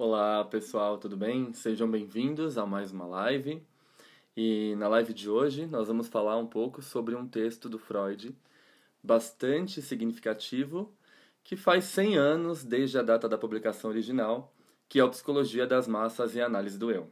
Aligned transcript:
Olá 0.00 0.44
pessoal, 0.44 0.96
tudo 0.96 1.16
bem? 1.16 1.52
Sejam 1.52 1.90
bem-vindos 1.90 2.56
a 2.56 2.64
mais 2.64 2.92
uma 2.92 3.04
live. 3.04 3.60
E 4.36 4.76
na 4.76 4.86
live 4.86 5.12
de 5.12 5.28
hoje 5.28 5.66
nós 5.66 5.88
vamos 5.88 6.06
falar 6.06 6.36
um 6.36 6.46
pouco 6.46 6.80
sobre 6.80 7.16
um 7.16 7.26
texto 7.26 7.68
do 7.68 7.80
Freud 7.80 8.32
bastante 9.02 9.82
significativo 9.82 10.94
que 11.42 11.56
faz 11.56 11.82
100 11.86 12.16
anos 12.16 12.62
desde 12.62 12.96
a 12.96 13.02
data 13.02 13.28
da 13.28 13.36
publicação 13.36 13.90
original, 13.90 14.54
que 14.88 15.00
é 15.00 15.02
a 15.02 15.08
Psicologia 15.08 15.66
das 15.66 15.88
Massas 15.88 16.36
e 16.36 16.40
a 16.40 16.46
Análise 16.46 16.78
do 16.78 16.92
Eu. 16.92 17.10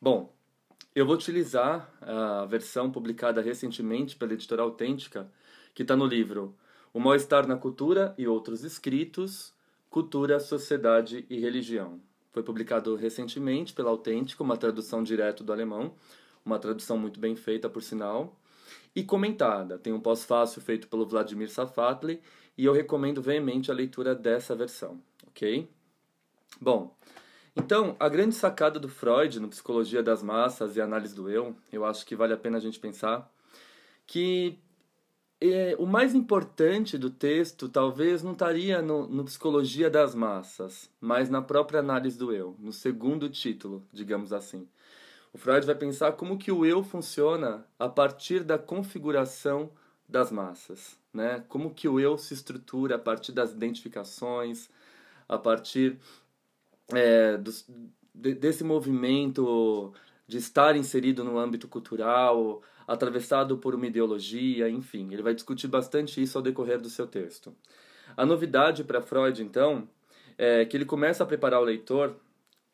Bom, 0.00 0.34
eu 0.92 1.06
vou 1.06 1.14
utilizar 1.14 1.88
a 2.00 2.46
versão 2.46 2.90
publicada 2.90 3.40
recentemente 3.40 4.16
pela 4.16 4.32
editora 4.32 4.62
Autêntica, 4.62 5.30
que 5.72 5.82
está 5.82 5.94
no 5.94 6.04
livro 6.04 6.52
O 6.92 6.98
Mal-Estar 6.98 7.46
na 7.46 7.56
Cultura 7.56 8.12
e 8.18 8.26
Outros 8.26 8.64
Escritos, 8.64 9.54
Cultura, 9.90 10.38
Sociedade 10.40 11.24
e 11.28 11.38
Religião. 11.38 12.00
Foi 12.32 12.42
publicado 12.42 12.96
recentemente 12.96 13.72
pela 13.72 13.90
Autêntico, 13.90 14.44
uma 14.44 14.56
tradução 14.56 15.02
direto 15.02 15.42
do 15.42 15.52
alemão, 15.52 15.94
uma 16.44 16.58
tradução 16.58 16.98
muito 16.98 17.18
bem 17.18 17.34
feita, 17.34 17.68
por 17.68 17.82
sinal, 17.82 18.38
e 18.94 19.02
comentada. 19.02 19.78
Tem 19.78 19.92
um 19.92 20.00
pós-fácil 20.00 20.60
feito 20.60 20.88
pelo 20.88 21.06
Vladimir 21.06 21.50
Safatli 21.50 22.20
e 22.56 22.64
eu 22.64 22.72
recomendo 22.72 23.22
veemente 23.22 23.70
a 23.70 23.74
leitura 23.74 24.14
dessa 24.14 24.54
versão, 24.54 25.00
ok? 25.26 25.68
Bom, 26.60 26.96
então, 27.56 27.96
a 27.98 28.08
grande 28.08 28.34
sacada 28.34 28.78
do 28.78 28.88
Freud 28.88 29.40
no 29.40 29.48
Psicologia 29.48 30.02
das 30.02 30.22
Massas 30.22 30.76
e 30.76 30.80
Análise 30.80 31.14
do 31.14 31.30
Eu, 31.30 31.56
eu 31.72 31.86
acho 31.86 32.04
que 32.04 32.14
vale 32.14 32.34
a 32.34 32.36
pena 32.36 32.58
a 32.58 32.60
gente 32.60 32.78
pensar 32.78 33.30
que 34.06 34.58
é, 35.40 35.76
o 35.78 35.86
mais 35.86 36.14
importante 36.14 36.96
do 36.96 37.10
texto 37.10 37.68
talvez 37.68 38.22
não 38.22 38.32
estaria 38.32 38.80
no, 38.80 39.06
no, 39.06 39.24
Psicologia 39.24 39.90
das 39.90 40.14
Massas, 40.14 40.90
mas 41.00 41.28
na 41.28 41.42
própria 41.42 41.80
análise 41.80 42.18
do 42.18 42.32
eu, 42.32 42.56
no 42.58 42.72
segundo 42.72 43.28
título, 43.28 43.82
digamos 43.92 44.32
assim. 44.32 44.66
O 45.32 45.38
Freud 45.38 45.66
vai 45.66 45.74
pensar 45.74 46.12
como 46.12 46.38
que 46.38 46.50
o 46.50 46.64
eu 46.64 46.82
funciona 46.82 47.66
a 47.78 47.88
partir 47.88 48.42
da 48.42 48.58
configuração 48.58 49.70
das 50.08 50.30
massas, 50.32 50.98
né? 51.12 51.44
Como 51.48 51.74
que 51.74 51.86
o 51.88 52.00
eu 52.00 52.16
se 52.16 52.32
estrutura 52.32 52.96
a 52.96 52.98
partir 52.98 53.32
das 53.32 53.52
identificações, 53.52 54.70
a 55.28 55.36
partir 55.36 55.98
é, 56.94 57.36
dos, 57.36 57.68
de, 58.14 58.34
desse 58.34 58.64
movimento 58.64 59.92
de 60.26 60.38
estar 60.38 60.76
inserido 60.76 61.22
no 61.22 61.38
âmbito 61.38 61.68
cultural, 61.68 62.62
atravessado 62.86 63.58
por 63.58 63.74
uma 63.74 63.86
ideologia, 63.86 64.68
enfim, 64.68 65.12
ele 65.12 65.22
vai 65.22 65.34
discutir 65.34 65.68
bastante 65.68 66.22
isso 66.22 66.38
ao 66.38 66.42
decorrer 66.42 66.80
do 66.80 66.88
seu 66.88 67.06
texto. 67.06 67.54
A 68.16 68.24
novidade 68.24 68.84
para 68.84 69.02
Freud, 69.02 69.42
então, 69.42 69.88
é 70.38 70.64
que 70.64 70.76
ele 70.76 70.84
começa 70.84 71.24
a 71.24 71.26
preparar 71.26 71.60
o 71.60 71.64
leitor, 71.64 72.16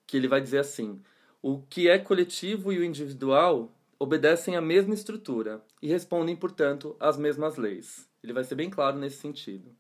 que 0.07 0.17
ele 0.17 0.29
vai 0.29 0.41
dizer 0.41 0.59
assim: 0.59 1.01
o 1.41 1.63
que 1.63 1.89
é 1.89 1.99
coletivo 1.99 2.73
e 2.73 2.79
o 2.79 2.85
individual 2.85 3.73
obedecem 3.99 4.57
à 4.57 4.61
mesma 4.61 4.95
estrutura 4.95 5.63
e 5.81 5.89
respondem, 5.89 6.37
portanto, 6.37 6.97
às 6.99 7.17
mesmas 7.17 7.57
leis. 7.57 8.09
Ele 8.23 8.33
vai 8.33 8.45
ser 8.45 8.57
bem 8.57 8.69
claro 8.69 8.99
nesse 8.99 9.17
sentido. 9.19 9.71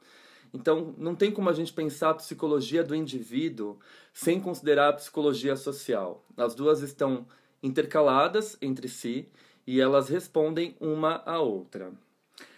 Então, 0.55 0.95
não 0.99 1.15
tem 1.15 1.31
como 1.31 1.49
a 1.49 1.53
gente 1.53 1.73
pensar 1.73 2.11
a 2.11 2.15
psicologia 2.15 2.85
do 2.85 2.95
indivíduo 2.95 3.79
sem 4.13 4.39
considerar 4.39 4.89
a 4.91 4.93
psicologia 4.93 5.57
social. 5.57 6.25
As 6.37 6.55
duas 6.55 6.83
estão 6.83 7.27
intercaladas 7.63 8.57
entre 8.61 8.89
si 8.89 9.29
e 9.67 9.81
elas 9.81 10.09
respondem 10.09 10.77
uma 10.81 11.23
à 11.25 11.41
outra. 11.41 11.93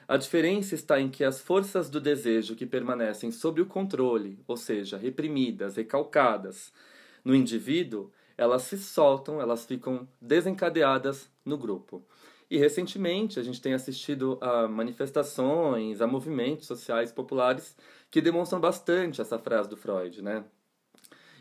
A 0.07 0.17
diferença 0.17 0.75
está 0.75 1.01
em 1.01 1.09
que 1.09 1.25
as 1.25 1.41
forças 1.41 1.89
do 1.89 2.01
desejo 2.01 2.55
que 2.55 2.67
permanecem 2.67 3.31
sob 3.31 3.63
o 3.63 3.67
controle, 3.67 4.39
ou 4.47 4.57
seja, 4.57 4.99
reprimidas, 4.99 5.77
recalcadas, 5.77 6.73
no 7.25 7.35
indivíduo, 7.35 8.11
elas 8.37 8.63
se 8.63 8.77
soltam, 8.77 9.41
elas 9.41 9.65
ficam 9.65 10.07
desencadeadas 10.21 11.31
no 11.45 11.57
grupo. 11.57 12.05
E 12.51 12.59
recentemente 12.59 13.41
a 13.41 13.43
gente 13.43 13.61
tem 13.61 13.73
assistido 13.73 14.39
a 14.41 14.69
manifestações, 14.69 16.03
a 16.03 16.07
movimentos 16.07 16.67
sociais 16.67 17.11
populares 17.11 17.75
que 18.11 18.21
demonstram 18.21 18.61
bastante 18.61 19.21
essa 19.21 19.39
frase 19.39 19.69
do 19.69 19.77
Freud, 19.77 20.21
né? 20.21 20.45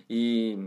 E 0.09 0.57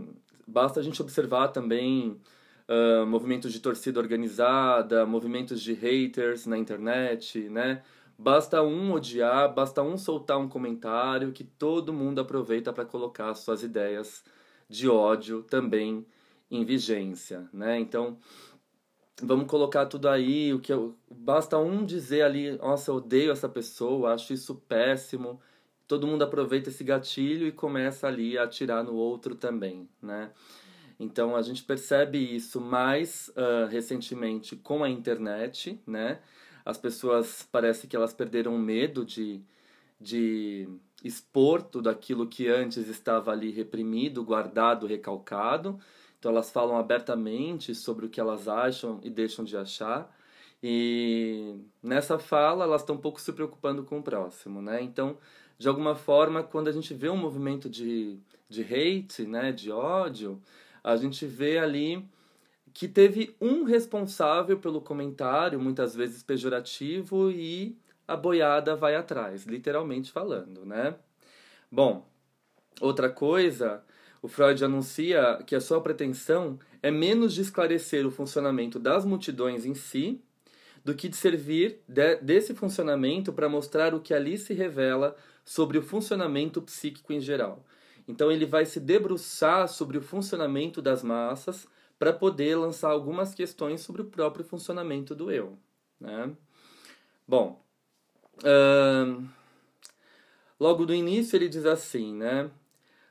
basta 0.45 0.79
a 0.79 0.83
gente 0.83 1.01
observar 1.01 1.49
também 1.49 2.21
uh, 2.67 3.05
movimentos 3.05 3.51
de 3.53 3.59
torcida 3.59 3.99
organizada, 3.99 5.05
movimentos 5.05 5.61
de 5.61 5.73
haters 5.73 6.45
na 6.45 6.57
internet, 6.57 7.49
né? 7.49 7.83
Basta 8.17 8.63
um 8.63 8.93
odiar, 8.93 9.53
basta 9.53 9.83
um 9.83 9.97
soltar 9.97 10.39
um 10.39 10.49
comentário 10.49 11.31
que 11.31 11.43
todo 11.43 11.93
mundo 11.93 12.19
aproveita 12.19 12.73
para 12.73 12.85
colocar 12.85 13.33
suas 13.35 13.61
ideias 13.61 14.23
de 14.67 14.89
ódio 14.89 15.43
também 15.43 16.05
em 16.49 16.65
vigência, 16.65 17.47
né? 17.53 17.79
Então, 17.79 18.17
vamos 19.21 19.47
colocar 19.47 19.85
tudo 19.85 20.07
aí, 20.09 20.53
o 20.53 20.59
que 20.59 20.73
eu, 20.73 20.95
basta 21.09 21.57
um 21.57 21.85
dizer 21.85 22.23
ali, 22.23 22.57
nossa, 22.57 22.91
eu 22.91 22.95
odeio 22.95 23.31
essa 23.31 23.47
pessoa, 23.49 24.13
acho 24.13 24.33
isso 24.33 24.55
péssimo. 24.55 25.39
Todo 25.87 26.07
mundo 26.07 26.23
aproveita 26.23 26.69
esse 26.69 26.83
gatilho 26.83 27.47
e 27.47 27.51
começa 27.51 28.07
ali 28.07 28.37
a 28.37 28.43
atirar 28.43 28.83
no 28.83 28.93
outro 28.95 29.35
também, 29.35 29.87
né? 30.01 30.31
Então 30.99 31.35
a 31.35 31.41
gente 31.41 31.63
percebe 31.63 32.17
isso 32.17 32.59
mais 32.59 33.29
uh, 33.29 33.67
recentemente 33.69 34.55
com 34.55 34.83
a 34.83 34.89
internet, 34.89 35.79
né? 35.85 36.19
As 36.65 36.77
pessoas 36.77 37.47
parece 37.51 37.87
que 37.87 37.95
elas 37.95 38.13
perderam 38.13 38.57
medo 38.57 39.05
de, 39.05 39.41
de 40.01 40.67
expor 41.03 41.61
tudo 41.61 41.89
aquilo 41.89 42.27
que 42.27 42.47
antes 42.47 42.87
estava 42.87 43.31
ali 43.31 43.51
reprimido, 43.51 44.23
guardado, 44.23 44.87
recalcado. 44.87 45.79
Então 46.19 46.31
elas 46.31 46.51
falam 46.51 46.77
abertamente 46.77 47.75
sobre 47.75 48.05
o 48.05 48.09
que 48.09 48.19
elas 48.19 48.47
acham 48.47 48.99
e 49.03 49.09
deixam 49.09 49.45
de 49.45 49.55
achar. 49.55 50.13
E 50.61 51.55
nessa 51.81 52.17
fala 52.17 52.65
elas 52.65 52.81
estão 52.81 52.95
um 52.95 52.99
pouco 52.99 53.21
se 53.21 53.31
preocupando 53.31 53.83
com 53.83 53.99
o 53.99 54.03
próximo, 54.03 54.61
né? 54.61 54.81
Então, 54.81 55.17
de 55.57 55.67
alguma 55.67 55.95
forma, 55.95 56.43
quando 56.43 56.67
a 56.67 56.71
gente 56.71 56.93
vê 56.93 57.09
um 57.09 57.17
movimento 57.17 57.69
de, 57.69 58.19
de 58.49 58.61
hate, 58.61 59.23
né, 59.25 59.51
de 59.51 59.71
ódio, 59.71 60.41
a 60.87 60.95
gente 60.95 61.25
vê 61.25 61.57
ali 61.57 62.07
que 62.73 62.87
teve 62.87 63.35
um 63.41 63.63
responsável 63.63 64.57
pelo 64.57 64.79
comentário, 64.79 65.59
muitas 65.59 65.93
vezes 65.93 66.23
pejorativo, 66.23 67.29
e 67.29 67.77
a 68.07 68.15
boiada 68.15 68.73
vai 68.73 68.95
atrás, 68.95 69.45
literalmente 69.45 70.13
falando, 70.13 70.65
né? 70.65 70.95
Bom, 71.69 72.05
outra 72.79 73.09
coisa, 73.09 73.83
o 74.21 74.29
Freud 74.29 74.63
anuncia 74.63 75.43
que 75.45 75.55
a 75.55 75.59
sua 75.59 75.81
pretensão 75.81 76.57
é 76.81 76.89
menos 76.89 77.33
de 77.33 77.41
esclarecer 77.41 78.07
o 78.07 78.11
funcionamento 78.11 78.79
das 78.79 79.03
multidões 79.03 79.65
em 79.65 79.73
si, 79.73 80.21
do 80.85 80.95
que 80.95 81.09
de 81.09 81.17
servir 81.17 81.81
de, 81.85 82.15
desse 82.17 82.53
funcionamento 82.55 83.33
para 83.33 83.49
mostrar 83.49 83.93
o 83.93 83.99
que 83.99 84.13
ali 84.13 84.37
se 84.37 84.53
revela 84.53 85.17
sobre 85.43 85.77
o 85.77 85.81
funcionamento 85.81 86.61
psíquico 86.61 87.11
em 87.11 87.19
geral. 87.19 87.65
Então 88.07 88.31
ele 88.31 88.45
vai 88.45 88.65
se 88.65 88.79
debruçar 88.79 89.67
sobre 89.67 89.97
o 89.97 90.01
funcionamento 90.01 90.81
das 90.81 91.03
massas 91.03 91.67
para 91.99 92.13
poder 92.13 92.55
lançar 92.55 92.89
algumas 92.89 93.33
questões 93.33 93.81
sobre 93.81 94.01
o 94.01 94.05
próprio 94.05 94.45
funcionamento 94.45 95.13
do 95.13 95.31
eu. 95.31 95.57
Né? 95.99 96.31
Bom, 97.27 97.61
uh, 98.37 99.27
Logo 100.59 100.87
do 100.87 100.93
início 100.93 101.35
ele 101.35 101.47
diz 101.47 101.65
assim, 101.65 102.15
né? 102.15 102.49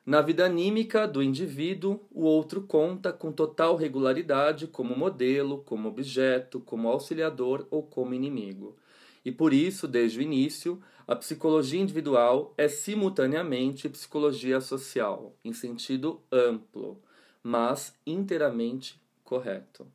Na 0.05 0.21
vida 0.21 0.45
anímica 0.45 1.07
do 1.07 1.23
indivíduo, 1.23 2.01
o 2.11 2.25
outro 2.25 2.63
conta 2.63 3.13
com 3.13 3.31
total 3.31 3.77
regularidade 3.77 4.67
como 4.67 4.97
modelo, 4.97 5.63
como 5.65 5.89
objeto, 5.89 6.61
como 6.61 6.89
auxiliador 6.89 7.67
ou 7.71 7.85
como 7.85 8.15
inimigo. 8.15 8.77
E 9.25 9.31
por 9.31 9.53
isso, 9.53 9.87
desde 9.87 10.19
o 10.19 10.23
início, 10.23 10.81
a 11.07 11.15
psicologia 11.15 11.81
individual 11.81 12.53
é 12.59 12.69
simultaneamente 12.69 13.89
psicologia 13.89 14.61
social, 14.61 15.37
em 15.45 15.53
sentido 15.53 16.21
amplo, 16.33 17.01
mas 17.43 17.95
inteiramente 18.05 19.01
correto. 19.23 19.87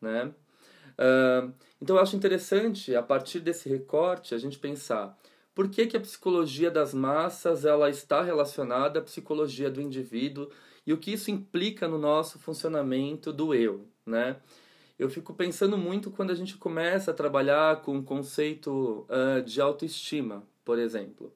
Né? 0.00 0.32
Uh, 0.92 1.52
então 1.80 1.96
eu 1.96 2.02
acho 2.02 2.14
interessante, 2.14 2.94
a 2.94 3.02
partir 3.02 3.40
desse 3.40 3.68
recorte, 3.68 4.34
a 4.34 4.38
gente 4.38 4.58
pensar 4.58 5.18
por 5.54 5.68
que, 5.68 5.86
que 5.86 5.96
a 5.96 6.00
psicologia 6.00 6.70
das 6.70 6.94
massas 6.94 7.64
ela 7.64 7.90
está 7.90 8.22
relacionada 8.22 9.00
à 9.00 9.02
psicologia 9.02 9.70
do 9.70 9.80
indivíduo 9.80 10.48
e 10.86 10.92
o 10.92 10.98
que 10.98 11.12
isso 11.12 11.30
implica 11.30 11.88
no 11.88 11.98
nosso 11.98 12.38
funcionamento 12.38 13.32
do 13.32 13.54
eu, 13.54 13.86
né? 14.06 14.36
Eu 14.98 15.10
fico 15.10 15.34
pensando 15.34 15.76
muito 15.76 16.10
quando 16.10 16.30
a 16.30 16.34
gente 16.34 16.56
começa 16.56 17.10
a 17.10 17.14
trabalhar 17.14 17.82
com 17.82 17.98
o 17.98 18.02
conceito 18.02 19.06
uh, 19.08 19.42
de 19.42 19.60
autoestima, 19.60 20.44
por 20.64 20.78
exemplo. 20.78 21.32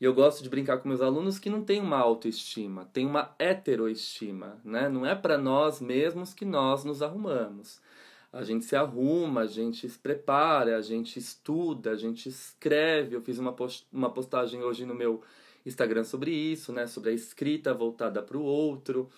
E 0.00 0.04
eu 0.04 0.14
gosto 0.14 0.42
de 0.42 0.48
brincar 0.48 0.78
com 0.78 0.88
meus 0.88 1.02
alunos 1.02 1.38
que 1.38 1.50
não 1.50 1.62
tem 1.62 1.80
uma 1.80 1.98
autoestima, 1.98 2.88
tem 2.92 3.06
uma 3.06 3.34
heteroestima, 3.38 4.58
né? 4.64 4.88
Não 4.88 5.04
é 5.04 5.14
para 5.14 5.36
nós 5.36 5.80
mesmos 5.80 6.32
que 6.32 6.44
nós 6.44 6.84
nos 6.84 7.02
arrumamos 7.02 7.80
a 8.32 8.44
gente 8.44 8.64
se 8.64 8.76
arruma, 8.76 9.42
a 9.42 9.46
gente 9.46 9.88
se 9.88 9.98
prepara, 9.98 10.76
a 10.76 10.82
gente 10.82 11.18
estuda, 11.18 11.90
a 11.90 11.96
gente 11.96 12.28
escreve. 12.28 13.16
Eu 13.16 13.22
fiz 13.22 13.38
uma, 13.38 13.52
post 13.52 13.86
uma 13.92 14.10
postagem 14.10 14.62
hoje 14.62 14.86
no 14.86 14.94
meu 14.94 15.22
Instagram 15.66 16.04
sobre 16.04 16.30
isso, 16.30 16.72
né? 16.72 16.86
Sobre 16.86 17.10
a 17.10 17.12
escrita 17.12 17.74
voltada 17.74 18.22
para 18.22 18.36
o 18.36 18.42
outro 18.42 19.10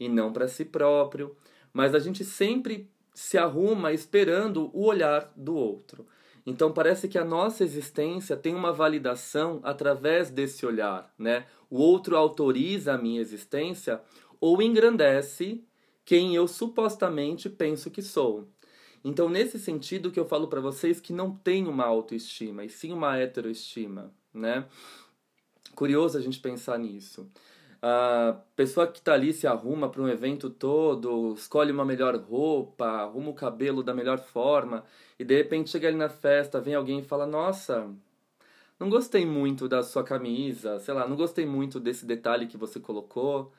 e 0.00 0.08
não 0.08 0.32
para 0.32 0.48
si 0.48 0.64
próprio. 0.64 1.36
Mas 1.72 1.94
a 1.94 1.98
gente 1.98 2.24
sempre 2.24 2.88
se 3.12 3.36
arruma 3.36 3.92
esperando 3.92 4.70
o 4.72 4.86
olhar 4.86 5.30
do 5.36 5.54
outro. 5.54 6.06
Então 6.46 6.72
parece 6.72 7.08
que 7.08 7.18
a 7.18 7.24
nossa 7.24 7.64
existência 7.64 8.36
tem 8.36 8.54
uma 8.54 8.72
validação 8.72 9.60
através 9.62 10.30
desse 10.30 10.66
olhar, 10.66 11.12
né? 11.18 11.46
O 11.70 11.78
outro 11.78 12.16
autoriza 12.16 12.94
a 12.94 12.98
minha 12.98 13.20
existência 13.20 14.00
ou 14.40 14.60
engrandece 14.60 15.64
quem 16.04 16.34
eu 16.34 16.46
supostamente 16.46 17.48
penso 17.48 17.90
que 17.90 18.02
sou. 18.02 18.46
Então, 19.02 19.28
nesse 19.28 19.58
sentido 19.58 20.10
que 20.10 20.18
eu 20.18 20.24
falo 20.24 20.48
para 20.48 20.60
vocês 20.60 20.98
que 20.98 21.12
não 21.12 21.34
tem 21.34 21.66
uma 21.66 21.84
autoestima, 21.84 22.64
e 22.64 22.70
sim 22.70 22.92
uma 22.92 23.18
heteroestima, 23.18 24.10
né? 24.32 24.66
Curioso 25.74 26.16
a 26.16 26.20
gente 26.20 26.40
pensar 26.40 26.78
nisso. 26.78 27.30
A 27.86 28.40
pessoa 28.56 28.86
que 28.86 28.98
está 28.98 29.12
ali 29.12 29.30
se 29.30 29.46
arruma 29.46 29.90
para 29.90 30.00
um 30.00 30.08
evento 30.08 30.48
todo, 30.48 31.34
escolhe 31.34 31.70
uma 31.70 31.84
melhor 31.84 32.16
roupa, 32.16 32.86
arruma 32.86 33.28
o 33.28 33.34
cabelo 33.34 33.82
da 33.82 33.92
melhor 33.92 34.18
forma, 34.20 34.82
e 35.18 35.24
de 35.24 35.36
repente 35.36 35.68
chega 35.68 35.88
ali 35.88 35.96
na 35.98 36.08
festa, 36.08 36.62
vem 36.62 36.74
alguém 36.74 37.00
e 37.00 37.04
fala: 37.04 37.26
Nossa, 37.26 37.86
não 38.80 38.88
gostei 38.88 39.26
muito 39.26 39.68
da 39.68 39.82
sua 39.82 40.02
camisa, 40.02 40.78
sei 40.78 40.94
lá, 40.94 41.06
não 41.06 41.14
gostei 41.14 41.44
muito 41.44 41.78
desse 41.78 42.06
detalhe 42.06 42.46
que 42.46 42.56
você 42.56 42.80
colocou. 42.80 43.52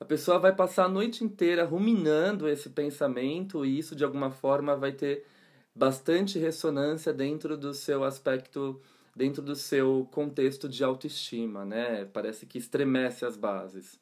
A 0.00 0.04
pessoa 0.04 0.40
vai 0.40 0.52
passar 0.52 0.86
a 0.86 0.88
noite 0.88 1.22
inteira 1.22 1.64
ruminando 1.64 2.48
esse 2.48 2.68
pensamento 2.68 3.64
e 3.64 3.78
isso 3.78 3.94
de 3.94 4.02
alguma 4.02 4.32
forma 4.32 4.74
vai 4.74 4.90
ter 4.90 5.24
bastante 5.72 6.36
ressonância 6.36 7.12
dentro 7.12 7.56
do 7.56 7.72
seu 7.72 8.02
aspecto, 8.02 8.80
dentro 9.14 9.42
do 9.42 9.54
seu 9.54 10.08
contexto 10.10 10.68
de 10.68 10.82
autoestima, 10.82 11.64
né? 11.64 12.04
Parece 12.06 12.46
que 12.46 12.58
estremece 12.58 13.24
as 13.24 13.36
bases. 13.36 14.00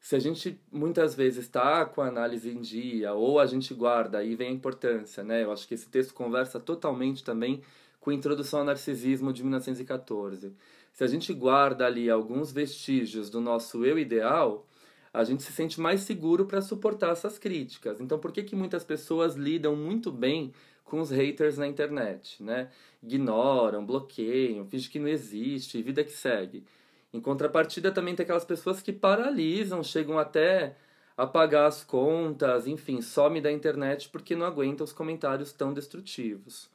Se 0.00 0.14
a 0.14 0.18
gente 0.18 0.60
muitas 0.70 1.14
vezes 1.14 1.44
está 1.44 1.84
com 1.86 2.02
a 2.02 2.08
análise 2.08 2.50
em 2.50 2.60
dia 2.60 3.14
ou 3.14 3.40
a 3.40 3.46
gente 3.46 3.72
guarda, 3.72 4.18
aí 4.18 4.34
vem 4.34 4.48
a 4.48 4.52
importância, 4.52 5.24
né? 5.24 5.44
Eu 5.44 5.50
acho 5.50 5.66
que 5.66 5.74
esse 5.74 5.88
texto 5.88 6.12
conversa 6.12 6.60
totalmente 6.60 7.24
também 7.24 7.62
com 8.00 8.10
a 8.10 8.14
Introdução 8.14 8.60
ao 8.60 8.66
Narcisismo 8.66 9.32
de 9.32 9.42
1914. 9.42 10.54
Se 10.92 11.02
a 11.02 11.06
gente 11.06 11.32
guarda 11.32 11.86
ali 11.86 12.10
alguns 12.10 12.52
vestígios 12.52 13.30
do 13.30 13.40
nosso 13.40 13.84
eu 13.84 13.98
ideal, 13.98 14.66
a 15.14 15.22
gente 15.22 15.44
se 15.44 15.52
sente 15.52 15.80
mais 15.80 16.00
seguro 16.00 16.44
para 16.44 16.60
suportar 16.60 17.12
essas 17.12 17.38
críticas. 17.38 18.00
Então, 18.00 18.18
por 18.18 18.32
que, 18.32 18.42
que 18.42 18.56
muitas 18.56 18.82
pessoas 18.82 19.36
lidam 19.36 19.76
muito 19.76 20.10
bem 20.10 20.52
com 20.82 21.00
os 21.00 21.10
haters 21.10 21.56
na 21.56 21.68
internet, 21.68 22.42
né? 22.42 22.68
Ignoram, 23.00 23.86
bloqueiam, 23.86 24.66
fingem 24.66 24.90
que 24.90 24.98
não 24.98 25.06
existe, 25.06 25.80
vida 25.80 26.02
que 26.02 26.10
segue. 26.10 26.64
Em 27.12 27.20
contrapartida, 27.20 27.92
também 27.92 28.16
tem 28.16 28.24
aquelas 28.24 28.44
pessoas 28.44 28.82
que 28.82 28.92
paralisam, 28.92 29.84
chegam 29.84 30.18
até 30.18 30.76
a 31.16 31.24
pagar 31.24 31.66
as 31.66 31.84
contas, 31.84 32.66
enfim, 32.66 33.00
some 33.00 33.40
da 33.40 33.52
internet 33.52 34.08
porque 34.08 34.34
não 34.34 34.44
aguenta 34.44 34.82
os 34.82 34.92
comentários 34.92 35.52
tão 35.52 35.72
destrutivos. 35.72 36.68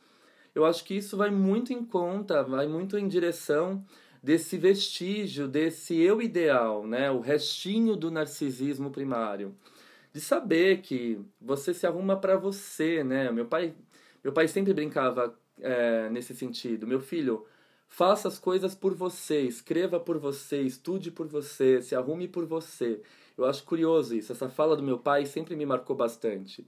Eu 0.55 0.65
acho 0.65 0.85
que 0.85 0.95
isso 0.95 1.17
vai 1.17 1.29
muito 1.29 1.73
em 1.73 1.83
conta, 1.83 2.41
vai 2.41 2.67
muito 2.67 2.97
em 2.97 3.05
direção 3.05 3.83
desse 4.21 4.57
vestígio, 4.57 5.47
desse 5.47 5.95
eu 5.99 6.21
ideal, 6.21 6.85
né? 6.85 7.09
o 7.09 7.19
restinho 7.19 7.95
do 7.95 8.11
narcisismo 8.11 8.91
primário. 8.91 9.55
De 10.11 10.19
saber 10.19 10.81
que 10.81 11.19
você 11.39 11.73
se 11.73 11.85
arruma 11.85 12.17
para 12.17 12.35
você, 12.35 13.03
né? 13.03 13.31
Meu 13.31 13.45
pai, 13.45 13.75
meu 14.23 14.33
pai 14.33 14.47
sempre 14.47 14.73
brincava 14.73 15.37
é, 15.61 16.09
nesse 16.09 16.33
sentido. 16.33 16.87
Meu 16.87 16.99
filho, 16.99 17.45
faça 17.87 18.27
as 18.27 18.39
coisas 18.39 18.73
por 18.73 18.95
você, 18.95 19.41
escreva 19.41 19.99
por 19.99 20.17
você, 20.17 20.61
estude 20.63 21.11
por 21.11 21.27
você, 21.27 21.81
se 21.81 21.95
arrume 21.95 22.27
por 22.27 22.45
você. 22.45 23.01
Eu 23.37 23.45
acho 23.45 23.63
curioso 23.63 24.15
isso. 24.15 24.31
Essa 24.31 24.49
fala 24.49 24.75
do 24.75 24.81
meu 24.81 24.97
pai 24.97 25.27
sempre 25.27 25.55
me 25.55 25.65
marcou 25.65 25.95
bastante. 25.95 26.67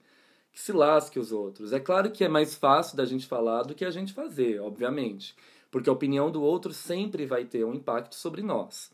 Que 0.54 0.59
se 0.59 0.71
lasque 0.71 1.18
os 1.18 1.31
outros. 1.31 1.74
É 1.74 1.80
claro 1.80 2.12
que 2.12 2.24
é 2.24 2.27
mais 2.30 2.54
fácil 2.54 2.95
da 2.95 3.06
gente 3.06 3.25
falar 3.25 3.63
do 3.63 3.74
que 3.74 3.83
a 3.83 3.92
gente 3.92 4.13
fazer, 4.13 4.62
obviamente 4.62 5.36
porque 5.71 5.89
a 5.89 5.94
opinião 5.94 6.29
do 6.29 6.44
outro 6.44 6.73
sempre 6.73 7.25
vai 7.25 7.45
ter 7.45 7.63
um 7.63 7.73
impacto 7.73 8.13
sobre 8.15 8.44
nós. 8.44 8.91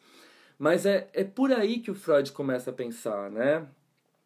Mas 0.58 0.86
é, 0.86 1.10
é 1.14 1.24
por 1.24 1.52
aí 1.52 1.80
que 1.80 1.92
o 1.92 1.96
Freud 1.96 2.32
começa 2.32 2.70
a 2.70 2.74
pensar, 2.74 3.30
né? 3.30 3.68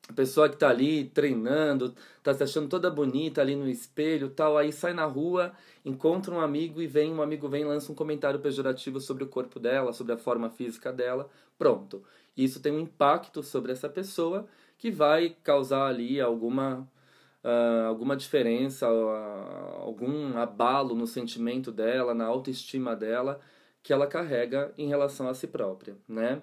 A 0.10 0.14
pessoa 0.14 0.50
que 0.50 0.56
está 0.56 0.70
ali 0.70 1.06
treinando, 1.06 1.96
está 2.18 2.34
se 2.34 2.44
achando 2.44 2.68
toda 2.68 2.90
bonita 2.90 3.40
ali 3.40 3.56
no 3.56 3.70
espelho 3.70 4.30
tal, 4.30 4.58
aí 4.58 4.72
sai 4.74 4.94
na 4.94 5.06
rua, 5.06 5.54
encontra 5.86 6.34
um 6.34 6.42
amigo 6.42 6.82
e 6.82 6.88
vem, 6.88 7.14
um 7.14 7.22
amigo 7.22 7.48
vem 7.48 7.64
lança 7.64 7.92
um 7.92 7.96
comentário 7.96 8.40
pejorativo 8.40 9.00
sobre 9.00 9.24
o 9.24 9.28
corpo 9.28 9.60
dela, 9.60 9.94
sobre 9.94 10.14
a 10.14 10.18
forma 10.18 10.50
física 10.50 10.92
dela. 10.92 11.30
Pronto. 11.58 12.04
Isso 12.36 12.60
tem 12.60 12.74
um 12.74 12.80
impacto 12.80 13.42
sobre 13.44 13.72
essa 13.72 13.88
pessoa 13.88 14.48
que 14.78 14.92
vai 14.92 15.36
causar 15.44 15.88
ali 15.88 16.20
alguma 16.20 16.88
uh, 17.44 17.88
alguma 17.88 18.16
diferença, 18.16 18.92
uh, 18.92 19.82
algum 19.82 20.38
abalo 20.38 20.96
no 20.96 21.08
sentimento 21.08 21.72
dela, 21.72 22.14
na 22.14 22.26
autoestima 22.26 22.96
dela, 22.96 23.40
que 23.84 23.92
ela 23.92 24.08
carrega 24.08 24.74
em 24.78 24.88
relação 24.88 25.28
a 25.28 25.34
si 25.34 25.48
própria, 25.48 25.98
né? 26.08 26.42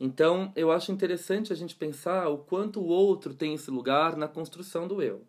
Então, 0.00 0.52
eu 0.54 0.70
acho 0.70 0.92
interessante 0.92 1.52
a 1.52 1.56
gente 1.56 1.74
pensar 1.74 2.28
o 2.28 2.38
quanto 2.38 2.80
o 2.80 2.86
outro 2.86 3.34
tem 3.34 3.54
esse 3.54 3.70
lugar 3.70 4.16
na 4.16 4.28
construção 4.28 4.86
do 4.86 5.02
eu, 5.02 5.22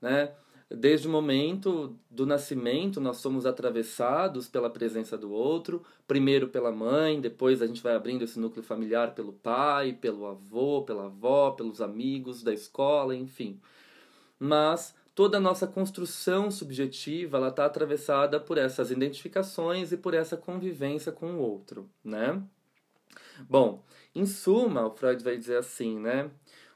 né? 0.00 0.32
Desde 0.70 1.08
o 1.08 1.10
momento 1.10 1.96
do 2.10 2.26
nascimento, 2.26 3.00
nós 3.00 3.16
somos 3.18 3.46
atravessados 3.46 4.48
pela 4.48 4.68
presença 4.68 5.16
do 5.16 5.32
outro, 5.32 5.82
primeiro 6.06 6.48
pela 6.48 6.70
mãe, 6.70 7.22
depois 7.22 7.62
a 7.62 7.66
gente 7.66 7.82
vai 7.82 7.94
abrindo 7.94 8.22
esse 8.22 8.38
núcleo 8.38 8.62
familiar 8.62 9.14
pelo 9.14 9.32
pai, 9.32 9.94
pelo 9.94 10.26
avô, 10.26 10.82
pela 10.82 11.06
avó, 11.06 11.52
pelos 11.52 11.80
amigos 11.80 12.42
da 12.42 12.52
escola, 12.52 13.16
enfim 13.16 13.58
mas 14.38 14.94
toda 15.14 15.38
a 15.38 15.40
nossa 15.40 15.66
construção 15.66 16.50
subjetiva 16.50 17.38
ela 17.38 17.48
está 17.48 17.64
atravessada 17.64 18.38
por 18.38 18.56
essas 18.56 18.90
identificações 18.90 19.90
e 19.90 19.96
por 19.96 20.14
essa 20.14 20.36
convivência 20.36 21.10
com 21.10 21.32
o 21.32 21.38
outro, 21.38 21.90
né? 22.04 22.42
Bom, 23.48 23.82
em 24.14 24.26
suma, 24.26 24.86
o 24.86 24.90
Freud 24.90 25.22
vai 25.22 25.36
dizer 25.36 25.58
assim, 25.58 25.98
né? 25.98 26.30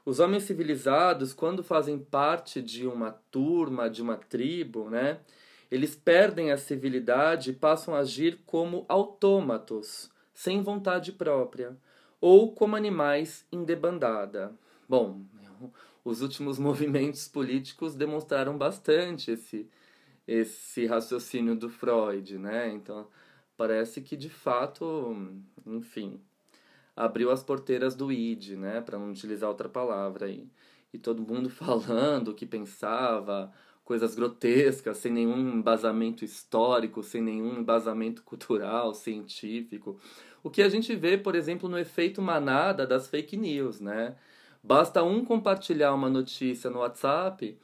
Os 0.05 0.19
homens 0.19 0.43
civilizados, 0.43 1.33
quando 1.33 1.63
fazem 1.63 1.97
parte 1.97 2.61
de 2.61 2.85
uma 2.85 3.11
turma, 3.31 3.89
de 3.89 4.01
uma 4.01 4.17
tribo, 4.17 4.89
né? 4.89 5.19
Eles 5.71 5.95
perdem 5.95 6.51
a 6.51 6.57
civilidade 6.57 7.51
e 7.51 7.53
passam 7.53 7.95
a 7.95 7.99
agir 7.99 8.41
como 8.45 8.85
autômatos, 8.87 10.11
sem 10.33 10.61
vontade 10.61 11.11
própria, 11.13 11.77
ou 12.19 12.53
como 12.53 12.75
animais 12.75 13.45
em 13.51 13.63
debandada. 13.63 14.53
Bom, 14.87 15.21
os 16.03 16.21
últimos 16.21 16.59
movimentos 16.59 17.27
políticos 17.27 17.95
demonstraram 17.95 18.57
bastante 18.57 19.31
esse, 19.31 19.69
esse 20.27 20.85
raciocínio 20.85 21.55
do 21.55 21.69
Freud, 21.69 22.37
né? 22.37 22.69
Então, 22.71 23.07
parece 23.57 24.01
que 24.01 24.17
de 24.17 24.29
fato, 24.29 25.15
enfim, 25.65 26.19
abriu 26.95 27.31
as 27.31 27.43
porteiras 27.43 27.95
do 27.95 28.11
id, 28.11 28.51
né, 28.51 28.81
para 28.81 28.99
não 28.99 29.11
utilizar 29.11 29.49
outra 29.49 29.69
palavra 29.69 30.27
aí. 30.27 30.47
E 30.93 30.97
todo 30.97 31.21
mundo 31.21 31.49
falando 31.51 32.29
o 32.29 32.33
que 32.33 32.45
pensava, 32.45 33.51
coisas 33.83 34.15
grotescas, 34.15 34.97
sem 34.97 35.11
nenhum 35.11 35.57
embasamento 35.57 36.23
histórico, 36.23 37.03
sem 37.03 37.21
nenhum 37.21 37.59
embasamento 37.59 38.23
cultural, 38.23 38.93
científico. 38.93 39.99
O 40.43 40.49
que 40.49 40.61
a 40.61 40.69
gente 40.69 40.95
vê, 40.95 41.17
por 41.17 41.35
exemplo, 41.35 41.67
no 41.69 41.77
efeito 41.77 42.21
manada 42.21 42.85
das 42.85 43.07
fake 43.07 43.37
news, 43.37 43.79
né? 43.79 44.15
Basta 44.63 45.03
um 45.03 45.25
compartilhar 45.25 45.93
uma 45.93 46.09
notícia 46.09 46.69
no 46.69 46.79
WhatsApp, 46.79 47.57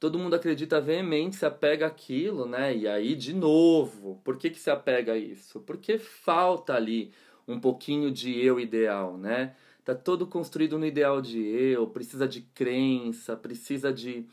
todo 0.00 0.18
mundo 0.18 0.34
acredita 0.34 0.80
veemente, 0.80 1.36
se 1.36 1.44
apega 1.44 1.86
àquilo, 1.86 2.46
né? 2.46 2.74
E 2.74 2.88
aí, 2.88 3.14
de 3.14 3.34
novo, 3.34 4.20
por 4.24 4.38
que, 4.38 4.48
que 4.48 4.58
se 4.58 4.70
apega 4.70 5.12
a 5.12 5.18
isso? 5.18 5.60
Porque 5.60 5.98
falta 5.98 6.74
ali 6.74 7.12
um 7.46 7.60
pouquinho 7.60 8.10
de 8.10 8.40
eu 8.42 8.58
ideal, 8.58 9.18
né? 9.18 9.54
Tá 9.84 9.94
todo 9.94 10.26
construído 10.26 10.78
no 10.78 10.86
ideal 10.86 11.20
de 11.20 11.38
eu, 11.38 11.86
precisa 11.86 12.26
de 12.26 12.40
crença, 12.40 13.36
precisa 13.36 13.92
de 13.92 14.26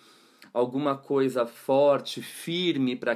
alguma 0.53 0.96
coisa 0.98 1.46
forte, 1.46 2.22
firme 2.22 2.96
para 2.96 3.12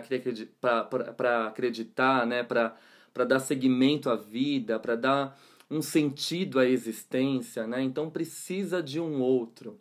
acreditar, 1.48 2.26
né? 2.28 2.44
para 2.44 3.26
dar 3.26 3.40
seguimento 3.40 4.10
à 4.10 4.16
vida, 4.16 4.80
para 4.80 4.96
dar 4.96 5.40
um 5.70 5.82
sentido 5.82 6.60
à 6.60 6.66
existência. 6.66 7.68
Né? 7.68 7.82
Então 7.82 8.10
precisa 8.10 8.82
de 8.82 9.00
um 9.00 9.22
outro. 9.22 9.80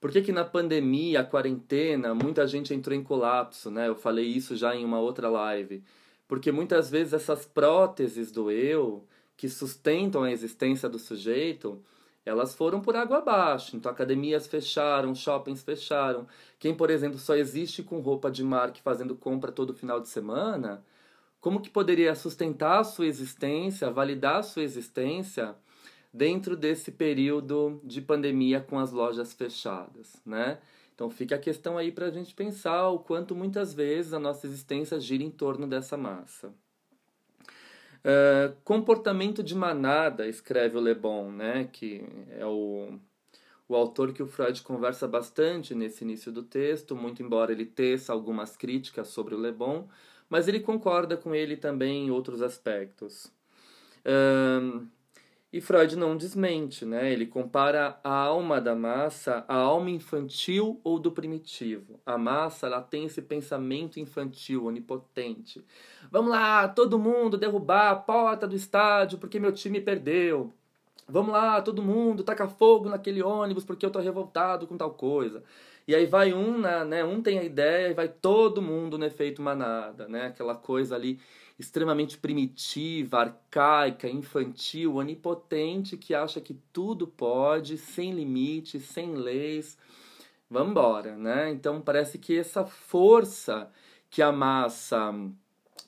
Por 0.00 0.12
que, 0.12 0.22
que 0.22 0.32
na 0.32 0.44
pandemia, 0.44 1.20
a 1.20 1.24
quarentena, 1.24 2.14
muita 2.14 2.46
gente 2.46 2.72
entrou 2.72 2.96
em 2.96 3.02
colapso? 3.02 3.70
Né? 3.70 3.88
Eu 3.88 3.96
falei 3.96 4.26
isso 4.26 4.56
já 4.56 4.74
em 4.74 4.84
uma 4.84 5.00
outra 5.00 5.28
live. 5.28 5.82
Porque 6.28 6.52
muitas 6.52 6.90
vezes 6.90 7.14
essas 7.14 7.46
próteses 7.46 8.30
do 8.30 8.50
eu, 8.50 9.04
que 9.36 9.48
sustentam 9.48 10.22
a 10.22 10.30
existência 10.30 10.88
do 10.88 10.98
sujeito, 10.98 11.82
elas 12.24 12.54
foram 12.54 12.80
por 12.80 12.94
água 12.94 13.18
abaixo. 13.18 13.76
Então, 13.76 13.90
academias 13.90 14.46
fecharam, 14.46 15.14
shoppings 15.14 15.62
fecharam. 15.62 16.26
Quem, 16.58 16.74
por 16.74 16.90
exemplo, 16.90 17.18
só 17.18 17.34
existe 17.34 17.82
com 17.82 18.00
roupa 18.00 18.30
de 18.30 18.44
marca 18.44 18.78
fazendo 18.84 19.16
compra 19.16 19.50
todo 19.50 19.74
final 19.74 20.00
de 20.00 20.08
semana, 20.08 20.84
como 21.40 21.60
que 21.60 21.70
poderia 21.70 22.14
sustentar 22.14 22.80
a 22.80 22.84
sua 22.84 23.06
existência, 23.06 23.90
validar 23.90 24.36
a 24.36 24.42
sua 24.42 24.62
existência 24.62 25.54
dentro 26.12 26.56
desse 26.56 26.90
período 26.90 27.80
de 27.84 28.00
pandemia 28.00 28.60
com 28.60 28.78
as 28.78 28.92
lojas 28.92 29.32
fechadas, 29.32 30.20
né? 30.24 30.58
Então 30.94 31.08
fica 31.08 31.36
a 31.36 31.38
questão 31.38 31.78
aí 31.78 31.92
para 31.92 32.06
a 32.06 32.10
gente 32.10 32.34
pensar 32.34 32.88
o 32.88 32.98
quanto 32.98 33.34
muitas 33.34 33.72
vezes 33.72 34.12
a 34.12 34.18
nossa 34.18 34.46
existência 34.46 34.98
gira 34.98 35.22
em 35.22 35.30
torno 35.30 35.64
dessa 35.64 35.96
massa. 35.96 36.52
Uh, 37.98 38.56
comportamento 38.64 39.42
de 39.42 39.54
manada, 39.54 40.26
escreve 40.26 40.76
o 40.76 40.80
Le 40.80 40.94
Bon, 40.94 41.30
né, 41.30 41.68
que 41.72 42.04
é 42.30 42.44
o, 42.44 42.98
o 43.68 43.76
autor 43.76 44.12
que 44.12 44.22
o 44.22 44.26
Freud 44.26 44.60
conversa 44.62 45.06
bastante 45.06 45.74
nesse 45.74 46.02
início 46.02 46.32
do 46.32 46.42
texto, 46.42 46.96
muito 46.96 47.22
embora 47.22 47.52
ele 47.52 47.66
teça 47.66 48.12
algumas 48.12 48.56
críticas 48.56 49.08
sobre 49.08 49.34
o 49.34 49.40
Le 49.40 49.52
Bon, 49.52 49.88
mas 50.28 50.48
ele 50.48 50.60
concorda 50.60 51.16
com 51.16 51.34
ele 51.34 51.56
também 51.56 52.06
em 52.06 52.10
outros 52.10 52.42
aspectos. 52.42 53.32
Uh, 54.04 54.86
e 55.50 55.62
Freud 55.62 55.96
não 55.96 56.14
desmente, 56.14 56.84
né? 56.84 57.10
Ele 57.10 57.24
compara 57.24 57.98
a 58.04 58.12
alma 58.12 58.60
da 58.60 58.74
massa 58.74 59.46
à 59.48 59.54
alma 59.54 59.88
infantil 59.88 60.78
ou 60.84 60.98
do 60.98 61.10
primitivo. 61.10 61.98
A 62.04 62.18
massa, 62.18 62.66
ela 62.66 62.82
tem 62.82 63.06
esse 63.06 63.22
pensamento 63.22 63.98
infantil, 63.98 64.66
onipotente. 64.66 65.64
Vamos 66.10 66.30
lá, 66.30 66.68
todo 66.68 66.98
mundo 66.98 67.38
derrubar 67.38 67.90
a 67.90 67.96
porta 67.96 68.46
do 68.46 68.54
estádio 68.54 69.16
porque 69.18 69.40
meu 69.40 69.50
time 69.50 69.80
perdeu. 69.80 70.52
Vamos 71.08 71.32
lá, 71.32 71.62
todo 71.62 71.82
mundo 71.82 72.22
taca 72.22 72.46
fogo 72.46 72.90
naquele 72.90 73.22
ônibus 73.22 73.64
porque 73.64 73.86
eu 73.86 73.90
tô 73.90 74.00
revoltado 74.00 74.66
com 74.66 74.76
tal 74.76 74.90
coisa. 74.90 75.42
E 75.88 75.94
aí 75.94 76.04
vai 76.04 76.34
um, 76.34 76.58
né, 76.58 77.02
um 77.02 77.22
tem 77.22 77.38
a 77.38 77.42
ideia 77.42 77.88
e 77.88 77.94
vai 77.94 78.08
todo 78.08 78.60
mundo 78.60 78.98
no 78.98 79.06
efeito 79.06 79.40
manada, 79.40 80.06
né? 80.06 80.26
Aquela 80.26 80.54
coisa 80.54 80.94
ali 80.94 81.18
extremamente 81.58 82.18
primitiva, 82.18 83.20
arcaica, 83.20 84.06
infantil, 84.06 84.96
onipotente, 84.96 85.96
que 85.96 86.14
acha 86.14 86.42
que 86.42 86.52
tudo 86.74 87.06
pode, 87.06 87.78
sem 87.78 88.12
limites, 88.12 88.84
sem 88.84 89.14
leis. 89.14 89.78
Vamos 90.50 90.72
embora, 90.72 91.16
né? 91.16 91.50
Então 91.50 91.80
parece 91.80 92.18
que 92.18 92.38
essa 92.38 92.66
força 92.66 93.70
que 94.10 94.20
a 94.20 94.30
massa 94.30 95.10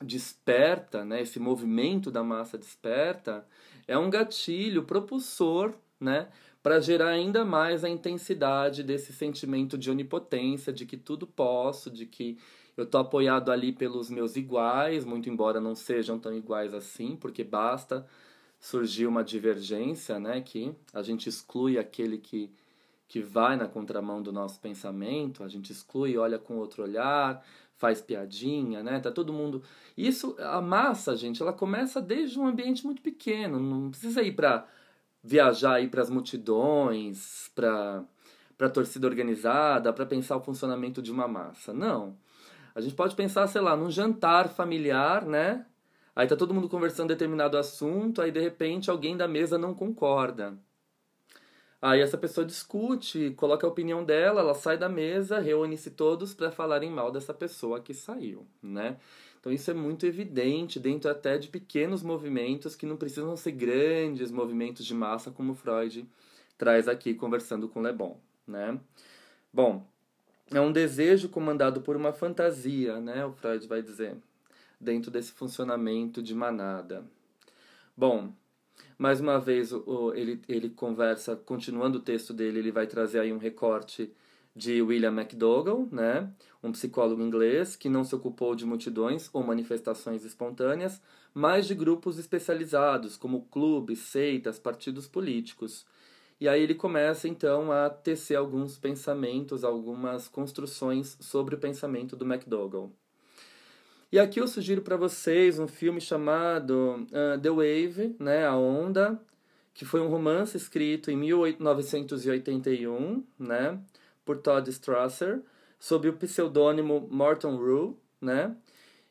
desperta, 0.00 1.04
né, 1.04 1.21
esse 1.21 1.38
movimento 1.38 2.11
da 2.11 2.25
massa 2.25 2.57
desperta, 2.57 3.47
é 3.87 3.99
um 3.99 4.09
gatilho 4.09 4.85
propulsor, 4.85 5.75
né, 6.00 6.28
para 6.62 6.81
gerar 6.81 7.09
ainda 7.09 7.45
mais 7.45 7.85
a 7.85 7.88
intensidade 7.88 8.83
desse 8.83 9.12
sentimento 9.12 9.79
de 9.79 9.90
onipotência, 9.90 10.73
de 10.73 10.85
que 10.85 10.97
tudo 10.97 11.26
posso, 11.26 11.90
de 11.90 12.07
que 12.07 12.38
eu 12.76 12.85
estou 12.85 13.00
apoiado 13.00 13.50
ali 13.50 13.73
pelos 13.73 14.11
meus 14.11 14.37
iguais, 14.37 15.05
muito 15.05 15.29
embora 15.29 15.61
não 15.61 15.75
sejam 15.75 16.19
tão 16.19 16.35
iguais 16.37 16.75
assim, 16.75 17.17
porque 17.17 17.43
basta 17.43 18.07
surgir 18.59 19.07
uma 19.07 19.25
divergência, 19.25 20.19
né, 20.19 20.40
que 20.40 20.75
a 20.93 21.02
gente 21.02 21.29
exclui 21.29 21.79
aquele 21.79 22.19
que 22.19 22.50
que 23.09 23.21
vai 23.21 23.57
na 23.57 23.67
contramão 23.67 24.23
do 24.23 24.31
nosso 24.33 24.61
pensamento, 24.61 25.43
a 25.43 25.49
gente 25.49 25.73
exclui, 25.73 26.17
olha 26.17 26.38
com 26.38 26.59
outro 26.59 26.85
olhar, 26.85 27.45
faz 27.75 28.00
piadinha, 28.00 28.85
né? 28.85 29.00
Tá 29.00 29.11
todo 29.11 29.33
mundo. 29.33 29.64
Isso, 29.97 30.37
a 30.38 30.61
massa, 30.61 31.17
gente, 31.17 31.43
ela 31.43 31.52
começa 31.52 32.00
desde 32.00 32.38
um 32.38 32.47
ambiente 32.47 32.85
muito 32.87 33.02
pequeno, 33.02 33.59
não 33.59 33.90
precisa 33.90 34.23
ir 34.23 34.31
para 34.31 34.64
viajar 35.22 35.74
aí 35.74 35.88
para 35.88 36.02
as 36.02 36.10
multidões, 36.10 37.50
para 37.54 38.04
para 38.60 38.68
torcida 38.68 39.06
organizada, 39.06 39.90
para 39.90 40.04
pensar 40.04 40.36
o 40.36 40.42
funcionamento 40.42 41.00
de 41.00 41.10
uma 41.10 41.26
massa. 41.26 41.72
Não. 41.72 42.14
A 42.74 42.80
gente 42.82 42.94
pode 42.94 43.16
pensar, 43.16 43.46
sei 43.46 43.62
lá, 43.62 43.74
num 43.74 43.90
jantar 43.90 44.50
familiar, 44.50 45.24
né? 45.24 45.64
Aí 46.14 46.26
tá 46.28 46.36
todo 46.36 46.52
mundo 46.52 46.68
conversando 46.68 47.08
determinado 47.08 47.56
assunto, 47.56 48.20
aí 48.20 48.30
de 48.30 48.38
repente 48.38 48.90
alguém 48.90 49.16
da 49.16 49.26
mesa 49.26 49.56
não 49.56 49.72
concorda. 49.72 50.58
Aí 51.80 52.02
essa 52.02 52.18
pessoa 52.18 52.46
discute, 52.46 53.30
coloca 53.30 53.66
a 53.66 53.70
opinião 53.70 54.04
dela, 54.04 54.42
ela 54.42 54.52
sai 54.52 54.76
da 54.76 54.90
mesa, 54.90 55.38
reúne-se 55.38 55.92
todos 55.92 56.34
para 56.34 56.50
falarem 56.50 56.90
mal 56.90 57.10
dessa 57.10 57.32
pessoa 57.32 57.80
que 57.80 57.94
saiu, 57.94 58.46
né? 58.62 58.98
Então 59.40 59.50
isso 59.50 59.70
é 59.70 59.75
muito 59.75 60.04
evidente 60.04 60.78
dentro 60.78 61.11
até 61.11 61.38
de 61.38 61.49
pequenos 61.49 62.02
movimentos 62.02 62.76
que 62.76 62.85
não 62.85 62.97
precisam 62.97 63.35
ser 63.37 63.52
grandes 63.52 64.30
movimentos 64.30 64.85
de 64.85 64.94
massa 64.94 65.30
como 65.30 65.54
Freud 65.54 66.06
traz 66.59 66.87
aqui 66.87 67.14
conversando 67.14 67.66
com 67.66 67.80
Le 67.80 67.92
Bon, 67.92 68.20
né? 68.47 68.78
Bom, 69.50 69.82
é 70.52 70.61
um 70.61 70.70
desejo 70.70 71.30
comandado 71.30 71.80
por 71.80 71.97
uma 71.97 72.12
fantasia, 72.12 73.00
né? 73.00 73.25
O 73.25 73.32
Freud 73.32 73.66
vai 73.66 73.80
dizer, 73.80 74.14
dentro 74.78 75.11
desse 75.11 75.32
funcionamento 75.32 76.23
de 76.23 76.35
manada. 76.35 77.02
Bom, 77.97 78.32
mais 78.99 79.20
uma 79.20 79.40
vez 79.40 79.73
ele, 80.14 80.42
ele 80.47 80.68
conversa, 80.68 81.35
continuando 81.35 81.97
o 81.97 82.02
texto 82.02 82.35
dele, 82.35 82.59
ele 82.59 82.73
vai 82.73 82.87
trazer 82.87 83.20
aí 83.20 83.32
um 83.32 83.38
recorte 83.38 84.12
de 84.54 84.83
William 84.83 85.12
McDougall, 85.12 85.88
né? 85.90 86.30
um 86.62 86.73
psicólogo 86.73 87.23
inglês 87.23 87.76
que 87.76 87.88
não 87.88 88.04
se 88.04 88.14
ocupou 88.14 88.54
de 88.54 88.66
multidões 88.66 89.30
ou 89.33 89.42
manifestações 89.42 90.25
espontâneas, 90.25 91.00
mas 91.33 91.66
de 91.66 91.75
grupos 91.75 92.19
especializados, 92.19 93.16
como 93.16 93.47
clubes, 93.47 94.00
seitas, 94.00 94.59
partidos 94.59 95.07
políticos 95.07 95.87
e 96.40 96.49
aí 96.49 96.62
ele 96.62 96.75
começa 96.75 97.28
então 97.28 97.71
a 97.71 97.90
tecer 97.90 98.35
alguns 98.35 98.78
pensamentos, 98.78 99.62
algumas 99.62 100.26
construções 100.26 101.19
sobre 101.21 101.54
o 101.54 101.59
pensamento 101.59 102.16
do 102.16 102.25
McDougall. 102.25 102.90
E 104.11 104.19
aqui 104.19 104.40
eu 104.40 104.49
sugiro 104.49 104.80
para 104.80 104.97
vocês 104.97 105.59
um 105.59 105.69
filme 105.69 106.00
chamado 106.00 107.07
uh, 107.12 107.38
The 107.38 107.50
Wave, 107.50 108.16
né, 108.19 108.47
A 108.47 108.57
Onda, 108.57 109.21
que 109.75 109.85
foi 109.85 110.00
um 110.00 110.09
romance 110.09 110.57
escrito 110.57 111.11
em 111.11 111.16
1981, 111.16 113.23
né, 113.38 113.78
por 114.24 114.38
Todd 114.38 114.68
Strasser, 114.70 115.42
sob 115.78 116.08
o 116.08 116.12
pseudônimo 116.12 117.08
Morton 117.10 117.56
Rue, 117.56 117.96
né? 118.20 118.56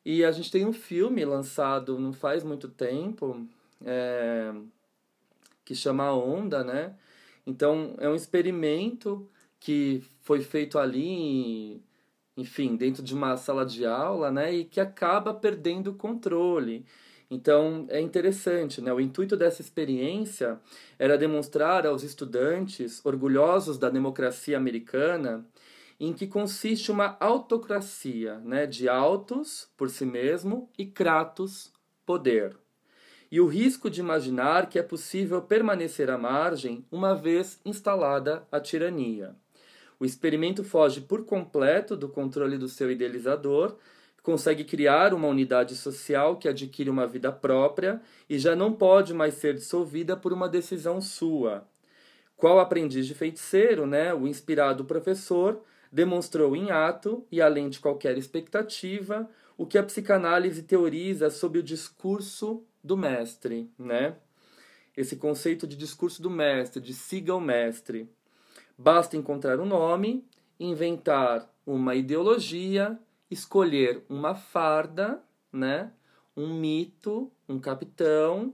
E 0.05 0.23
a 0.23 0.31
gente 0.31 0.51
tem 0.51 0.65
um 0.65 0.73
filme 0.73 1.23
lançado 1.25 1.99
não 1.99 2.13
faz 2.13 2.43
muito 2.43 2.67
tempo, 2.67 3.45
é, 3.85 4.53
que 5.65 5.75
chama 5.75 6.05
A 6.05 6.15
Onda, 6.15 6.63
né? 6.63 6.95
Então, 7.45 7.95
é 7.97 8.07
um 8.07 8.15
experimento 8.15 9.27
que 9.59 10.03
foi 10.21 10.41
feito 10.41 10.77
ali, 10.79 11.81
enfim, 12.37 12.75
dentro 12.75 13.03
de 13.03 13.13
uma 13.13 13.35
sala 13.37 13.65
de 13.65 13.85
aula, 13.85 14.31
né, 14.31 14.53
e 14.53 14.65
que 14.65 14.79
acaba 14.79 15.33
perdendo 15.33 15.91
o 15.91 15.95
controle. 15.95 16.85
Então, 17.29 17.86
é 17.89 18.00
interessante, 18.01 18.81
né? 18.81 18.91
O 18.91 19.00
intuito 19.00 19.38
dessa 19.38 19.62
experiência 19.62 20.59
era 20.98 21.17
demonstrar 21.17 21.86
aos 21.86 22.03
estudantes, 22.03 23.05
orgulhosos 23.05 23.77
da 23.77 23.89
democracia 23.89 24.57
americana, 24.57 25.45
em 26.00 26.13
que 26.13 26.25
consiste 26.25 26.91
uma 26.91 27.17
autocracia, 27.19 28.39
né, 28.39 28.65
de 28.65 28.88
autos 28.88 29.69
por 29.77 29.89
si 29.89 30.05
mesmo 30.05 30.69
e 30.77 30.86
kratos, 30.86 31.71
poder 32.05 32.55
e 33.31 33.39
o 33.39 33.48
risco 33.48 33.89
de 33.89 34.00
imaginar 34.00 34.69
que 34.69 34.79
é 34.79 34.83
possível 34.83 35.41
permanecer 35.41 36.09
à 36.09 36.17
margem 36.17 36.86
uma 36.91 37.13
vez 37.13 37.59
instalada 37.63 38.43
a 38.51 38.59
tirania. 38.59 39.36
O 40.00 40.05
experimento 40.05 40.63
foge 40.63 41.01
por 41.01 41.25
completo 41.25 41.95
do 41.95 42.09
controle 42.09 42.57
do 42.57 42.67
seu 42.67 42.89
idealizador, 42.89 43.75
consegue 44.29 44.63
criar 44.63 45.12
uma 45.12 45.27
unidade 45.27 45.75
social 45.75 46.38
que 46.38 46.48
adquire 46.48 46.88
uma 46.88 47.07
vida 47.07 47.31
própria 47.31 48.00
e 48.29 48.38
já 48.38 48.55
não 48.55 48.71
pode 48.71 49.12
mais 49.12 49.33
ser 49.33 49.55
dissolvida 49.55 50.15
por 50.15 50.31
uma 50.31 50.48
decisão 50.48 51.01
sua. 51.01 51.67
Qual 52.38 52.59
aprendiz 52.59 53.07
de 53.07 53.15
feiticeiro, 53.15 53.88
né, 53.88 54.13
o 54.13 54.27
inspirado 54.27 54.86
professor 54.86 55.63
demonstrou 55.91 56.55
em 56.55 56.69
ato 56.69 57.25
e 57.31 57.41
além 57.41 57.69
de 57.69 57.79
qualquer 57.79 58.19
expectativa 58.19 59.27
o 59.57 59.65
que 59.65 59.79
a 59.79 59.83
psicanálise 59.83 60.62
teoriza 60.62 61.31
sob 61.31 61.57
o 61.57 61.63
discurso 61.63 62.63
do 62.83 62.95
mestre, 62.95 63.67
né? 63.79 64.15
Esse 64.95 65.15
conceito 65.15 65.65
de 65.65 65.75
discurso 65.75 66.21
do 66.21 66.29
mestre, 66.29 66.79
de 66.79 66.93
siga 66.93 67.33
o 67.33 67.41
mestre. 67.41 68.07
Basta 68.77 69.17
encontrar 69.17 69.59
um 69.59 69.65
nome, 69.65 70.24
inventar 70.59 71.51
uma 71.65 71.95
ideologia, 71.95 73.00
escolher 73.29 74.03
uma 74.09 74.36
farda, 74.36 75.24
né? 75.51 75.91
Um 76.36 76.53
mito, 76.53 77.31
um 77.48 77.59
capitão, 77.59 78.53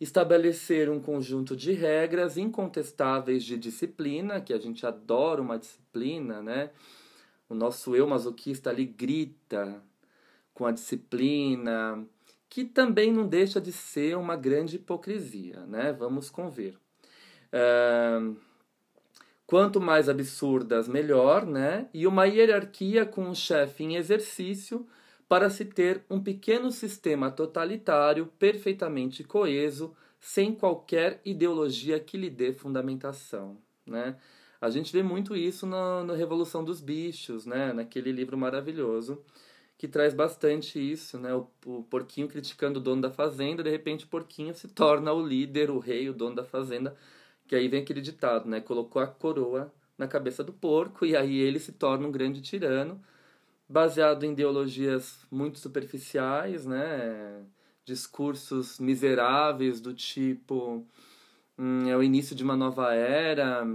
estabelecer 0.00 0.90
um 0.90 1.00
conjunto 1.00 1.54
de 1.54 1.72
regras 1.72 2.36
incontestáveis 2.36 3.44
de 3.44 3.56
disciplina, 3.56 4.40
que 4.40 4.52
a 4.52 4.58
gente 4.58 4.84
adora 4.86 5.42
uma 5.42 5.58
disciplina, 5.58 6.42
né? 6.42 6.70
O 7.48 7.54
nosso 7.54 7.94
eu 7.94 8.06
masoquista 8.06 8.70
ali 8.70 8.86
grita 8.86 9.82
com 10.54 10.66
a 10.66 10.72
disciplina, 10.72 12.06
que 12.48 12.64
também 12.64 13.12
não 13.12 13.26
deixa 13.26 13.60
de 13.60 13.72
ser 13.72 14.16
uma 14.16 14.36
grande 14.36 14.76
hipocrisia, 14.76 15.66
né? 15.66 15.92
Vamos 15.92 16.30
convir. 16.30 16.76
Uh, 17.52 18.36
quanto 19.50 19.80
mais 19.80 20.08
absurdas, 20.08 20.86
melhor, 20.86 21.44
né? 21.44 21.88
E 21.92 22.06
uma 22.06 22.24
hierarquia 22.24 23.04
com 23.04 23.24
um 23.24 23.34
chefe 23.34 23.82
em 23.82 23.96
exercício 23.96 24.86
para 25.28 25.50
se 25.50 25.64
ter 25.64 26.04
um 26.08 26.20
pequeno 26.22 26.70
sistema 26.70 27.32
totalitário 27.32 28.26
perfeitamente 28.38 29.24
coeso, 29.24 29.92
sem 30.20 30.54
qualquer 30.54 31.20
ideologia 31.24 31.98
que 31.98 32.16
lhe 32.16 32.30
dê 32.30 32.52
fundamentação, 32.52 33.58
né? 33.84 34.16
A 34.60 34.70
gente 34.70 34.92
vê 34.92 35.02
muito 35.02 35.34
isso 35.34 35.66
na, 35.66 36.04
na 36.04 36.14
Revolução 36.14 36.62
dos 36.62 36.80
Bichos, 36.80 37.44
né? 37.44 37.72
Naquele 37.72 38.12
livro 38.12 38.38
maravilhoso 38.38 39.20
que 39.76 39.88
traz 39.88 40.14
bastante 40.14 40.78
isso, 40.78 41.18
né? 41.18 41.34
O, 41.34 41.48
o, 41.66 41.82
porquinho 41.82 42.28
criticando 42.28 42.78
o 42.78 42.82
dono 42.82 43.02
da 43.02 43.10
fazenda, 43.10 43.64
de 43.64 43.70
repente 43.70 44.04
o 44.04 44.08
porquinho 44.08 44.54
se 44.54 44.68
torna 44.68 45.12
o 45.12 45.26
líder, 45.26 45.72
o 45.72 45.80
rei, 45.80 46.08
o 46.08 46.14
dono 46.14 46.36
da 46.36 46.44
fazenda, 46.44 46.94
que 47.50 47.56
aí 47.56 47.66
vem 47.66 47.82
aquele 47.82 48.00
ditado, 48.00 48.48
né? 48.48 48.60
Colocou 48.60 49.02
a 49.02 49.08
coroa 49.08 49.74
na 49.98 50.06
cabeça 50.06 50.44
do 50.44 50.52
porco 50.52 51.04
e 51.04 51.16
aí 51.16 51.36
ele 51.36 51.58
se 51.58 51.72
torna 51.72 52.06
um 52.06 52.12
grande 52.12 52.40
tirano, 52.40 53.02
baseado 53.68 54.22
em 54.22 54.30
ideologias 54.30 55.26
muito 55.28 55.58
superficiais, 55.58 56.64
né? 56.64 57.44
Discursos 57.84 58.78
miseráveis 58.78 59.80
do 59.80 59.92
tipo 59.92 60.86
hum, 61.58 61.88
é 61.88 61.96
o 61.96 62.04
início 62.04 62.36
de 62.36 62.44
uma 62.44 62.56
nova 62.56 62.94
era, 62.94 63.66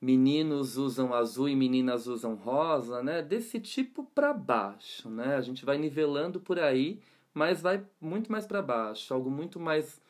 meninos 0.00 0.76
usam 0.76 1.12
azul 1.12 1.48
e 1.48 1.56
meninas 1.56 2.06
usam 2.06 2.36
rosa, 2.36 3.02
né? 3.02 3.20
Desse 3.20 3.58
tipo 3.58 4.04
para 4.14 4.32
baixo, 4.32 5.10
né? 5.10 5.34
A 5.34 5.40
gente 5.40 5.64
vai 5.64 5.76
nivelando 5.76 6.38
por 6.38 6.60
aí, 6.60 7.00
mas 7.34 7.60
vai 7.60 7.84
muito 8.00 8.30
mais 8.30 8.46
para 8.46 8.62
baixo, 8.62 9.12
algo 9.12 9.28
muito 9.28 9.58
mais 9.58 10.00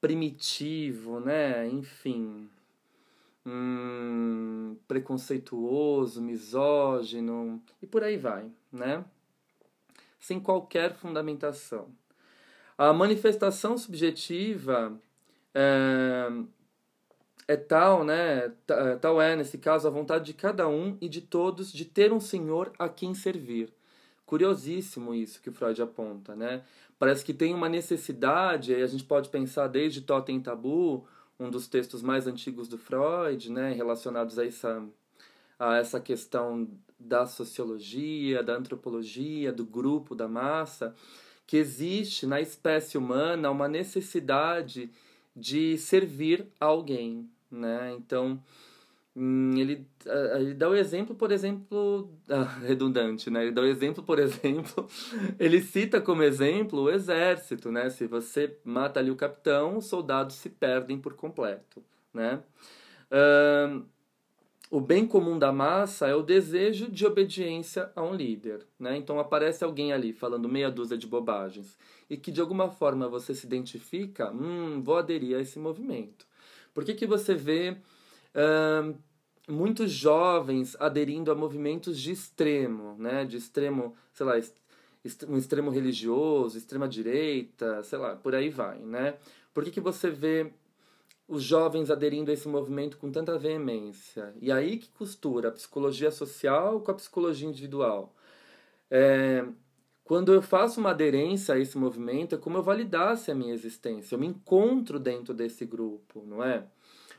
primitivo, 0.00 1.20
né? 1.20 1.68
Enfim, 1.68 2.48
hum, 3.44 4.76
preconceituoso, 4.88 6.20
misógino 6.20 7.62
e 7.80 7.86
por 7.86 8.02
aí 8.02 8.16
vai, 8.16 8.50
né? 8.72 9.04
Sem 10.18 10.40
qualquer 10.40 10.94
fundamentação. 10.94 11.88
A 12.76 12.92
manifestação 12.92 13.78
subjetiva 13.78 15.00
é, 15.54 16.28
é 17.48 17.56
tal, 17.56 18.04
né? 18.04 18.52
É, 18.68 18.96
tal 18.96 19.20
é, 19.20 19.34
nesse 19.34 19.56
caso, 19.56 19.88
a 19.88 19.90
vontade 19.90 20.26
de 20.26 20.34
cada 20.34 20.68
um 20.68 20.98
e 21.00 21.08
de 21.08 21.22
todos 21.22 21.72
de 21.72 21.84
ter 21.84 22.12
um 22.12 22.20
senhor 22.20 22.72
a 22.78 22.88
quem 22.88 23.14
servir. 23.14 23.72
Curiosíssimo 24.26 25.14
isso 25.14 25.40
que 25.40 25.48
o 25.48 25.52
Freud 25.52 25.80
aponta, 25.80 26.34
né? 26.34 26.62
Parece 26.98 27.24
que 27.24 27.34
tem 27.34 27.54
uma 27.54 27.68
necessidade, 27.68 28.74
a 28.74 28.86
gente 28.86 29.04
pode 29.04 29.28
pensar 29.28 29.68
desde 29.68 30.00
Totem 30.00 30.40
Tabu, 30.40 31.06
um 31.38 31.50
dos 31.50 31.66
textos 31.66 32.02
mais 32.02 32.26
antigos 32.26 32.68
do 32.68 32.78
Freud, 32.78 33.52
né, 33.52 33.72
relacionados 33.72 34.38
a 34.38 34.46
essa, 34.46 34.82
a 35.58 35.76
essa 35.76 36.00
questão 36.00 36.68
da 36.98 37.26
sociologia, 37.26 38.42
da 38.42 38.54
antropologia, 38.54 39.52
do 39.52 39.64
grupo, 39.64 40.14
da 40.14 40.26
massa, 40.26 40.94
que 41.46 41.56
existe 41.56 42.26
na 42.26 42.40
espécie 42.40 42.96
humana 42.96 43.50
uma 43.50 43.68
necessidade 43.68 44.90
de 45.34 45.76
servir 45.76 46.46
a 46.58 46.64
alguém, 46.64 47.28
né? 47.50 47.94
Então, 47.96 48.42
ele, 49.16 49.86
ele 50.38 50.54
dá 50.54 50.68
o 50.68 50.74
exemplo, 50.74 51.14
por 51.14 51.32
exemplo, 51.32 52.10
ah, 52.28 52.58
redundante, 52.60 53.30
né? 53.30 53.42
Ele 53.42 53.52
dá 53.52 53.62
o 53.62 53.66
exemplo, 53.66 54.02
por 54.02 54.18
exemplo, 54.18 54.86
ele 55.40 55.60
cita 55.62 56.00
como 56.00 56.22
exemplo 56.22 56.82
o 56.82 56.90
exército, 56.90 57.72
né? 57.72 57.88
Se 57.88 58.06
você 58.06 58.58
mata 58.62 59.00
ali 59.00 59.10
o 59.10 59.16
capitão, 59.16 59.78
os 59.78 59.86
soldados 59.86 60.36
se 60.36 60.50
perdem 60.50 60.98
por 60.98 61.14
completo, 61.14 61.82
né? 62.12 62.42
o 64.68 64.80
bem 64.80 65.06
comum 65.06 65.38
da 65.38 65.52
massa 65.52 66.08
é 66.08 66.14
o 66.14 66.22
desejo 66.22 66.90
de 66.90 67.06
obediência 67.06 67.90
a 67.94 68.02
um 68.02 68.14
líder, 68.14 68.66
né? 68.78 68.96
Então 68.96 69.20
aparece 69.20 69.62
alguém 69.62 69.92
ali 69.92 70.12
falando 70.12 70.48
meia 70.48 70.70
dúzia 70.70 70.98
de 70.98 71.06
bobagens 71.06 71.78
e 72.10 72.16
que 72.16 72.32
de 72.32 72.40
alguma 72.40 72.68
forma 72.68 73.08
você 73.08 73.34
se 73.34 73.46
identifica, 73.46 74.30
hum, 74.32 74.82
vou 74.82 74.96
aderir 74.96 75.36
a 75.36 75.40
esse 75.40 75.58
movimento. 75.58 76.26
Por 76.74 76.84
que, 76.84 76.94
que 76.94 77.06
você 77.06 77.34
vê 77.34 77.76
uh, 78.34 78.96
muitos 79.46 79.90
jovens 79.90 80.76
aderindo 80.80 81.30
a 81.30 81.34
movimentos 81.34 82.00
de 82.00 82.12
extremo, 82.12 82.96
né? 82.98 83.24
De 83.24 83.36
extremo, 83.36 83.94
sei 84.12 84.26
lá, 84.26 84.34
um 85.28 85.36
extremo 85.36 85.70
religioso, 85.70 86.58
extrema 86.58 86.88
direita, 86.88 87.82
sei 87.82 87.98
lá, 87.98 88.16
por 88.16 88.34
aí 88.34 88.50
vai, 88.50 88.78
né? 88.78 89.16
Por 89.54 89.64
que, 89.64 89.70
que 89.70 89.80
você 89.80 90.10
vê 90.10 90.52
os 91.28 91.42
jovens 91.42 91.90
aderindo 91.90 92.30
a 92.30 92.34
esse 92.34 92.48
movimento 92.48 92.98
com 92.98 93.10
tanta 93.10 93.38
veemência? 93.38 94.34
E 94.40 94.50
aí 94.50 94.78
que 94.78 94.88
costura 94.90 95.48
a 95.48 95.52
psicologia 95.52 96.10
social 96.10 96.80
com 96.80 96.90
a 96.90 96.94
psicologia 96.94 97.48
individual. 97.48 98.14
É, 98.90 99.44
quando 100.04 100.32
eu 100.32 100.40
faço 100.40 100.78
uma 100.78 100.90
aderência 100.90 101.54
a 101.54 101.58
esse 101.58 101.76
movimento, 101.76 102.34
é 102.34 102.38
como 102.38 102.58
eu 102.58 102.62
validasse 102.62 103.30
a 103.30 103.34
minha 103.34 103.52
existência. 103.52 104.14
Eu 104.14 104.20
me 104.20 104.26
encontro 104.26 105.00
dentro 105.00 105.34
desse 105.34 105.64
grupo, 105.64 106.22
não 106.24 106.44
é? 106.44 106.64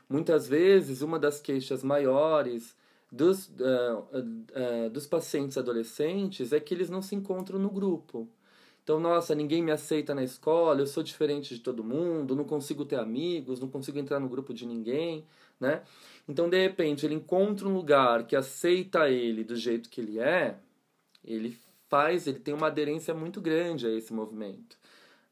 Muitas 0.08 0.48
vezes, 0.48 1.02
uma 1.02 1.18
das 1.18 1.40
queixas 1.40 1.82
maiores 1.82 2.74
dos, 3.10 3.48
uh, 3.48 4.04
uh, 4.12 4.90
dos 4.90 5.06
pacientes 5.06 5.58
adolescentes 5.58 6.52
é 6.52 6.60
que 6.60 6.74
eles 6.74 6.88
não 6.88 7.02
se 7.02 7.14
encontram 7.14 7.58
no 7.58 7.70
grupo. 7.70 8.28
Então, 8.82 8.98
nossa, 8.98 9.34
ninguém 9.34 9.62
me 9.62 9.70
aceita 9.70 10.14
na 10.14 10.24
escola, 10.24 10.80
eu 10.80 10.86
sou 10.86 11.02
diferente 11.02 11.54
de 11.54 11.60
todo 11.60 11.84
mundo, 11.84 12.34
não 12.34 12.44
consigo 12.44 12.86
ter 12.86 12.98
amigos, 12.98 13.60
não 13.60 13.68
consigo 13.68 13.98
entrar 13.98 14.18
no 14.18 14.30
grupo 14.30 14.54
de 14.54 14.64
ninguém, 14.64 15.26
né? 15.60 15.82
Então, 16.26 16.48
de 16.48 16.58
repente, 16.58 17.04
ele 17.04 17.14
encontra 17.14 17.68
um 17.68 17.74
lugar 17.74 18.26
que 18.26 18.34
aceita 18.34 19.10
ele 19.10 19.44
do 19.44 19.56
jeito 19.56 19.90
que 19.90 20.00
ele 20.00 20.18
é, 20.18 20.58
ele 21.22 21.58
faz, 21.88 22.26
ele 22.26 22.38
tem 22.38 22.54
uma 22.54 22.68
aderência 22.68 23.14
muito 23.14 23.40
grande 23.40 23.86
a 23.86 23.90
esse 23.90 24.12
movimento. 24.12 24.78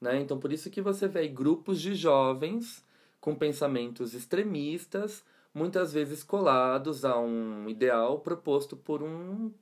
Né? 0.01 0.21
Então, 0.21 0.39
por 0.39 0.53
isso 0.53 0.71
que 0.71 0.83
você 0.83 1.09
vê 1.09 1.27
grupos 1.29 1.81
de 1.81 1.95
jovens 1.95 2.85
com 3.21 3.35
pensamentos 3.35 4.15
extremistas, 4.15 5.25
muitas 5.53 5.93
vezes 5.93 6.23
colados 6.23 7.05
a 7.05 7.19
um 7.19 7.69
ideal 7.69 8.21
proposto 8.21 8.77
por 8.77 9.03
um, 9.03 9.53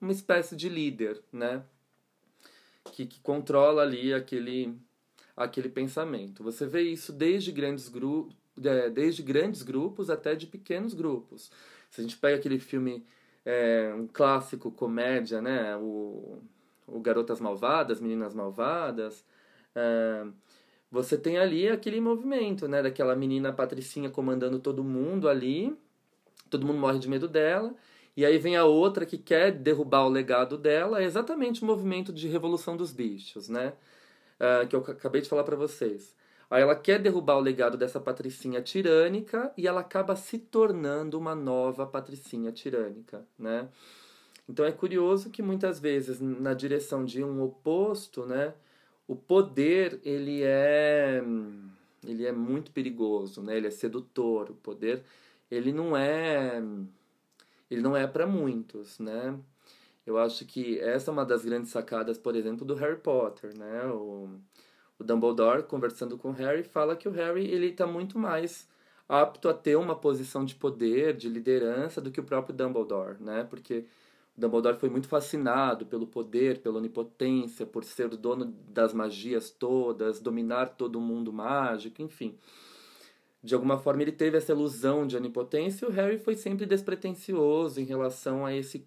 uma 0.00 0.12
espécie 0.12 0.56
de 0.56 0.68
líder, 0.68 1.22
né? 1.32 1.64
Que, 2.92 3.06
que 3.06 3.20
controla 3.20 3.82
ali 3.82 4.12
aquele, 4.12 4.76
aquele 5.36 5.68
pensamento. 5.68 6.42
Você 6.42 6.66
vê 6.66 6.82
isso 6.82 7.12
desde 7.12 7.52
grandes, 7.52 7.88
gru 7.88 8.28
desde 8.92 9.22
grandes 9.22 9.62
grupos 9.62 10.10
até 10.10 10.34
de 10.34 10.46
pequenos 10.46 10.92
grupos. 10.92 11.50
Se 11.88 12.00
a 12.00 12.04
gente 12.04 12.18
pega 12.18 12.36
aquele 12.36 12.58
filme 12.58 13.06
é, 13.44 13.92
um 13.96 14.06
clássico 14.06 14.70
comédia, 14.70 15.40
né? 15.40 15.76
O, 15.76 16.42
o 16.86 17.00
Garotas 17.00 17.40
Malvadas, 17.40 18.00
Meninas 18.00 18.34
Malvadas. 18.34 19.24
É, 19.74 20.26
você 20.92 21.16
tem 21.16 21.38
ali 21.38 21.70
aquele 21.70 22.02
movimento, 22.02 22.68
né? 22.68 22.82
Daquela 22.82 23.16
menina 23.16 23.50
patricinha 23.50 24.10
comandando 24.10 24.58
todo 24.58 24.84
mundo 24.84 25.26
ali. 25.26 25.74
Todo 26.50 26.66
mundo 26.66 26.78
morre 26.78 26.98
de 26.98 27.08
medo 27.08 27.26
dela. 27.26 27.74
E 28.14 28.26
aí 28.26 28.36
vem 28.36 28.56
a 28.58 28.66
outra 28.66 29.06
que 29.06 29.16
quer 29.16 29.52
derrubar 29.52 30.04
o 30.04 30.10
legado 30.10 30.58
dela. 30.58 31.00
É 31.00 31.04
exatamente 31.04 31.62
o 31.62 31.64
movimento 31.64 32.12
de 32.12 32.28
revolução 32.28 32.76
dos 32.76 32.92
bichos, 32.92 33.48
né? 33.48 33.72
É, 34.38 34.66
que 34.66 34.76
eu 34.76 34.80
acabei 34.80 35.22
de 35.22 35.30
falar 35.30 35.44
para 35.44 35.56
vocês. 35.56 36.14
Aí 36.50 36.60
ela 36.60 36.76
quer 36.76 36.98
derrubar 37.00 37.38
o 37.38 37.40
legado 37.40 37.78
dessa 37.78 37.98
patricinha 37.98 38.60
tirânica 38.60 39.50
e 39.56 39.66
ela 39.66 39.80
acaba 39.80 40.14
se 40.14 40.36
tornando 40.36 41.18
uma 41.18 41.34
nova 41.34 41.86
patricinha 41.86 42.52
tirânica, 42.52 43.24
né? 43.38 43.66
Então 44.46 44.62
é 44.66 44.72
curioso 44.72 45.30
que 45.30 45.40
muitas 45.40 45.80
vezes 45.80 46.20
na 46.20 46.52
direção 46.52 47.02
de 47.02 47.24
um 47.24 47.42
oposto, 47.42 48.26
né, 48.26 48.52
o 49.06 49.16
poder 49.16 50.00
ele 50.04 50.42
é 50.42 51.22
ele 52.06 52.26
é 52.26 52.32
muito 52.32 52.70
perigoso, 52.72 53.42
né? 53.42 53.56
Ele 53.56 53.68
é 53.68 53.70
sedutor. 53.70 54.50
O 54.50 54.54
poder 54.54 55.02
ele 55.50 55.72
não 55.72 55.96
é 55.96 56.62
ele 57.70 57.80
não 57.80 57.96
é 57.96 58.06
para 58.06 58.26
muitos, 58.26 58.98
né? 58.98 59.38
Eu 60.04 60.18
acho 60.18 60.44
que 60.44 60.78
essa 60.80 61.10
é 61.10 61.12
uma 61.12 61.24
das 61.24 61.44
grandes 61.44 61.70
sacadas, 61.70 62.18
por 62.18 62.34
exemplo, 62.34 62.66
do 62.66 62.74
Harry 62.74 62.98
Potter, 62.98 63.56
né? 63.56 63.86
O, 63.86 64.28
o 64.98 65.04
Dumbledore, 65.04 65.62
conversando 65.62 66.18
com 66.18 66.30
o 66.30 66.32
Harry, 66.32 66.64
fala 66.64 66.96
que 66.96 67.08
o 67.08 67.12
Harry 67.12 67.46
ele 67.46 67.68
está 67.68 67.86
muito 67.86 68.18
mais 68.18 68.68
apto 69.08 69.48
a 69.48 69.54
ter 69.54 69.76
uma 69.76 69.94
posição 69.94 70.44
de 70.44 70.54
poder, 70.54 71.16
de 71.16 71.28
liderança, 71.28 72.00
do 72.00 72.10
que 72.10 72.20
o 72.20 72.24
próprio 72.24 72.54
Dumbledore, 72.54 73.22
né? 73.22 73.44
Porque 73.44 73.84
Dumbledore 74.42 74.76
foi 74.76 74.90
muito 74.90 75.06
fascinado 75.06 75.86
pelo 75.86 76.04
poder, 76.04 76.58
pela 76.58 76.78
onipotência, 76.78 77.64
por 77.64 77.84
ser 77.84 78.12
o 78.12 78.16
dono 78.16 78.46
das 78.68 78.92
magias 78.92 79.50
todas, 79.50 80.20
dominar 80.20 80.74
todo 80.76 80.96
o 80.96 81.00
mundo 81.00 81.32
mágico, 81.32 82.02
enfim. 82.02 82.36
De 83.40 83.54
alguma 83.54 83.78
forma 83.78 84.02
ele 84.02 84.10
teve 84.10 84.36
essa 84.36 84.52
ilusão 84.52 85.06
de 85.06 85.16
onipotência 85.16 85.84
e 85.84 85.88
o 85.88 85.92
Harry 85.92 86.18
foi 86.18 86.34
sempre 86.34 86.66
despretensioso 86.66 87.80
em 87.80 87.84
relação 87.84 88.44
a 88.44 88.54
esse 88.54 88.84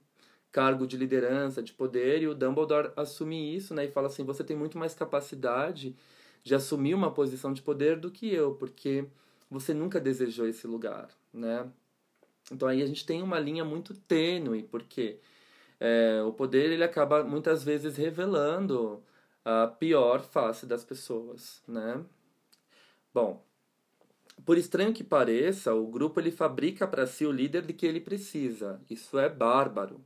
cargo 0.52 0.86
de 0.86 0.98
liderança, 0.98 1.64
de 1.64 1.74
poder, 1.74 2.22
e 2.22 2.28
o 2.28 2.36
Dumbledore 2.36 2.92
assume 2.96 3.56
isso, 3.56 3.74
né, 3.74 3.86
e 3.86 3.92
fala 3.92 4.08
assim: 4.08 4.26
"Você 4.26 4.44
tem 4.44 4.58
muito 4.58 4.78
mais 4.78 4.94
capacidade 4.94 5.96
de 6.44 6.54
assumir 6.54 6.94
uma 6.94 7.12
posição 7.12 7.54
de 7.54 7.62
poder 7.62 7.98
do 7.98 8.12
que 8.12 8.34
eu, 8.34 8.56
porque 8.56 9.06
você 9.50 9.74
nunca 9.74 10.00
desejou 10.02 10.48
esse 10.48 10.68
lugar", 10.68 11.10
né? 11.34 11.70
Então 12.52 12.68
aí 12.68 12.82
a 12.82 12.86
gente 12.86 13.06
tem 13.06 13.22
uma 13.22 13.40
linha 13.40 13.66
muito 13.66 13.94
tênue, 13.94 14.64
porque 14.64 15.20
é, 15.80 16.22
o 16.24 16.32
poder 16.34 16.72
ele 16.72 16.84
acaba 16.84 17.24
muitas 17.24 17.64
vezes 17.64 17.98
revelando 17.98 19.04
a 19.44 19.68
pior 19.68 20.22
face 20.22 20.66
das 20.66 20.84
pessoas, 20.84 21.62
né? 21.68 22.04
Bom, 23.14 23.46
por 24.44 24.58
estranho 24.58 24.94
que 24.94 25.04
pareça, 25.04 25.74
o 25.74 25.88
grupo 25.88 26.20
ele 26.20 26.32
fabrica 26.32 26.88
para 26.88 27.08
si 27.08 27.26
o 27.26 27.32
líder 27.32 27.64
de 27.64 27.74
que 27.74 27.86
ele 27.86 28.02
precisa. 28.02 28.82
Isso 28.90 29.18
é 29.18 29.30
bárbaro. 29.30 30.04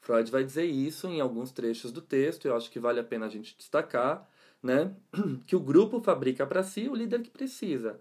Freud 0.00 0.30
vai 0.30 0.44
dizer 0.44 0.64
isso 0.64 1.08
em 1.08 1.20
alguns 1.20 1.50
trechos 1.50 1.90
do 1.90 2.00
texto, 2.00 2.46
eu 2.46 2.56
acho 2.56 2.70
que 2.70 2.78
vale 2.78 3.00
a 3.00 3.04
pena 3.04 3.26
a 3.26 3.28
gente 3.28 3.56
destacar, 3.56 4.28
né? 4.62 4.94
Que 5.46 5.56
o 5.56 5.60
grupo 5.60 6.00
fabrica 6.00 6.46
para 6.46 6.62
si 6.62 6.88
o 6.88 6.94
líder 6.94 7.22
que 7.22 7.30
precisa. 7.30 8.00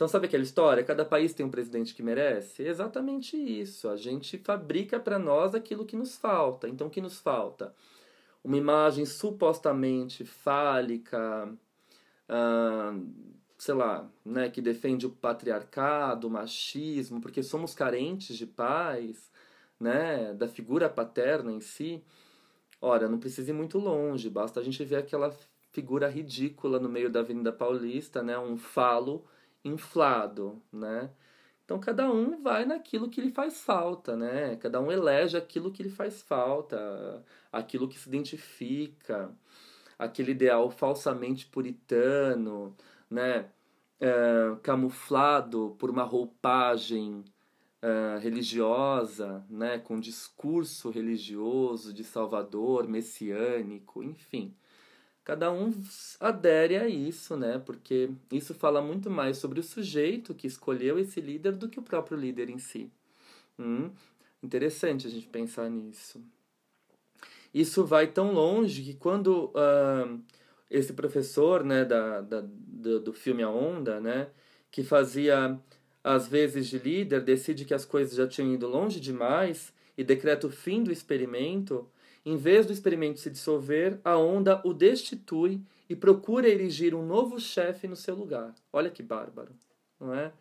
Então, 0.00 0.08
sabe 0.08 0.28
aquela 0.28 0.42
história? 0.42 0.82
Cada 0.82 1.04
país 1.04 1.34
tem 1.34 1.44
um 1.44 1.50
presidente 1.50 1.94
que 1.94 2.02
merece? 2.02 2.64
É 2.64 2.68
exatamente 2.68 3.36
isso. 3.36 3.86
A 3.86 3.98
gente 3.98 4.38
fabrica 4.38 4.98
para 4.98 5.18
nós 5.18 5.54
aquilo 5.54 5.84
que 5.84 5.94
nos 5.94 6.16
falta. 6.16 6.66
Então, 6.66 6.86
o 6.86 6.90
que 6.90 7.02
nos 7.02 7.20
falta? 7.20 7.74
Uma 8.42 8.56
imagem 8.56 9.04
supostamente 9.04 10.24
fálica, 10.24 11.54
ah, 12.26 12.94
sei 13.58 13.74
lá, 13.74 14.10
né, 14.24 14.48
que 14.48 14.62
defende 14.62 15.04
o 15.04 15.10
patriarcado, 15.10 16.28
o 16.28 16.30
machismo, 16.30 17.20
porque 17.20 17.42
somos 17.42 17.74
carentes 17.74 18.38
de 18.38 18.46
pais 18.46 19.30
né, 19.78 20.32
da 20.32 20.48
figura 20.48 20.88
paterna 20.88 21.52
em 21.52 21.60
si, 21.60 22.02
ora, 22.80 23.06
não 23.06 23.18
precisa 23.18 23.50
ir 23.50 23.54
muito 23.54 23.78
longe, 23.78 24.30
basta 24.30 24.60
a 24.60 24.62
gente 24.62 24.82
ver 24.82 24.96
aquela 24.96 25.30
figura 25.72 26.08
ridícula 26.08 26.80
no 26.80 26.88
meio 26.88 27.10
da 27.10 27.20
Avenida 27.20 27.52
Paulista, 27.52 28.22
né, 28.22 28.38
um 28.38 28.56
falo 28.56 29.26
inflado, 29.64 30.62
né? 30.72 31.10
Então 31.64 31.78
cada 31.78 32.10
um 32.10 32.42
vai 32.42 32.64
naquilo 32.64 33.08
que 33.08 33.20
lhe 33.20 33.30
faz 33.30 33.60
falta, 33.60 34.16
né? 34.16 34.56
Cada 34.56 34.80
um 34.80 34.90
elege 34.90 35.36
aquilo 35.36 35.70
que 35.72 35.82
lhe 35.82 35.90
faz 35.90 36.22
falta, 36.22 37.24
aquilo 37.52 37.88
que 37.88 37.98
se 37.98 38.08
identifica, 38.08 39.30
aquele 39.98 40.32
ideal 40.32 40.70
falsamente 40.70 41.46
puritano, 41.46 42.76
né? 43.08 43.50
É, 44.00 44.56
camuflado 44.62 45.76
por 45.78 45.90
uma 45.90 46.04
roupagem 46.04 47.22
uh, 47.82 48.18
religiosa, 48.20 49.44
né, 49.48 49.78
com 49.78 49.98
discurso 49.98 50.90
religioso 50.90 51.92
de 51.92 52.04
Salvador, 52.04 52.86
messiânico, 52.88 54.02
enfim. 54.02 54.54
Cada 55.24 55.52
um 55.52 55.72
adere 56.18 56.76
a 56.76 56.88
isso, 56.88 57.36
né? 57.36 57.58
Porque 57.64 58.10
isso 58.32 58.54
fala 58.54 58.80
muito 58.80 59.10
mais 59.10 59.36
sobre 59.36 59.60
o 59.60 59.62
sujeito 59.62 60.34
que 60.34 60.46
escolheu 60.46 60.98
esse 60.98 61.20
líder 61.20 61.52
do 61.52 61.68
que 61.68 61.78
o 61.78 61.82
próprio 61.82 62.18
líder 62.18 62.48
em 62.48 62.58
si. 62.58 62.90
Hum, 63.58 63.90
interessante 64.42 65.06
a 65.06 65.10
gente 65.10 65.28
pensar 65.28 65.68
nisso. 65.68 66.22
Isso 67.52 67.84
vai 67.84 68.06
tão 68.06 68.32
longe 68.32 68.82
que 68.82 68.94
quando 68.94 69.46
uh, 69.46 70.20
esse 70.70 70.92
professor 70.92 71.64
né, 71.64 71.84
da, 71.84 72.20
da, 72.20 72.42
do, 72.42 73.00
do 73.00 73.12
filme 73.12 73.42
A 73.42 73.50
Onda, 73.50 74.00
né, 74.00 74.28
que 74.70 74.84
fazia 74.84 75.58
às 76.02 76.26
vezes 76.28 76.66
de 76.68 76.78
líder, 76.78 77.20
decide 77.20 77.64
que 77.64 77.74
as 77.74 77.84
coisas 77.84 78.14
já 78.14 78.26
tinham 78.26 78.54
ido 78.54 78.66
longe 78.66 79.00
demais 79.00 79.72
e 79.98 80.04
decreta 80.04 80.46
o 80.46 80.50
fim 80.50 80.82
do 80.82 80.90
experimento, 80.90 81.86
em 82.24 82.36
vez 82.36 82.66
do 82.66 82.72
experimento 82.72 83.20
se 83.20 83.30
dissolver, 83.30 83.98
a 84.04 84.16
onda 84.16 84.60
o 84.64 84.72
destitui 84.72 85.60
e 85.88 85.96
procura 85.96 86.48
erigir 86.48 86.94
um 86.94 87.04
novo 87.04 87.40
chefe 87.40 87.88
no 87.88 87.96
seu 87.96 88.14
lugar. 88.14 88.54
Olha 88.72 88.90
que 88.90 89.02
bárbaro, 89.02 89.52
não 89.98 90.14
é? 90.14 90.32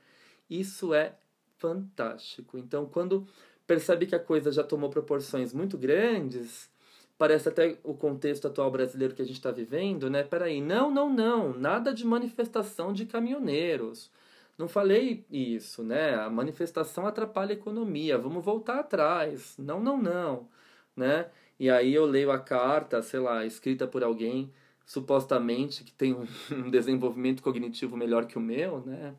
Isso 0.50 0.94
é 0.94 1.16
fantástico. 1.58 2.58
Então, 2.58 2.86
quando 2.86 3.28
percebe 3.66 4.06
que 4.06 4.16
a 4.16 4.20
coisa 4.20 4.52
já 4.52 4.64
tomou 4.64 4.90
proporções 4.90 5.54
muito 5.54 5.78
grandes, 5.78 6.70
parece 7.18 7.50
até 7.50 7.78
o 7.84 7.94
contexto 7.94 8.48
atual 8.48 8.72
brasileiro 8.72 9.14
que 9.14 9.22
a 9.22 9.26
gente 9.26 9.38
está 9.38 9.52
vivendo, 9.52 10.10
né? 10.10 10.24
Peraí, 10.24 10.62
não, 10.62 10.90
não, 10.90 11.10
não, 11.12 11.54
nada 11.54 11.94
de 11.94 12.06
manifestação 12.06 12.94
de 12.94 13.06
caminhoneiros. 13.06 14.12
Não 14.58 14.68
falei 14.68 15.26
isso, 15.30 15.84
né? 15.84 16.16
A 16.16 16.30
manifestação 16.30 17.08
atrapalha 17.08 17.52
a 17.52 17.58
economia. 17.58 18.18
Vamos 18.18 18.44
voltar 18.44 18.80
atrás. 18.80 19.56
Não, 19.58 19.80
não, 19.80 19.98
não, 19.98 20.50
né? 20.96 21.30
E 21.60 21.70
aí 21.70 21.94
eu 21.94 22.06
leio 22.06 22.32
a 22.32 22.40
carta, 22.40 23.02
sei 23.02 23.20
lá, 23.20 23.46
escrita 23.46 23.88
por 23.88 24.04
alguém 24.04 24.52
supostamente 24.86 25.84
que 25.84 25.92
tem 25.94 26.14
um 26.14 26.26
desenvolvimento 26.72 27.44
cognitivo 27.44 27.98
melhor 27.98 28.26
que 28.26 28.38
o 28.38 28.42
meu, 28.42 28.82
né? 28.86 29.16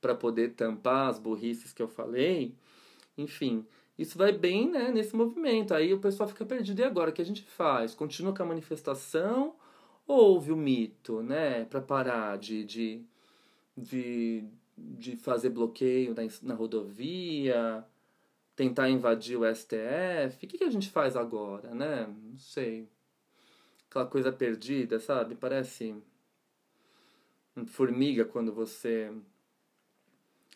Para 0.00 0.14
poder 0.14 0.54
tampar 0.54 1.10
as 1.10 1.18
burrices 1.18 1.72
que 1.72 1.82
eu 1.82 1.88
falei. 1.88 2.54
Enfim, 3.16 3.66
isso 3.98 4.18
vai 4.18 4.32
bem 4.32 4.70
né, 4.70 4.90
nesse 4.90 5.14
movimento. 5.14 5.74
Aí 5.74 5.92
o 5.92 6.00
pessoal 6.00 6.28
fica 6.28 6.44
perdido. 6.44 6.80
E 6.80 6.84
agora, 6.84 7.10
o 7.10 7.12
que 7.12 7.22
a 7.22 7.24
gente 7.24 7.42
faz? 7.42 7.94
Continua 7.94 8.34
com 8.34 8.42
a 8.42 8.46
manifestação 8.46 9.54
ou 10.06 10.32
ouve 10.32 10.50
o 10.50 10.56
mito, 10.56 11.22
né? 11.22 11.64
Para 11.66 11.80
parar 11.80 12.38
de, 12.38 12.64
de, 12.64 13.02
de 13.76 14.44
de 14.76 15.16
fazer 15.16 15.50
bloqueio 15.50 16.14
na, 16.14 16.22
na 16.42 16.54
rodovia, 16.54 17.84
tentar 18.54 18.88
invadir 18.88 19.36
o 19.36 19.44
STF. 19.44 20.34
O 20.34 20.38
que, 20.38 20.58
que 20.58 20.64
a 20.64 20.70
gente 20.70 20.90
faz 20.90 21.16
agora, 21.16 21.74
né? 21.74 22.06
Não 22.06 22.36
sei. 22.36 22.88
Aquela 23.88 24.06
coisa 24.06 24.32
perdida, 24.32 24.98
sabe? 24.98 25.34
Parece 25.34 25.94
formiga 27.66 28.24
quando 28.24 28.52
você, 28.52 29.12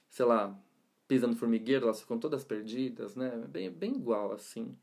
sei 0.08 0.24
lá, 0.24 0.58
pisa 1.06 1.26
no 1.26 1.36
formigueiro, 1.36 1.84
elas 1.84 2.00
ficam 2.00 2.18
todas 2.18 2.44
perdidas, 2.44 3.14
né? 3.14 3.44
Bem, 3.48 3.70
bem 3.70 3.94
igual 3.94 4.32
assim. 4.32 4.76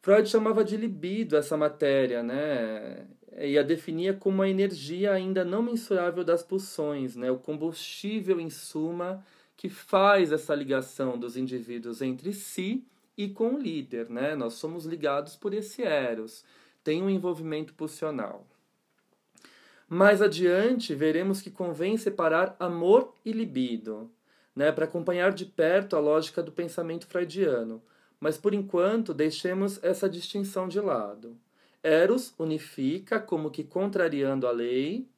Freud 0.00 0.28
chamava 0.28 0.64
de 0.64 0.76
libido 0.76 1.36
essa 1.36 1.56
matéria, 1.56 2.22
né? 2.22 3.06
E 3.36 3.58
a 3.58 3.62
definia 3.62 4.14
como 4.14 4.42
a 4.42 4.48
energia 4.48 5.12
ainda 5.12 5.44
não 5.44 5.62
mensurável 5.62 6.24
das 6.24 6.42
pulsões, 6.42 7.16
né? 7.16 7.30
O 7.30 7.38
combustível, 7.38 8.40
em 8.40 8.50
suma, 8.50 9.24
que 9.58 9.68
faz 9.68 10.30
essa 10.30 10.54
ligação 10.54 11.18
dos 11.18 11.36
indivíduos 11.36 12.00
entre 12.00 12.32
si 12.32 12.86
e 13.16 13.28
com 13.28 13.54
o 13.54 13.58
líder, 13.58 14.08
né? 14.08 14.36
Nós 14.36 14.54
somos 14.54 14.86
ligados 14.86 15.34
por 15.34 15.52
esse 15.52 15.82
eros, 15.82 16.44
tem 16.84 17.02
um 17.02 17.10
envolvimento 17.10 17.74
pulsional. 17.74 18.46
Mais 19.88 20.22
adiante, 20.22 20.94
veremos 20.94 21.42
que 21.42 21.50
convém 21.50 21.96
separar 21.96 22.54
amor 22.60 23.12
e 23.24 23.32
libido, 23.32 24.08
né, 24.54 24.70
para 24.70 24.84
acompanhar 24.84 25.32
de 25.32 25.44
perto 25.44 25.96
a 25.96 26.00
lógica 26.00 26.40
do 26.40 26.52
pensamento 26.52 27.08
freudiano. 27.08 27.82
Mas 28.20 28.38
por 28.38 28.54
enquanto, 28.54 29.12
deixemos 29.12 29.82
essa 29.82 30.08
distinção 30.08 30.68
de 30.68 30.78
lado. 30.78 31.36
Eros 31.82 32.32
unifica, 32.38 33.18
como 33.18 33.50
que 33.50 33.64
contrariando 33.64 34.46
a 34.46 34.52
lei 34.52 35.08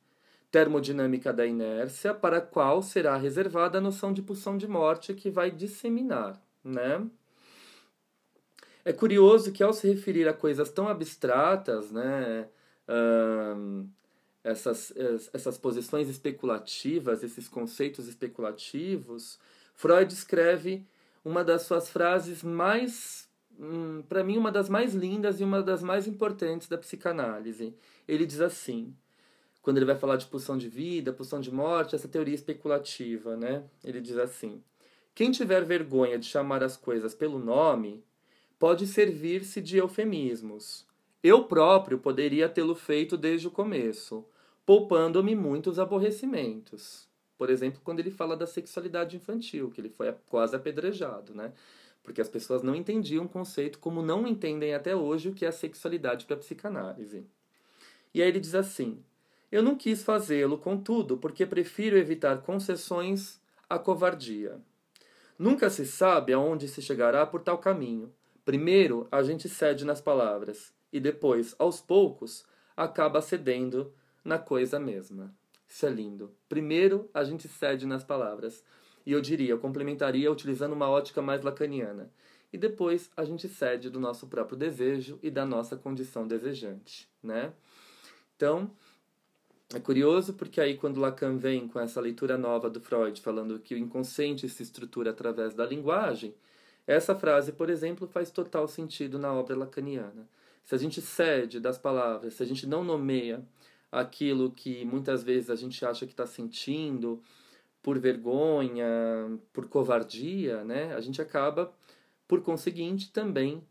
termodinâmica 0.50 1.32
da 1.32 1.46
inércia, 1.46 2.12
para 2.12 2.38
a 2.38 2.40
qual 2.40 2.82
será 2.82 3.16
reservada 3.16 3.78
a 3.78 3.80
noção 3.80 4.12
de 4.12 4.22
pulsão 4.22 4.56
de 4.56 4.66
morte 4.66 5.14
que 5.14 5.30
vai 5.30 5.50
disseminar, 5.50 6.40
né? 6.64 7.06
É 8.84 8.92
curioso 8.92 9.52
que 9.52 9.62
ao 9.62 9.72
se 9.72 9.88
referir 9.88 10.26
a 10.26 10.32
coisas 10.32 10.70
tão 10.70 10.88
abstratas, 10.88 11.90
né, 11.90 12.48
essas, 14.42 14.92
essas 15.32 15.58
posições 15.58 16.08
especulativas, 16.08 17.22
esses 17.22 17.46
conceitos 17.46 18.08
especulativos, 18.08 19.38
Freud 19.74 20.12
escreve 20.12 20.86
uma 21.24 21.44
das 21.44 21.62
suas 21.62 21.90
frases 21.90 22.42
mais, 22.42 23.28
hum, 23.58 24.02
para 24.08 24.24
mim, 24.24 24.38
uma 24.38 24.50
das 24.50 24.68
mais 24.68 24.94
lindas 24.94 25.40
e 25.40 25.44
uma 25.44 25.62
das 25.62 25.82
mais 25.82 26.06
importantes 26.06 26.66
da 26.66 26.78
psicanálise. 26.78 27.74
Ele 28.08 28.26
diz 28.26 28.40
assim: 28.40 28.96
quando 29.70 29.76
ele 29.76 29.87
vai 29.87 29.94
falar 29.94 30.16
de 30.16 30.26
pulsão 30.26 30.59
de 30.59 30.68
vida, 30.68 31.12
pulsão 31.12 31.40
de 31.40 31.48
morte, 31.48 31.94
essa 31.94 32.09
teoria 32.09 32.35
especulativa, 32.35 33.37
né? 33.37 33.62
Ele 33.85 34.00
diz 34.00 34.18
assim: 34.18 34.61
quem 35.14 35.30
tiver 35.30 35.64
vergonha 35.64 36.18
de 36.18 36.26
chamar 36.26 36.61
as 36.64 36.76
coisas 36.76 37.14
pelo 37.14 37.38
nome, 37.38 38.02
pode 38.59 38.85
servir-se 38.85 39.61
de 39.61 39.76
eufemismos. 39.76 40.85
Eu 41.22 41.44
próprio 41.44 42.00
poderia 42.00 42.48
tê-lo 42.48 42.74
feito 42.74 43.16
desde 43.16 43.46
o 43.46 43.50
começo, 43.52 44.24
poupando-me 44.66 45.37
muitos 45.37 45.78
aborrecimentos. 45.78 47.09
Por 47.38 47.48
exemplo, 47.48 47.80
quando 47.85 48.00
ele 48.00 48.11
fala 48.11 48.37
da 48.37 48.48
sexualidade 48.48 49.14
infantil, 49.14 49.70
que 49.70 49.80
ele 49.80 49.90
foi 49.90 50.12
quase 50.26 50.56
apedrejado, 50.56 51.33
né? 51.33 51.52
Porque 52.02 52.20
as 52.20 52.28
pessoas 52.28 52.64
não 52.64 52.74
entendiam 52.74 53.24
o 53.24 53.28
conceito 53.28 53.78
como 53.78 54.02
não 54.02 54.26
entendem 54.26 54.74
até 54.74 54.96
hoje 54.96 55.28
o 55.28 55.33
que 55.33 55.44
é 55.44 55.48
a 55.48 55.52
sexualidade 55.52 56.24
para 56.24 56.35
a 56.35 56.40
psicanálise. 56.40 57.24
E 58.12 58.20
aí 58.20 58.28
ele 58.28 58.40
diz 58.40 58.56
assim: 58.56 59.00
eu 59.50 59.62
não 59.62 59.76
quis 59.76 60.02
fazê-lo, 60.02 60.58
contudo, 60.58 61.16
porque 61.16 61.44
prefiro 61.44 61.96
evitar 61.96 62.42
concessões 62.42 63.40
à 63.68 63.78
covardia. 63.78 64.60
Nunca 65.38 65.70
se 65.70 65.86
sabe 65.86 66.32
aonde 66.32 66.68
se 66.68 66.82
chegará 66.82 67.26
por 67.26 67.40
tal 67.40 67.58
caminho. 67.58 68.12
Primeiro, 68.44 69.08
a 69.10 69.22
gente 69.22 69.48
cede 69.48 69.84
nas 69.84 70.00
palavras, 70.00 70.72
e 70.92 71.00
depois, 71.00 71.54
aos 71.58 71.80
poucos, 71.80 72.44
acaba 72.76 73.20
cedendo 73.20 73.92
na 74.24 74.38
coisa 74.38 74.78
mesma. 74.78 75.34
Isso 75.66 75.86
é 75.86 75.90
lindo. 75.90 76.34
Primeiro, 76.48 77.08
a 77.14 77.22
gente 77.24 77.46
cede 77.48 77.86
nas 77.86 78.04
palavras. 78.04 78.64
E 79.06 79.12
eu 79.12 79.20
diria, 79.20 79.50
eu 79.50 79.58
complementaria 79.58 80.30
utilizando 80.30 80.72
uma 80.72 80.90
ótica 80.90 81.22
mais 81.22 81.42
lacaniana. 81.42 82.10
E 82.52 82.58
depois, 82.58 83.10
a 83.16 83.24
gente 83.24 83.48
cede 83.48 83.88
do 83.88 84.00
nosso 84.00 84.26
próprio 84.26 84.58
desejo 84.58 85.18
e 85.22 85.30
da 85.30 85.46
nossa 85.46 85.76
condição 85.76 86.26
desejante, 86.26 87.08
né? 87.22 87.52
Então, 88.34 88.70
é 89.74 89.78
curioso 89.78 90.35
porque 90.35 90.61
aí 90.61 90.76
quando 90.76 91.00
Lacan 91.00 91.37
vem 91.37 91.68
com 91.68 91.78
essa 91.78 92.00
leitura 92.00 92.37
nova 92.37 92.68
do 92.68 92.80
Freud, 92.80 93.20
falando 93.20 93.59
que 93.61 93.74
o 93.74 93.78
inconsciente 93.78 94.48
se 94.48 94.62
estrutura 94.62 95.11
através 95.11 95.54
da 95.54 95.64
linguagem, 95.64 96.35
essa 96.87 97.14
frase, 97.14 97.52
por 97.52 97.70
exemplo, 97.70 98.09
faz 98.09 98.30
total 98.30 98.66
sentido 98.66 99.18
na 99.18 99.33
obra 99.33 99.56
lacaniana. 99.56 100.28
Se 100.64 100.74
a 100.74 100.78
gente 100.78 101.00
cede 101.00 101.61
das 101.61 101.78
palavras, 101.78 102.35
se 102.35 102.42
a 102.42 102.46
gente 102.46 102.66
não 102.66 102.83
nomeia 102.83 103.44
aquilo 103.92 104.50
que 104.50 104.85
muitas 104.85 105.22
vezes 105.22 105.50
a 105.50 105.56
gente 105.56 105.85
acha 105.85 106.04
que 106.06 106.12
está 106.12 106.26
sentindo 106.26 107.22
por 107.83 107.98
vergonha, 107.98 109.38
por 109.52 109.68
covardia, 109.68 110.64
né? 110.64 110.94
A 110.94 111.00
gente 111.00 111.22
acaba, 111.22 111.72
por 112.28 112.42
conseguinte, 112.42 113.12
também 113.12 113.62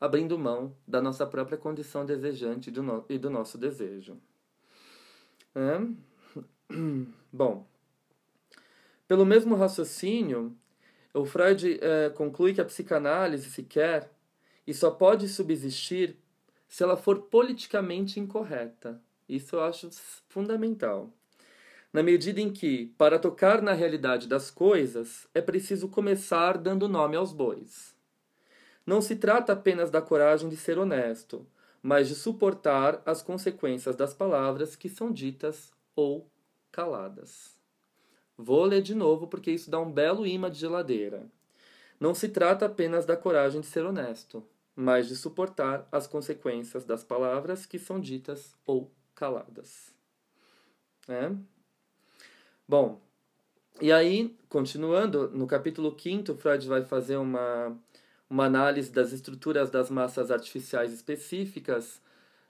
abrindo 0.00 0.38
mão 0.38 0.74
da 0.86 1.00
nossa 1.00 1.26
própria 1.26 1.58
condição 1.58 2.04
desejante 2.04 2.72
e 3.08 3.18
do 3.18 3.30
nosso 3.30 3.58
desejo. 3.58 4.18
É? 5.56 5.80
Bom, 7.32 7.66
pelo 9.08 9.24
mesmo 9.24 9.56
raciocínio, 9.56 10.54
o 11.14 11.24
Freud 11.24 11.78
é, 11.80 12.10
conclui 12.10 12.52
que 12.52 12.60
a 12.60 12.64
psicanálise 12.64 13.50
se 13.50 13.62
quer 13.62 14.12
e 14.66 14.74
só 14.74 14.90
pode 14.90 15.26
subsistir 15.28 16.18
se 16.68 16.82
ela 16.82 16.96
for 16.96 17.22
politicamente 17.22 18.20
incorreta. 18.20 19.00
Isso 19.26 19.56
eu 19.56 19.62
acho 19.62 19.88
fundamental. 20.28 21.10
Na 21.90 22.02
medida 22.02 22.38
em 22.38 22.52
que, 22.52 22.92
para 22.98 23.18
tocar 23.18 23.62
na 23.62 23.72
realidade 23.72 24.28
das 24.28 24.50
coisas, 24.50 25.26
é 25.32 25.40
preciso 25.40 25.88
começar 25.88 26.58
dando 26.58 26.86
nome 26.86 27.16
aos 27.16 27.32
bois. 27.32 27.96
Não 28.84 29.00
se 29.00 29.16
trata 29.16 29.54
apenas 29.54 29.90
da 29.90 30.02
coragem 30.02 30.50
de 30.50 30.56
ser 30.56 30.78
honesto, 30.78 31.46
mas 31.86 32.08
de 32.08 32.16
suportar 32.16 33.00
as 33.06 33.22
consequências 33.22 33.94
das 33.94 34.12
palavras 34.12 34.74
que 34.74 34.88
são 34.88 35.12
ditas 35.12 35.72
ou 35.94 36.28
caladas. 36.72 37.56
Vou 38.36 38.64
ler 38.64 38.82
de 38.82 38.92
novo 38.92 39.28
porque 39.28 39.52
isso 39.52 39.70
dá 39.70 39.78
um 39.78 39.92
belo 39.92 40.26
imã 40.26 40.50
de 40.50 40.58
geladeira. 40.58 41.30
Não 42.00 42.12
se 42.12 42.28
trata 42.28 42.66
apenas 42.66 43.06
da 43.06 43.16
coragem 43.16 43.60
de 43.60 43.68
ser 43.68 43.86
honesto, 43.86 44.42
mas 44.74 45.06
de 45.06 45.14
suportar 45.14 45.86
as 45.92 46.08
consequências 46.08 46.84
das 46.84 47.04
palavras 47.04 47.64
que 47.64 47.78
são 47.78 48.00
ditas 48.00 48.56
ou 48.66 48.90
caladas. 49.14 49.94
É? 51.06 51.30
Bom, 52.66 53.00
e 53.80 53.92
aí, 53.92 54.36
continuando, 54.48 55.30
no 55.30 55.46
capítulo 55.46 55.96
5, 55.96 56.34
Freud 56.34 56.66
vai 56.66 56.82
fazer 56.82 57.16
uma 57.16 57.78
uma 58.28 58.44
análise 58.44 58.90
das 58.90 59.12
estruturas 59.12 59.70
das 59.70 59.90
massas 59.90 60.30
artificiais 60.30 60.92
específicas, 60.92 62.00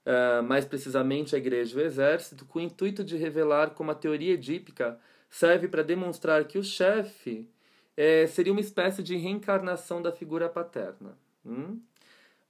uh, 0.07 0.43
mais 0.43 0.65
precisamente 0.65 1.35
a 1.35 1.39
igreja 1.39 1.79
e 1.79 1.83
o 1.83 1.87
exército, 1.87 2.45
com 2.45 2.59
o 2.59 2.63
intuito 2.63 3.05
de 3.05 3.17
revelar 3.17 3.71
como 3.71 3.91
a 3.91 3.95
teoria 3.95 4.35
edípica 4.35 4.99
serve 5.29 5.69
para 5.69 5.83
demonstrar 5.83 6.45
que 6.47 6.59
o 6.59 6.65
chefe 6.65 7.49
é, 7.97 8.27
seria 8.27 8.53
uma 8.53 8.61
espécie 8.61 9.03
de 9.03 9.17
reencarnação 9.17 10.01
da 10.01 10.13
figura 10.13 10.49
paterna. 10.49 11.17
Hum? 11.45 11.81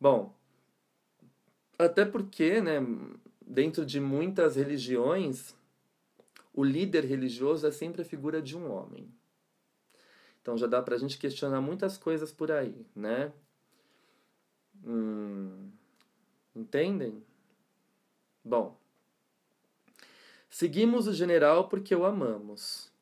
Bom, 0.01 0.35
até 1.79 2.05
porque, 2.05 2.61
né, 2.61 2.85
dentro 3.47 3.85
de 3.85 4.01
muitas 4.01 4.57
religiões, 4.57 5.55
o 6.53 6.65
líder 6.65 7.05
religioso 7.05 7.67
é 7.67 7.71
sempre 7.71 8.03
a 8.03 8.05
figura 8.05 8.41
de 8.41 8.57
um 8.57 8.71
homem. 8.71 9.09
Então 10.46 10.56
já 10.56 10.68
dá 10.68 10.80
para 10.80 10.94
a 10.94 10.98
gente 10.98 11.18
questionar 11.18 11.61
muitas 11.61 11.98
coisas 11.98 12.30
por 12.30 12.52
aí, 12.52 12.87
né? 12.94 13.32
Hum, 14.85 15.72
entendem? 16.54 17.20
Bom, 18.44 18.78
seguimos 20.48 21.09
o 21.09 21.12
general 21.12 21.68
porque 21.68 21.92
o 21.96 22.06
amamos. 22.06 22.92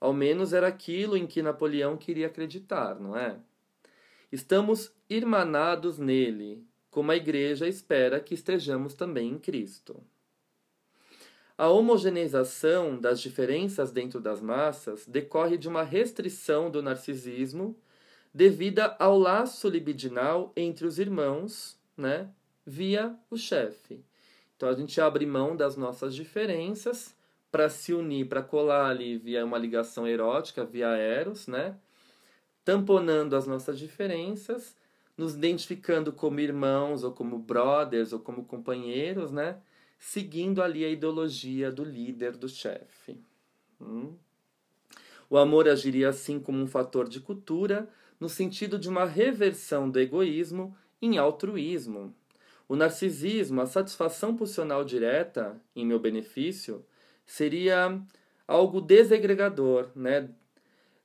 Ao 0.00 0.14
menos 0.14 0.54
era 0.54 0.66
aquilo 0.66 1.14
em 1.14 1.26
que 1.26 1.42
Napoleão 1.42 1.94
queria 1.94 2.26
acreditar, 2.26 2.98
não 2.98 3.14
é? 3.14 3.38
Estamos 4.32 4.90
irmanados 5.10 5.98
nele, 5.98 6.66
como 6.90 7.10
a 7.10 7.16
igreja 7.16 7.68
espera 7.68 8.18
que 8.18 8.32
estejamos 8.32 8.94
também 8.94 9.32
em 9.32 9.38
Cristo. 9.38 10.02
A 11.58 11.68
homogeneização 11.68 13.00
das 13.00 13.20
diferenças 13.20 13.90
dentro 13.90 14.20
das 14.20 14.40
massas 14.40 15.04
decorre 15.08 15.58
de 15.58 15.68
uma 15.68 15.82
restrição 15.82 16.70
do 16.70 16.80
narcisismo 16.80 17.76
devida 18.32 18.94
ao 18.96 19.18
laço 19.18 19.68
libidinal 19.68 20.52
entre 20.54 20.86
os 20.86 21.00
irmãos, 21.00 21.76
né, 21.96 22.30
via 22.64 23.18
o 23.28 23.36
chefe. 23.36 24.04
Então 24.56 24.68
a 24.68 24.74
gente 24.74 25.00
abre 25.00 25.26
mão 25.26 25.56
das 25.56 25.76
nossas 25.76 26.14
diferenças 26.14 27.12
para 27.50 27.68
se 27.68 27.92
unir, 27.92 28.28
para 28.28 28.40
colar 28.40 28.90
ali 28.90 29.18
via 29.18 29.44
uma 29.44 29.58
ligação 29.58 30.06
erótica, 30.06 30.64
via 30.64 30.90
eros, 30.90 31.48
né? 31.48 31.74
Tamponando 32.64 33.34
as 33.34 33.48
nossas 33.48 33.76
diferenças, 33.80 34.76
nos 35.16 35.34
identificando 35.34 36.12
como 36.12 36.38
irmãos 36.38 37.02
ou 37.02 37.10
como 37.10 37.36
brothers 37.36 38.12
ou 38.12 38.20
como 38.20 38.44
companheiros, 38.44 39.32
né? 39.32 39.60
Seguindo 39.98 40.62
ali 40.62 40.84
a 40.84 40.88
ideologia 40.88 41.70
do 41.72 41.84
líder, 41.84 42.36
do 42.36 42.48
chefe. 42.48 43.20
Hum? 43.80 44.14
O 45.28 45.36
amor 45.36 45.68
agiria 45.68 46.08
assim 46.08 46.38
como 46.40 46.62
um 46.62 46.66
fator 46.66 47.08
de 47.08 47.20
cultura, 47.20 47.88
no 48.18 48.28
sentido 48.28 48.78
de 48.78 48.88
uma 48.88 49.04
reversão 49.04 49.90
do 49.90 50.00
egoísmo 50.00 50.74
em 51.02 51.18
altruísmo. 51.18 52.14
O 52.68 52.76
narcisismo, 52.76 53.60
a 53.60 53.66
satisfação 53.66 54.36
pulsional 54.36 54.84
direta 54.84 55.60
em 55.74 55.86
meu 55.86 55.98
benefício, 55.98 56.84
seria 57.26 58.00
algo 58.46 58.80
desegregador, 58.80 59.90
né? 59.94 60.30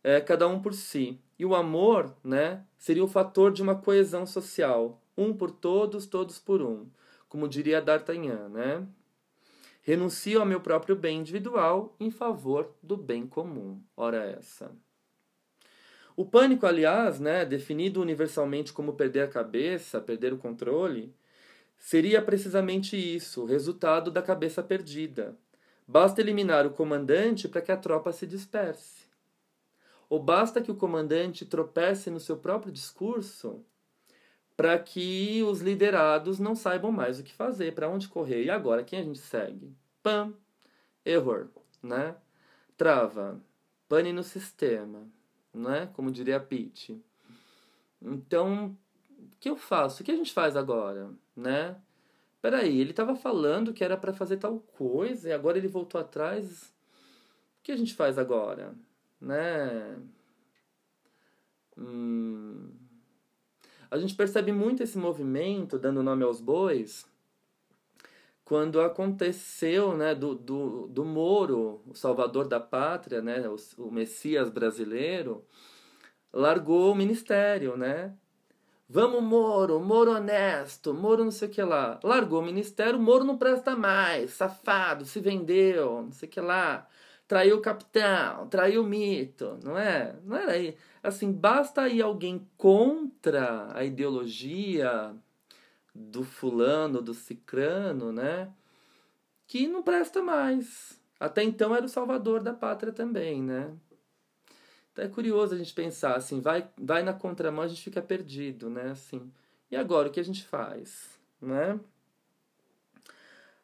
É, 0.04 0.20
cada 0.20 0.48
um 0.48 0.62
por 0.62 0.74
si. 0.74 1.20
E 1.40 1.46
o 1.46 1.56
amor, 1.56 2.16
né, 2.24 2.64
seria 2.78 3.04
o 3.04 3.08
fator 3.08 3.52
de 3.52 3.62
uma 3.62 3.76
coesão 3.76 4.26
social, 4.26 5.02
um 5.18 5.34
por 5.34 5.52
todos, 5.52 6.06
todos 6.06 6.40
por 6.40 6.62
um 6.62 6.88
como 7.34 7.48
diria 7.48 7.82
D'Artagnan, 7.82 8.48
né? 8.50 8.88
Renuncio 9.82 10.40
ao 10.40 10.46
meu 10.46 10.62
próprio 10.62 10.96
bem 10.96 11.18
individual 11.18 11.96
em 12.00 12.12
favor 12.12 12.76
do 12.80 12.96
bem 12.96 13.26
comum. 13.26 13.82
Ora 13.98 14.24
essa. 14.24 14.72
O 16.16 16.28
pânico, 16.28 16.68
aliás, 16.68 17.20
né, 17.20 17.44
definido 17.44 18.00
universalmente 18.00 18.72
como 18.72 18.94
perder 18.94 19.22
a 19.22 19.28
cabeça, 19.28 20.00
perder 20.00 20.32
o 20.32 20.38
controle, 20.38 21.12
seria 21.76 22.22
precisamente 22.22 22.96
isso, 22.96 23.42
o 23.42 23.48
resultado 23.48 24.12
da 24.12 24.22
cabeça 24.22 24.62
perdida. 24.62 25.36
Basta 25.88 26.22
eliminar 26.22 26.68
o 26.68 26.74
comandante 26.74 27.48
para 27.48 27.64
que 27.64 27.72
a 27.72 27.78
tropa 27.78 28.12
se 28.12 28.28
disperse. 28.28 29.08
Ou 30.08 30.22
basta 30.22 30.62
que 30.62 30.70
o 30.70 30.76
comandante 30.76 31.48
tropece 31.48 32.12
no 32.12 32.20
seu 32.20 32.38
próprio 32.38 32.72
discurso 32.72 33.66
para 34.56 34.78
que 34.80 35.44
os 35.44 35.62
liderados 35.62 36.40
não 36.40 36.56
saibam 36.56 36.92
mais 36.92 37.20
o 37.20 37.24
que 37.24 37.34
fazer, 37.34 37.74
para 37.74 37.90
onde 37.90 38.08
correr. 38.08 38.44
E 38.44 38.50
agora, 38.50 38.84
quem 38.84 39.00
a 39.00 39.04
gente 39.04 39.20
segue? 39.20 39.76
Pam! 40.02 40.34
error, 41.06 41.50
né? 41.82 42.16
Trava, 42.78 43.42
pane 43.88 44.14
no 44.14 44.24
sistema, 44.24 45.08
né? 45.54 45.90
Como 45.94 46.12
diria 46.12 46.38
a 46.38 46.40
Pete. 46.40 47.02
Então, 48.02 48.78
o 49.20 49.38
que 49.40 49.50
eu 49.50 49.58
faço? 49.58 50.02
O 50.02 50.06
que 50.06 50.12
a 50.12 50.16
gente 50.16 50.34
faz 50.34 50.56
agora, 50.56 51.12
né? 51.36 51.80
Peraí, 52.42 52.80
ele 52.80 52.92
estava 52.92 53.16
falando 53.16 53.74
que 53.74 53.84
era 53.84 53.98
para 53.98 54.14
fazer 54.14 54.38
tal 54.38 54.60
coisa 54.60 55.30
e 55.30 55.34
agora 55.34 55.58
ele 55.58 55.68
voltou 55.68 56.00
atrás. 56.00 56.74
O 57.60 57.64
que 57.64 57.72
a 57.72 57.78
gente 57.78 57.94
faz 57.94 58.18
agora, 58.18 58.74
né? 59.22 59.98
Hum... 61.78 62.83
A 63.94 63.98
gente 64.00 64.16
percebe 64.16 64.52
muito 64.52 64.82
esse 64.82 64.98
movimento, 64.98 65.78
dando 65.78 66.02
nome 66.02 66.24
aos 66.24 66.42
bois, 66.42 67.06
quando 68.44 68.82
aconteceu 68.82 69.96
né, 69.96 70.16
do, 70.16 70.34
do, 70.34 70.88
do 70.88 71.06
Moro, 71.06 71.80
o 71.88 71.94
salvador 71.94 72.48
da 72.48 72.60
pátria, 72.60 73.22
né, 73.22 73.48
o, 73.48 73.56
o 73.78 73.92
Messias 73.92 74.50
brasileiro, 74.50 75.46
largou 76.34 76.92
o 76.92 76.96
ministério, 76.96 77.78
né? 77.78 78.16
Vamos, 78.90 79.22
Moro, 79.22 79.80
Moro 79.80 80.14
honesto, 80.14 80.92
Moro 80.92 81.24
não 81.24 81.32
sei 81.32 81.48
o 81.48 81.52
que 81.52 81.62
lá. 81.62 82.00
Largou 82.04 82.42
o 82.42 82.46
ministério, 82.46 83.00
Moro 83.00 83.24
não 83.24 83.38
presta 83.38 83.76
mais, 83.76 84.32
safado, 84.32 85.06
se 85.06 85.20
vendeu, 85.20 86.02
não 86.02 86.12
sei 86.12 86.28
o 86.28 86.32
que 86.32 86.42
lá. 86.42 86.88
Traiu 87.28 87.58
o 87.58 87.62
capitão, 87.62 88.48
traiu 88.48 88.84
o 88.84 88.86
mito, 88.86 89.58
não 89.64 89.78
é? 89.78 90.16
Não 90.24 90.38
era 90.38 90.52
aí. 90.52 90.78
Assim, 91.02 91.32
basta 91.32 91.82
aí 91.82 92.02
alguém 92.02 92.48
contra 92.58 93.70
a 93.76 93.84
ideologia 93.84 95.16
do 95.96 96.24
fulano, 96.24 97.02
do 97.02 97.14
cicrano, 97.14 98.12
né? 98.12 98.52
Que 99.48 99.68
não 99.68 99.84
presta 99.84 100.22
mais. 100.22 101.00
Até 101.20 101.44
então 101.44 101.74
era 101.74 101.86
o 101.86 101.90
salvador 101.90 102.42
da 102.42 102.54
pátria 102.54 102.92
também, 102.92 103.42
né? 103.42 103.74
Então 104.92 105.06
é 105.06 105.08
curioso 105.08 105.56
a 105.56 105.58
gente 105.58 105.74
pensar 105.74 106.16
assim, 106.16 106.40
vai, 106.40 106.70
vai 106.78 107.02
na 107.02 107.14
contramão, 107.14 107.64
a 107.64 107.68
gente 107.68 107.82
fica 107.82 108.02
perdido, 108.02 108.70
né? 108.70 108.92
Assim, 108.92 109.32
e 109.72 109.76
agora 109.76 110.08
o 110.08 110.12
que 110.12 110.20
a 110.20 110.24
gente 110.24 110.44
faz, 110.46 111.20
né? 111.42 111.80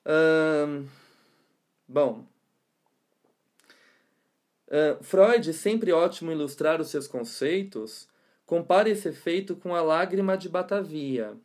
Hum, 0.05 0.87
bom, 1.87 2.25
uh, 4.69 5.03
Freud, 5.03 5.53
sempre 5.53 5.91
ótimo 5.91 6.31
ilustrar 6.31 6.79
os 6.79 6.89
seus 6.89 7.07
conceitos, 7.07 8.07
compara 8.45 8.89
esse 8.89 9.09
efeito 9.09 9.55
com 9.55 9.75
a 9.75 9.81
lágrima 9.81 10.37
de 10.37 10.47
Batavia 10.47 11.37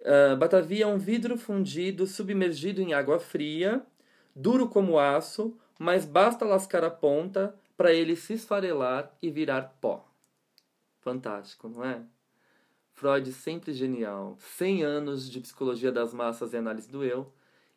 Uh, 0.00 0.34
Batavia 0.36 0.84
é 0.84 0.86
um 0.86 0.96
vidro 0.96 1.36
fundido 1.36 2.06
submergido 2.06 2.80
em 2.80 2.94
água 2.94 3.20
fria, 3.20 3.84
duro 4.34 4.66
como 4.66 4.98
aço, 4.98 5.54
mas 5.78 6.06
basta 6.06 6.44
lascar 6.44 6.82
a 6.84 6.90
ponta 6.90 7.54
para 7.76 7.92
ele 7.92 8.16
se 8.16 8.32
esfarelar 8.32 9.14
e 9.20 9.30
virar 9.30 9.76
pó. 9.80 10.08
Fantástico, 11.00 11.68
não 11.68 11.84
é? 11.84 12.02
Freud 12.94 13.30
sempre 13.32 13.72
genial, 13.74 14.36
100 14.38 14.82
anos 14.84 15.30
de 15.30 15.40
psicologia 15.40 15.92
das 15.92 16.14
massas 16.14 16.52
e 16.52 16.56
análise 16.56 16.90
do 16.90 17.04
eu, 17.04 17.30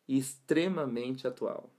e 0.08 0.18
extremamente 0.18 1.26
atual. 1.26 1.70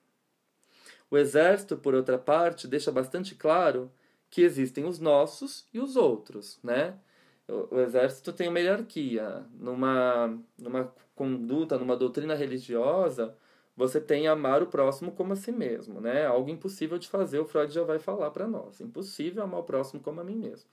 O 1.10 1.18
exército, 1.18 1.78
por 1.78 1.94
outra 1.94 2.18
parte, 2.18 2.68
deixa 2.68 2.92
bastante 2.92 3.36
claro 3.36 3.92
que 4.30 4.42
existem 4.42 4.86
os 4.86 5.00
nossos 5.00 5.68
e 5.74 5.80
os 5.80 5.96
outros, 5.96 6.60
né? 6.64 7.00
o, 7.48 7.80
exército 7.80 8.34
tem 8.34 8.48
uma 8.48 8.60
hierarquia. 8.60 9.46
Numa, 9.60 10.38
numa 10.58 10.94
conduta, 11.16 11.78
numa 11.78 11.96
doutrina 11.96 12.34
religiosa, 12.36 13.36
você 13.76 14.00
tem 14.02 14.28
amar 14.28 14.64
o 14.64 14.68
próximo 14.68 15.12
como 15.12 15.34
a 15.34 15.36
si 15.36 15.52
mesmo, 15.52 16.02
né? 16.02 16.26
Algo 16.26 16.50
impossível 16.50 16.98
de 16.98 17.08
fazer, 17.08 17.40
o 17.40 17.46
Freud 17.46 17.74
já 17.74 17.84
vai 17.84 18.00
falar 18.00 18.32
para 18.32 18.48
nós. 18.48 18.82
Impossível 18.82 19.44
amar 19.44 19.60
o 19.62 19.64
próximo 19.64 20.02
como 20.02 20.22
a 20.22 20.24
mim 20.24 20.38
mesmo. 20.38 20.70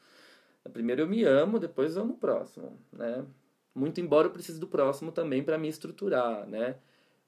Primeiro 0.72 1.02
eu 1.02 1.08
me 1.08 1.24
amo, 1.24 1.58
depois 1.58 1.96
eu 1.96 2.02
amo 2.02 2.14
o 2.14 2.18
próximo, 2.18 2.78
né? 2.92 3.24
Muito 3.74 4.00
embora 4.00 4.28
eu 4.28 4.32
precise 4.32 4.60
do 4.60 4.68
próximo 4.68 5.10
também 5.12 5.42
para 5.42 5.58
me 5.58 5.68
estruturar, 5.68 6.46
né? 6.46 6.76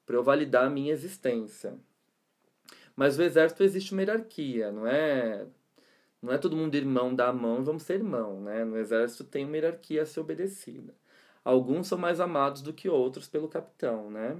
Para 0.06 0.16
eu 0.16 0.22
validar 0.22 0.66
a 0.66 0.70
minha 0.70 0.92
existência. 0.92 1.74
Mas 2.96 3.18
no 3.18 3.24
exército 3.24 3.62
existe 3.62 3.92
uma 3.92 4.02
hierarquia, 4.02 4.70
não 4.70 4.86
é 4.86 5.46
não 6.22 6.32
é 6.32 6.38
todo 6.38 6.56
mundo 6.56 6.74
irmão 6.74 7.14
da 7.14 7.32
mão 7.32 7.60
e 7.60 7.64
vamos 7.64 7.82
ser 7.82 7.94
irmão, 7.94 8.40
né? 8.40 8.64
No 8.64 8.78
exército 8.78 9.24
tem 9.24 9.44
uma 9.44 9.56
hierarquia 9.56 10.02
a 10.02 10.06
ser 10.06 10.20
obedecida. 10.20 10.94
Alguns 11.44 11.86
são 11.88 11.98
mais 11.98 12.20
amados 12.20 12.62
do 12.62 12.72
que 12.72 12.88
outros 12.88 13.28
pelo 13.28 13.48
capitão, 13.48 14.10
né? 14.10 14.38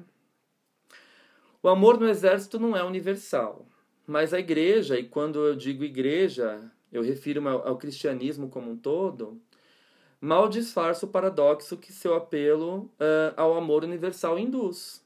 O 1.63 1.69
amor 1.69 1.99
no 2.01 2.09
exército 2.09 2.59
não 2.59 2.77
é 2.77 2.83
universal, 2.83 3.67
mas 4.07 4.33
a 4.33 4.39
igreja, 4.39 4.99
e 4.99 5.09
quando 5.09 5.45
eu 5.47 5.55
digo 5.55 5.85
igreja, 5.85 6.71
eu 6.93 7.03
refiro 7.03 7.47
ao 7.49 7.77
cristianismo 7.77 8.49
como 8.49 8.71
um 8.71 8.77
todo, 8.77 9.41
mal 10.21 10.49
disfarça 10.49 11.05
o 11.05 11.09
paradoxo 11.09 11.77
que 11.77 11.93
seu 11.93 12.15
apelo 12.15 12.91
uh, 13.01 13.35
ao 13.37 13.55
amor 13.57 13.85
universal 13.85 14.39
induz. 14.39 15.05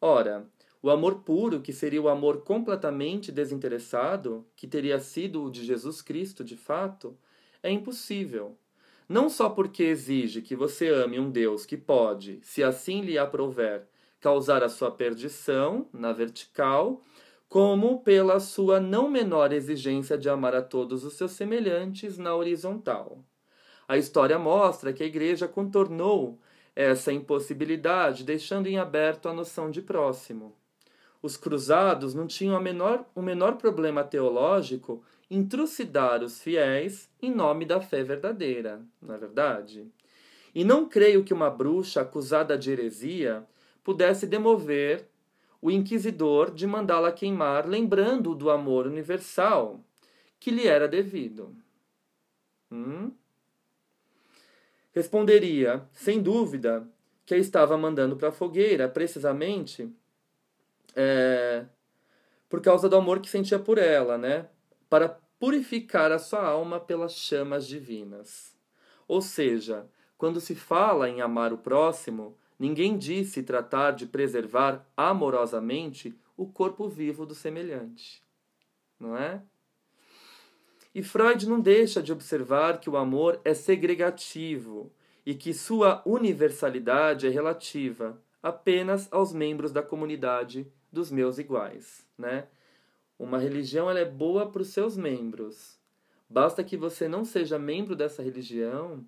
Ora, 0.00 0.46
o 0.86 0.90
amor 0.90 1.16
puro, 1.24 1.60
que 1.60 1.72
seria 1.72 2.00
o 2.00 2.08
amor 2.08 2.42
completamente 2.42 3.32
desinteressado, 3.32 4.46
que 4.54 4.68
teria 4.68 5.00
sido 5.00 5.42
o 5.42 5.50
de 5.50 5.64
Jesus 5.64 6.00
Cristo 6.00 6.44
de 6.44 6.56
fato, 6.56 7.18
é 7.60 7.68
impossível. 7.68 8.56
Não 9.08 9.28
só 9.28 9.48
porque 9.48 9.82
exige 9.82 10.40
que 10.40 10.54
você 10.54 10.88
ame 10.88 11.18
um 11.18 11.28
Deus 11.28 11.66
que 11.66 11.76
pode, 11.76 12.38
se 12.40 12.62
assim 12.62 13.00
lhe 13.00 13.18
aprouver, 13.18 13.88
causar 14.20 14.62
a 14.62 14.68
sua 14.68 14.92
perdição 14.92 15.88
na 15.92 16.12
vertical, 16.12 17.02
como 17.48 18.00
pela 18.04 18.38
sua 18.38 18.78
não 18.78 19.10
menor 19.10 19.52
exigência 19.52 20.16
de 20.16 20.28
amar 20.28 20.54
a 20.54 20.62
todos 20.62 21.02
os 21.02 21.14
seus 21.14 21.32
semelhantes 21.32 22.16
na 22.16 22.32
horizontal. 22.32 23.24
A 23.88 23.98
história 23.98 24.38
mostra 24.38 24.92
que 24.92 25.02
a 25.02 25.06
Igreja 25.06 25.48
contornou 25.48 26.38
essa 26.76 27.12
impossibilidade, 27.12 28.22
deixando 28.22 28.68
em 28.68 28.78
aberto 28.78 29.28
a 29.28 29.34
noção 29.34 29.68
de 29.68 29.82
próximo 29.82 30.54
os 31.26 31.36
cruzados 31.36 32.14
não 32.14 32.26
tinham 32.26 32.58
menor, 32.60 33.04
o 33.14 33.20
menor 33.20 33.56
problema 33.56 34.04
teológico 34.04 35.02
em 35.28 35.44
trucidar 35.44 36.22
os 36.22 36.40
fiéis 36.40 37.10
em 37.20 37.34
nome 37.34 37.64
da 37.64 37.80
fé 37.80 38.02
verdadeira, 38.04 38.80
não 39.02 39.14
é 39.14 39.18
verdade? 39.18 39.86
E 40.54 40.64
não 40.64 40.88
creio 40.88 41.24
que 41.24 41.34
uma 41.34 41.50
bruxa 41.50 42.00
acusada 42.00 42.56
de 42.56 42.70
heresia 42.70 43.44
pudesse 43.82 44.26
demover 44.26 45.06
o 45.60 45.70
inquisidor 45.70 46.54
de 46.54 46.66
mandá-la 46.66 47.10
queimar, 47.10 47.68
lembrando 47.68 48.34
do 48.34 48.48
amor 48.48 48.86
universal 48.86 49.80
que 50.38 50.50
lhe 50.50 50.66
era 50.66 50.86
devido. 50.86 51.54
Hum? 52.70 53.10
Responderia, 54.92 55.84
sem 55.92 56.22
dúvida, 56.22 56.88
que 57.26 57.34
a 57.34 57.38
estava 57.38 57.76
mandando 57.76 58.16
para 58.16 58.28
a 58.28 58.32
fogueira, 58.32 58.88
precisamente 58.88 59.92
é, 60.96 61.66
por 62.48 62.62
causa 62.62 62.88
do 62.88 62.96
amor 62.96 63.20
que 63.20 63.28
sentia 63.28 63.58
por 63.58 63.76
ela, 63.76 64.16
né? 64.16 64.48
Para 64.88 65.20
purificar 65.38 66.10
a 66.10 66.18
sua 66.18 66.44
alma 66.44 66.80
pelas 66.80 67.14
chamas 67.14 67.66
divinas. 67.66 68.56
Ou 69.06 69.20
seja, 69.20 69.86
quando 70.16 70.40
se 70.40 70.54
fala 70.54 71.08
em 71.08 71.20
amar 71.20 71.52
o 71.52 71.58
próximo, 71.58 72.36
ninguém 72.58 72.96
disse 72.96 73.42
tratar 73.42 73.92
de 73.92 74.06
preservar 74.06 74.86
amorosamente 74.96 76.18
o 76.36 76.46
corpo 76.46 76.88
vivo 76.88 77.26
do 77.26 77.34
semelhante. 77.34 78.22
Não 78.98 79.16
é? 79.16 79.42
E 80.94 81.02
Freud 81.02 81.46
não 81.46 81.60
deixa 81.60 82.02
de 82.02 82.10
observar 82.10 82.80
que 82.80 82.88
o 82.88 82.96
amor 82.96 83.38
é 83.44 83.52
segregativo 83.52 84.90
e 85.26 85.34
que 85.34 85.52
sua 85.52 86.00
universalidade 86.06 87.26
é 87.26 87.30
relativa 87.30 88.18
apenas 88.42 89.08
aos 89.12 89.32
membros 89.32 89.72
da 89.72 89.82
comunidade 89.82 90.72
dos 90.96 91.10
meus 91.10 91.38
iguais, 91.38 92.06
né? 92.18 92.48
Uma 93.18 93.38
religião 93.38 93.88
ela 93.88 94.00
é 94.00 94.04
boa 94.04 94.50
para 94.50 94.62
os 94.62 94.68
seus 94.68 94.96
membros. 94.96 95.78
Basta 96.28 96.64
que 96.64 96.76
você 96.76 97.06
não 97.06 97.24
seja 97.24 97.58
membro 97.58 97.94
dessa 97.94 98.22
religião, 98.22 99.06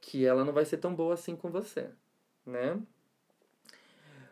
que 0.00 0.26
ela 0.26 0.44
não 0.44 0.52
vai 0.52 0.64
ser 0.64 0.76
tão 0.76 0.94
boa 0.94 1.14
assim 1.14 1.34
com 1.34 1.50
você, 1.50 1.88
né? 2.44 2.78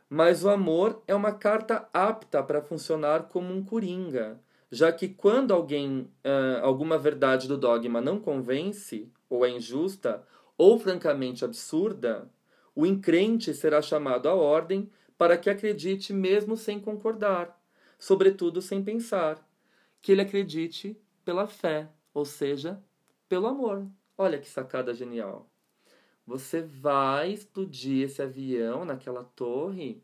Mas 0.09 0.44
o 0.44 0.51
amor 0.51 1.03
é 1.07 1.14
uma 1.14 1.32
carta 1.32 1.88
apta 1.92 2.42
para 2.42 2.61
funcionar 2.61 3.28
como 3.28 3.55
um 3.55 3.64
coringa, 3.64 4.40
já 4.70 4.92
que 4.92 5.09
quando 5.09 5.55
alguém 5.55 6.11
uh, 6.24 6.62
alguma 6.62 6.98
verdade 6.98 7.46
do 7.46 7.57
dogma 7.57 8.01
não 8.01 8.18
convence, 8.18 9.11
ou 9.28 9.46
é 9.46 9.51
injusta, 9.51 10.26
ou 10.59 10.78
francamente 10.78 11.44
absurda, 11.44 12.28
o 12.74 12.84
encrente 12.84 13.55
será 13.55 13.80
chamado 13.80 14.28
à 14.28 14.34
ordem 14.34 14.90
para 15.20 15.36
que 15.36 15.50
acredite 15.50 16.14
mesmo 16.14 16.56
sem 16.56 16.80
concordar, 16.80 17.62
sobretudo 17.98 18.62
sem 18.62 18.82
pensar, 18.82 19.46
que 20.00 20.12
ele 20.12 20.22
acredite 20.22 20.98
pela 21.26 21.46
fé, 21.46 21.90
ou 22.14 22.24
seja, 22.24 22.82
pelo 23.28 23.46
amor. 23.46 23.86
Olha 24.16 24.38
que 24.38 24.48
sacada 24.48 24.94
genial. 24.94 25.46
Você 26.26 26.62
vai 26.62 27.32
explodir 27.32 28.06
esse 28.06 28.22
avião 28.22 28.86
naquela 28.86 29.22
torre 29.22 30.02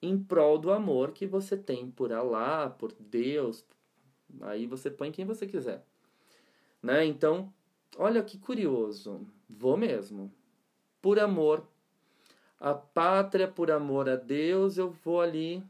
em 0.00 0.16
prol 0.16 0.56
do 0.56 0.70
amor 0.70 1.10
que 1.10 1.26
você 1.26 1.56
tem 1.56 1.90
por 1.90 2.12
Allah, 2.12 2.70
por 2.70 2.92
Deus. 2.92 3.66
Aí 4.42 4.68
você 4.68 4.88
põe 4.88 5.10
quem 5.10 5.24
você 5.24 5.48
quiser. 5.48 5.84
Né? 6.80 7.04
Então, 7.06 7.52
olha 7.98 8.22
que 8.22 8.38
curioso. 8.38 9.26
Vou 9.48 9.76
mesmo. 9.76 10.32
Por 11.02 11.18
amor 11.18 11.66
a 12.60 12.74
pátria, 12.74 13.48
por 13.48 13.70
amor 13.70 14.08
a 14.08 14.16
Deus, 14.16 14.76
eu 14.76 14.90
vou 14.90 15.20
ali 15.20 15.64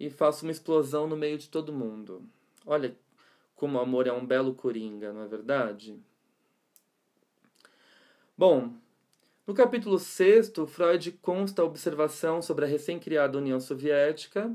e 0.00 0.08
faço 0.08 0.44
uma 0.44 0.52
explosão 0.52 1.06
no 1.06 1.16
meio 1.16 1.36
de 1.36 1.48
todo 1.48 1.72
mundo. 1.72 2.22
Olha 2.66 2.96
como 3.54 3.78
o 3.78 3.80
amor 3.80 4.06
é 4.06 4.12
um 4.12 4.26
belo 4.26 4.54
coringa, 4.54 5.12
não 5.12 5.22
é 5.22 5.28
verdade? 5.28 5.96
Bom, 8.36 8.72
no 9.46 9.52
capítulo 9.54 9.98
6, 9.98 10.52
Freud 10.66 11.12
consta 11.22 11.62
a 11.62 11.64
observação 11.64 12.40
sobre 12.40 12.64
a 12.64 12.68
recém-criada 12.68 13.38
União 13.38 13.60
Soviética, 13.60 14.48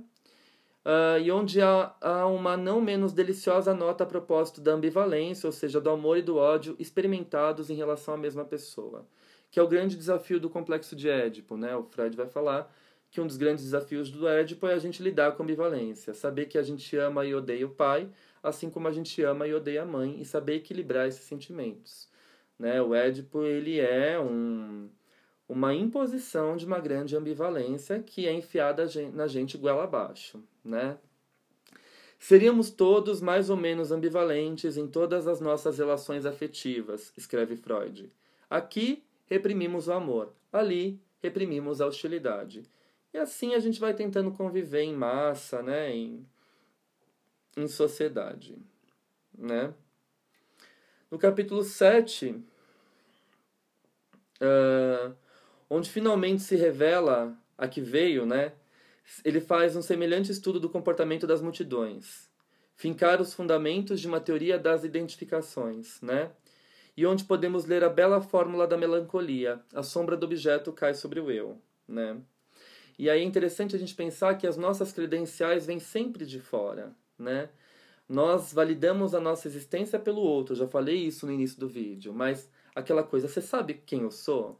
uh, 0.84 1.20
e 1.22 1.32
onde 1.32 1.62
há, 1.62 1.96
há 2.02 2.26
uma 2.26 2.58
não 2.58 2.82
menos 2.82 3.14
deliciosa 3.14 3.74
nota 3.74 4.04
a 4.04 4.08
propósito 4.08 4.60
da 4.60 4.74
ambivalência, 4.74 5.48
ou 5.48 5.54
seja, 5.54 5.80
do 5.80 5.92
amor 5.92 6.18
e 6.18 6.24
do 6.24 6.38
ódio 6.38 6.76
experimentados 6.80 7.70
em 7.70 7.76
relação 7.76 8.16
à 8.16 8.18
mesma 8.18 8.44
pessoa, 8.44 9.06
que 9.52 9.60
é 9.60 9.64
o 9.64 9.68
grande 9.68 9.96
desafio 9.96 10.40
do 10.40 10.50
complexo 10.50 10.96
de 10.96 11.10
Édipo. 11.10 11.58
Né? 11.58 11.76
O 11.76 11.84
Freud 11.84 12.16
vai 12.16 12.28
falar 12.28 12.72
que 13.10 13.20
um 13.20 13.28
dos 13.28 13.38
grandes 13.38 13.64
desafios 13.64 14.12
do 14.12 14.28
Édipo 14.28 14.68
é 14.68 14.74
a 14.74 14.80
gente 14.80 15.02
lidar 15.02 15.32
com 15.32 15.42
a 15.42 15.44
ambivalência, 15.44 16.14
saber 16.14 16.46
que 16.46 16.58
a 16.58 16.64
gente 16.64 16.96
ama 16.96 17.26
e 17.26 17.34
odeia 17.34 17.66
o 17.66 17.72
pai, 17.72 18.10
assim 18.44 18.70
como 18.70 18.88
a 18.88 18.92
gente 18.92 19.22
ama 19.24 19.48
e 19.48 19.54
odeia 19.54 19.82
a 19.82 19.86
mãe, 19.86 20.22
e 20.22 20.26
saber 20.26 20.56
equilibrar 20.56 21.08
esses 21.08 21.24
sentimentos. 21.24 22.08
Né? 22.58 22.82
O 22.82 22.94
Édipo 22.94 23.44
ele 23.44 23.80
é 23.80 24.20
um, 24.20 24.90
uma 25.48 25.74
imposição 25.74 26.56
de 26.56 26.66
uma 26.66 26.80
grande 26.80 27.16
ambivalência 27.16 28.00
que 28.00 28.28
é 28.28 28.34
enfiada 28.34 28.86
na 29.14 29.28
gente 29.28 29.58
goela 29.58 29.86
abaixo. 29.86 30.44
Né? 30.64 30.98
Seríamos 32.20 32.70
todos 32.70 33.22
mais 33.22 33.50
ou 33.50 33.58
menos 33.58 33.92
ambivalentes 33.92 34.78
em 34.78 34.86
todas 34.86 35.26
as 35.26 35.40
nossas 35.42 35.80
relações 35.80 36.26
afetivas, 36.26 37.12
escreve 37.18 37.56
Freud. 37.56 38.12
Aqui 38.50 39.04
reprimimos 39.30 39.88
o 39.88 39.94
amor, 39.94 40.34
ali 40.52 41.02
reprimimos 41.22 41.80
a 41.80 41.88
hostilidade. 41.88 42.64
E 43.14 43.18
assim 43.18 43.54
a 43.54 43.60
gente 43.60 43.80
vai 43.80 43.94
tentando 43.94 44.32
conviver 44.32 44.82
em 44.82 44.96
massa, 44.96 45.62
né, 45.62 45.92
em, 45.96 46.26
em 47.56 47.68
sociedade, 47.68 48.58
né? 49.38 49.74
No 51.10 51.18
capítulo 51.18 51.64
7, 51.64 52.30
uh, 52.30 52.44
ah, 54.42 55.12
onde 55.70 55.90
finalmente 55.90 56.44
se 56.44 56.56
revela 56.56 57.36
a 57.58 57.68
que 57.68 57.82
veio, 57.82 58.28
né? 58.28 58.54
Ele 59.26 59.42
faz 59.42 59.76
um 59.76 59.82
semelhante 59.82 60.32
estudo 60.32 60.60
do 60.60 60.70
comportamento 60.70 61.26
das 61.26 61.42
multidões, 61.42 62.30
fincar 62.76 63.20
os 63.20 63.34
fundamentos 63.34 64.00
de 64.00 64.08
uma 64.08 64.22
teoria 64.22 64.60
das 64.60 64.84
identificações, 64.84 66.00
né? 66.00 66.32
E 67.00 67.06
onde 67.06 67.24
podemos 67.24 67.64
ler 67.64 67.82
a 67.82 67.88
bela 67.88 68.20
fórmula 68.20 68.68
da 68.68 68.76
melancolia, 68.78 69.64
a 69.74 69.82
sombra 69.82 70.18
do 70.18 70.26
objeto 70.26 70.74
cai 70.74 70.94
sobre 70.94 71.22
o 71.22 71.32
eu, 71.32 71.58
né? 71.88 72.22
E 72.98 73.10
aí 73.10 73.22
é 73.22 73.24
interessante 73.24 73.74
a 73.74 73.80
gente 73.80 73.96
pensar 73.96 74.38
que 74.38 74.46
as 74.46 74.58
nossas 74.58 74.92
credenciais 74.92 75.66
vêm 75.66 75.80
sempre 75.80 76.26
de 76.26 76.42
fora, 76.42 76.94
né? 77.18 77.48
Nós 78.06 78.52
validamos 78.52 79.16
a 79.16 79.22
nossa 79.22 79.48
existência 79.48 79.98
pelo 79.98 80.20
outro, 80.20 80.54
já 80.56 80.68
falei 80.68 80.98
isso 80.98 81.26
no 81.26 81.32
início 81.32 81.58
do 81.58 81.70
vídeo, 81.70 82.14
mas 82.14 82.52
aquela 82.76 83.02
coisa, 83.02 83.30
você 83.30 83.40
sabe 83.40 83.76
quem 83.86 84.02
eu 84.02 84.12
sou? 84.12 84.60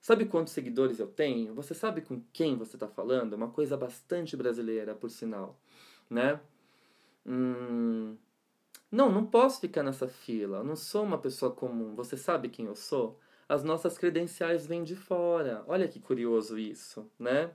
Sabe 0.00 0.26
quantos 0.26 0.52
seguidores 0.52 1.00
eu 1.00 1.08
tenho? 1.08 1.56
Você 1.56 1.74
sabe 1.74 2.02
com 2.02 2.22
quem 2.32 2.56
você 2.56 2.76
está 2.76 2.86
falando? 2.86 3.32
Uma 3.32 3.50
coisa 3.50 3.76
bastante 3.76 4.36
brasileira, 4.36 4.94
por 4.94 5.10
sinal, 5.10 5.58
né? 6.08 6.38
Hum... 7.26 8.16
Não, 8.90 9.10
não 9.10 9.26
posso 9.26 9.60
ficar 9.60 9.82
nessa 9.82 10.08
fila. 10.08 10.58
Eu 10.58 10.64
não 10.64 10.76
sou 10.76 11.04
uma 11.04 11.18
pessoa 11.18 11.52
comum. 11.52 11.94
Você 11.94 12.16
sabe 12.16 12.48
quem 12.48 12.66
eu 12.66 12.74
sou? 12.74 13.18
As 13.48 13.62
nossas 13.64 13.98
credenciais 13.98 14.66
vêm 14.66 14.84
de 14.84 14.96
fora. 14.96 15.64
Olha 15.66 15.88
que 15.88 16.00
curioso 16.00 16.58
isso, 16.58 17.10
né? 17.18 17.50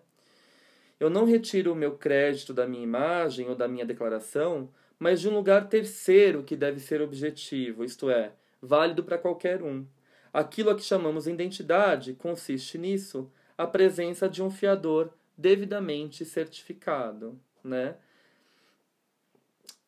Eu 1.00 1.10
não 1.10 1.26
retiro 1.26 1.74
o 1.74 1.76
meu 1.76 1.98
crédito 1.98 2.54
da 2.54 2.68
minha 2.68 2.84
imagem 2.84 3.50
ou 3.50 3.56
da 3.56 3.68
minha 3.68 3.86
declaração 3.86 4.70
mas 5.04 5.20
de 5.20 5.28
um 5.28 5.34
lugar 5.34 5.68
terceiro 5.68 6.44
que 6.44 6.56
deve 6.56 6.80
ser 6.80 7.02
objetivo, 7.02 7.84
isto 7.84 8.10
é, 8.10 8.32
válido 8.62 9.04
para 9.04 9.18
qualquer 9.18 9.62
um. 9.62 9.86
Aquilo 10.32 10.70
a 10.70 10.76
que 10.76 10.82
chamamos 10.82 11.28
identidade 11.28 12.14
consiste 12.14 12.78
nisso, 12.78 13.30
a 13.58 13.68
presença 13.68 14.30
de 14.30 14.42
um 14.42 14.50
fiador 14.50 15.14
devidamente 15.38 16.24
certificado, 16.24 17.38
né? 17.62 17.98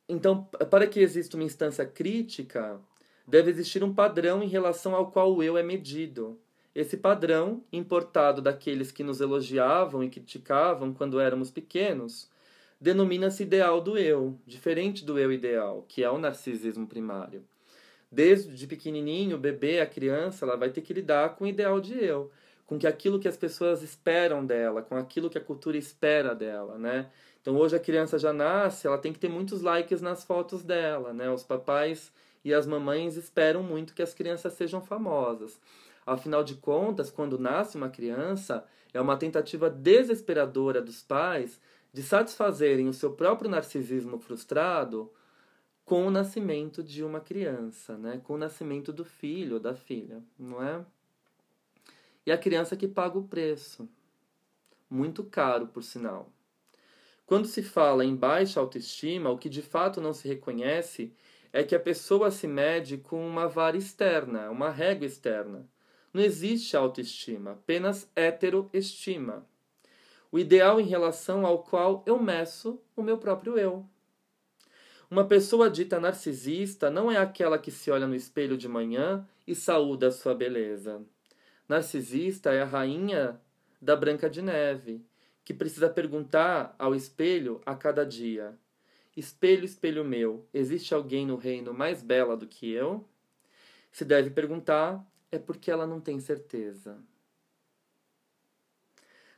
Então, 0.08 0.43
para 0.70 0.86
que 0.86 0.99
exista 0.99 1.36
uma 1.36 1.43
instância 1.43 1.86
crítica, 1.86 2.80
deve 3.28 3.49
existir 3.49 3.84
um 3.84 3.93
padrão 3.93 4.43
em 4.43 4.47
relação 4.47 4.93
ao 4.93 5.12
qual 5.12 5.34
o 5.34 5.41
eu 5.41 5.58
é 5.58 5.64
medido. 5.64 6.39
Esse 6.74 6.97
padrão, 6.97 7.64
importado 7.72 8.41
daqueles 8.41 8.91
que 8.91 9.03
nos 9.03 9.22
elogiavam 9.22 10.03
e 10.03 10.10
criticavam 10.10 10.93
quando 10.93 11.20
éramos 11.20 11.49
pequenos, 11.49 12.30
denomina-se 12.80 13.43
ideal 13.43 13.82
do 13.82 13.97
eu, 13.97 14.38
diferente 14.45 15.03
do 15.06 15.18
eu 15.18 15.32
ideal, 15.32 15.86
que 15.88 16.03
é 16.03 16.10
o 16.10 16.18
narcisismo 16.18 16.86
primário. 16.86 17.43
Desde 18.12 18.68
pequenininho, 18.68 19.38
o 19.38 19.39
bebê, 19.39 19.80
a 19.80 19.86
criança, 19.86 20.45
ela 20.45 20.56
vai 20.56 20.70
ter 20.70 20.82
que 20.82 20.93
lidar 20.93 21.36
com 21.36 21.45
o 21.45 21.47
ideal 21.47 21.80
de 21.80 21.93
eu, 21.93 22.30
com 22.66 22.78
que 22.78 22.88
aquilo 22.88 23.20
que 23.20 23.28
as 23.28 23.38
pessoas 23.38 23.82
esperam 23.82 24.45
dela, 24.45 24.82
com 24.82 24.95
aquilo 24.95 25.30
que 25.30 25.38
a 25.38 25.41
cultura 25.41 25.78
espera 25.78 26.36
dela, 26.36 26.78
né? 26.78 27.10
Então 27.46 27.58
hoje 27.58 27.76
a 27.76 27.80
criança 27.80 28.18
já 28.18 28.34
nasce, 28.34 28.88
ela 28.88 28.98
tem 28.98 29.14
que 29.14 29.20
ter 29.20 29.30
muitos 29.30 29.62
likes 29.62 30.02
nas 30.02 30.24
fotos 30.24 30.64
dela, 30.64 31.14
né? 31.14 31.30
Os 31.30 31.43
papais 31.43 32.12
e 32.43 32.52
as 32.52 32.66
mamães 32.66 33.18
esperam 33.18 33.62
muito 33.62 33.93
que 33.93 34.02
as 34.02 34.16
crianças 34.16 34.54
sejam 34.54 34.82
famosas. 34.82 35.62
Afinal 36.08 36.43
de 36.43 36.56
contas, 36.56 37.12
quando 37.12 37.38
nasce 37.38 37.78
uma 37.78 37.88
criança, 37.88 38.66
é 38.91 39.00
uma 39.00 39.16
tentativa 39.16 39.70
desesperadora 39.70 40.82
dos 40.82 41.04
pais 41.04 41.62
de 41.93 42.02
satisfazerem 42.02 42.89
o 42.89 42.93
seu 42.93 43.14
próprio 43.14 43.48
narcisismo 43.48 44.18
frustrado 44.18 45.14
com 45.86 46.08
o 46.08 46.10
nascimento 46.10 46.82
de 46.82 47.04
uma 47.04 47.20
criança, 47.20 47.96
né? 47.96 48.20
com 48.24 48.34
o 48.34 48.39
nascimento 48.39 48.91
do 48.91 49.06
filho 49.06 49.58
ou 49.58 49.60
da 49.60 49.76
filha, 49.76 50.24
não 50.39 50.64
é? 50.64 50.84
E 52.26 52.32
a 52.32 52.39
criança 52.39 52.76
que 52.76 52.88
paga 52.88 53.20
o 53.20 53.28
preço, 53.28 53.88
muito 54.89 55.24
caro, 55.24 55.68
por 55.68 55.84
sinal. 55.84 56.32
Quando 57.26 57.47
se 57.47 57.63
fala 57.63 58.05
em 58.05 58.15
baixa 58.15 58.59
autoestima, 58.59 59.30
o 59.30 59.38
que 59.38 59.49
de 59.49 59.61
fato 59.61 59.99
não 59.99 60.13
se 60.13 60.28
reconhece 60.28 61.13
é 61.51 61.63
que 61.63 61.76
a 61.76 61.80
pessoa 61.80 62.30
se 62.30 62.47
mede 62.47 62.97
com 62.97 63.26
uma 63.26 63.47
vara 63.47 63.78
externa, 63.78 64.49
uma 64.49 64.69
régua 64.69 65.05
externa. 65.05 65.67
Não 66.13 66.21
existe 66.21 66.78
autoestima, 66.78 67.51
apenas 67.53 68.09
heteroestima 68.15 69.47
o 70.36 70.39
ideal 70.39 70.82
em 70.82 70.86
relação 70.86 71.45
ao 71.45 71.63
qual 71.63 72.03
eu 72.05 72.21
meço 72.21 72.82
o 72.93 73.01
meu 73.01 73.17
próprio 73.17 73.57
eu. 73.57 73.86
Uma 75.09 75.23
pessoa 75.23 75.69
dita 75.69 75.97
narcisista 75.97 76.89
não 76.89 77.09
é 77.09 77.15
aquela 77.15 77.57
que 77.57 77.71
se 77.71 77.89
olha 77.89 78.05
no 78.05 78.13
espelho 78.13 78.57
de 78.57 78.67
manhã 78.67 79.26
e 79.47 79.55
saúda 79.55 80.07
a 80.07 80.11
sua 80.11 80.36
beleza. 80.36 81.01
Narcisista 81.69 82.51
é 82.51 82.63
a 82.63 82.65
rainha 82.65 83.39
da 83.82 83.95
Branca 83.95 84.30
de 84.30 84.41
Neve, 84.41 85.01
que 85.46 85.54
precisa 85.54 85.88
perguntar 85.88 86.76
ao 86.78 86.96
espelho 86.96 87.62
a 87.66 87.76
cada 87.76 88.04
dia: 88.04 88.58
Espelho, 89.16 89.64
espelho 89.64 90.04
meu, 90.04 90.46
existe 90.52 90.93
alguém 90.93 91.26
no 91.26 91.38
reino 91.38 91.74
mais 91.74 92.02
bela 92.02 92.36
do 92.36 92.48
que 92.48 92.72
eu? 92.72 93.08
Se 93.91 94.04
deve 94.04 94.32
perguntar, 94.32 95.06
é 95.32 95.38
porque 95.38 95.70
ela 95.70 95.86
não 95.86 96.02
tem 96.02 96.20
certeza. 96.20 96.98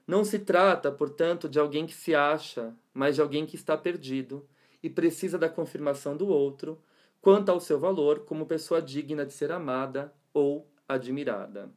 Não 0.08 0.24
se 0.24 0.39
trata, 0.39 0.89
portanto, 0.89 1.49
de 1.49 1.60
alguém 1.60 1.86
que 1.86 1.93
se 1.93 2.16
acha, 2.16 2.74
mas 2.93 3.16
de 3.16 3.22
alguém 3.22 3.45
que 3.45 3.58
está 3.58 3.78
perdido 3.78 4.47
e 4.82 4.89
precisa 4.89 5.38
da 5.38 5.49
confirmação 5.49 6.16
do 6.16 6.28
outro 6.28 6.82
quanto 7.20 7.49
ao 7.49 7.60
seu 7.60 7.78
valor 7.78 8.22
como 8.22 8.45
pessoa 8.45 8.82
digna 8.82 9.26
de 9.26 9.34
ser 9.34 9.51
amada 9.51 10.14
ou 10.34 10.66
admirada. 10.88 11.70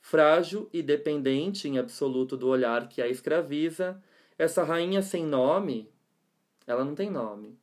Frágil 0.00 0.68
e 0.72 0.82
dependente 0.82 1.68
em 1.68 1.78
absoluto 1.78 2.36
do 2.36 2.48
olhar 2.48 2.88
que 2.88 3.02
a 3.02 3.08
escraviza, 3.08 4.02
essa 4.38 4.62
rainha 4.64 5.02
sem 5.02 5.24
nome, 5.24 5.90
ela 6.66 6.84
não 6.84 6.94
tem 6.94 7.10
nome. 7.10 7.58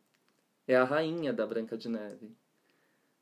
É 0.68 0.76
a 0.76 0.84
rainha 0.84 1.34
da 1.34 1.46
Branca 1.48 1.78
de 1.78 1.90
Neve. 1.90 2.36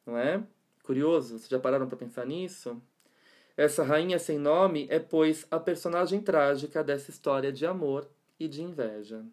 Não 0.06 0.18
é? 0.18 0.44
Curioso? 0.84 1.38
Vocês 1.38 1.50
já 1.50 1.60
pararam 1.60 1.88
para 1.88 1.98
pensar 1.98 2.26
nisso? 2.26 2.82
Essa 3.58 3.84
rainha 3.84 4.20
sem 4.20 4.38
nome 4.38 4.88
é, 4.90 5.00
pois, 5.00 5.48
a 5.50 5.60
personagem 5.60 6.22
trágica 6.22 6.84
dessa 6.84 7.10
história 7.10 7.52
de 7.52 7.66
amor 7.66 8.10
e 8.40 8.48
de 8.48 8.62
inveja. 8.62 9.24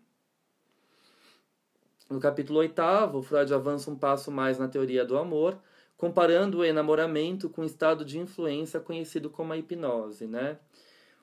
No 2.09 2.21
capítulo 2.21 2.61
8, 2.61 3.23
Freud 3.23 3.53
avança 3.53 3.91
um 3.91 3.97
passo 3.97 4.31
mais 4.31 4.59
na 4.59 4.69
teoria 4.69 5.05
do 5.05 5.19
amor, 5.19 5.59
comparando 6.03 6.59
o 6.59 6.65
enamoramento 6.65 7.49
com 7.49 7.63
o 7.63 7.65
estado 7.65 8.05
de 8.05 8.19
influência 8.19 8.81
conhecido 8.81 9.31
como 9.31 9.53
a 9.53 9.57
hipnose. 9.57 10.27
Né? 10.27 10.59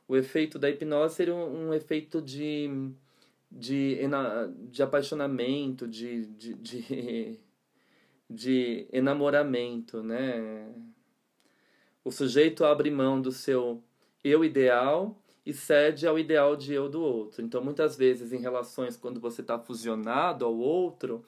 o 0.07 0.15
efeito 0.15 0.57
da 0.57 0.69
hipnose 0.69 1.15
seria 1.15 1.36
um, 1.36 1.67
um 1.67 1.73
efeito 1.73 2.21
de, 2.21 2.69
de, 3.51 3.99
de 4.71 4.82
apaixonamento, 4.82 5.86
de, 5.86 6.27
de, 6.27 6.53
de, 6.53 7.39
de 8.30 8.88
enamoramento, 8.93 10.01
né? 10.01 10.73
O 12.01 12.09
sujeito 12.09 12.63
abre 12.63 12.89
mão 12.89 13.21
do 13.21 13.34
seu 13.34 13.84
eu 14.23 14.45
ideal 14.45 15.21
e 15.45 15.51
cede 15.51 16.07
ao 16.07 16.17
ideal 16.17 16.55
de 16.55 16.73
eu 16.73 16.88
do 16.88 17.01
outro. 17.01 17.43
Então, 17.43 17.61
muitas 17.61 17.97
vezes, 17.97 18.32
em 18.32 18.39
relações, 18.39 18.95
quando 18.95 19.19
você 19.19 19.41
está 19.41 19.59
fusionado 19.59 20.45
ao 20.45 20.55
outro, 20.55 21.25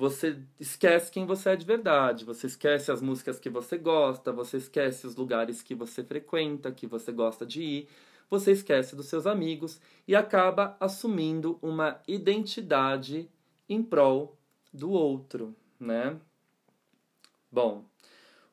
você 0.00 0.38
esquece 0.58 1.12
quem 1.12 1.26
você 1.26 1.50
é 1.50 1.56
de 1.56 1.66
verdade, 1.66 2.24
você 2.24 2.46
esquece 2.46 2.90
as 2.90 3.02
músicas 3.02 3.38
que 3.38 3.50
você 3.50 3.76
gosta, 3.76 4.32
você 4.32 4.56
esquece 4.56 5.06
os 5.06 5.14
lugares 5.14 5.60
que 5.62 5.74
você 5.74 6.02
frequenta, 6.02 6.72
que 6.72 6.86
você 6.86 7.12
gosta 7.12 7.44
de 7.44 7.60
ir, 7.62 7.88
você 8.30 8.52
esquece 8.52 8.96
dos 8.96 9.08
seus 9.08 9.26
amigos 9.26 9.78
e 10.08 10.16
acaba 10.16 10.74
assumindo 10.80 11.58
uma 11.60 12.00
identidade 12.08 13.30
em 13.68 13.82
prol 13.82 14.38
do 14.72 14.90
outro, 14.90 15.54
né? 15.78 16.18
Bom, 17.52 17.84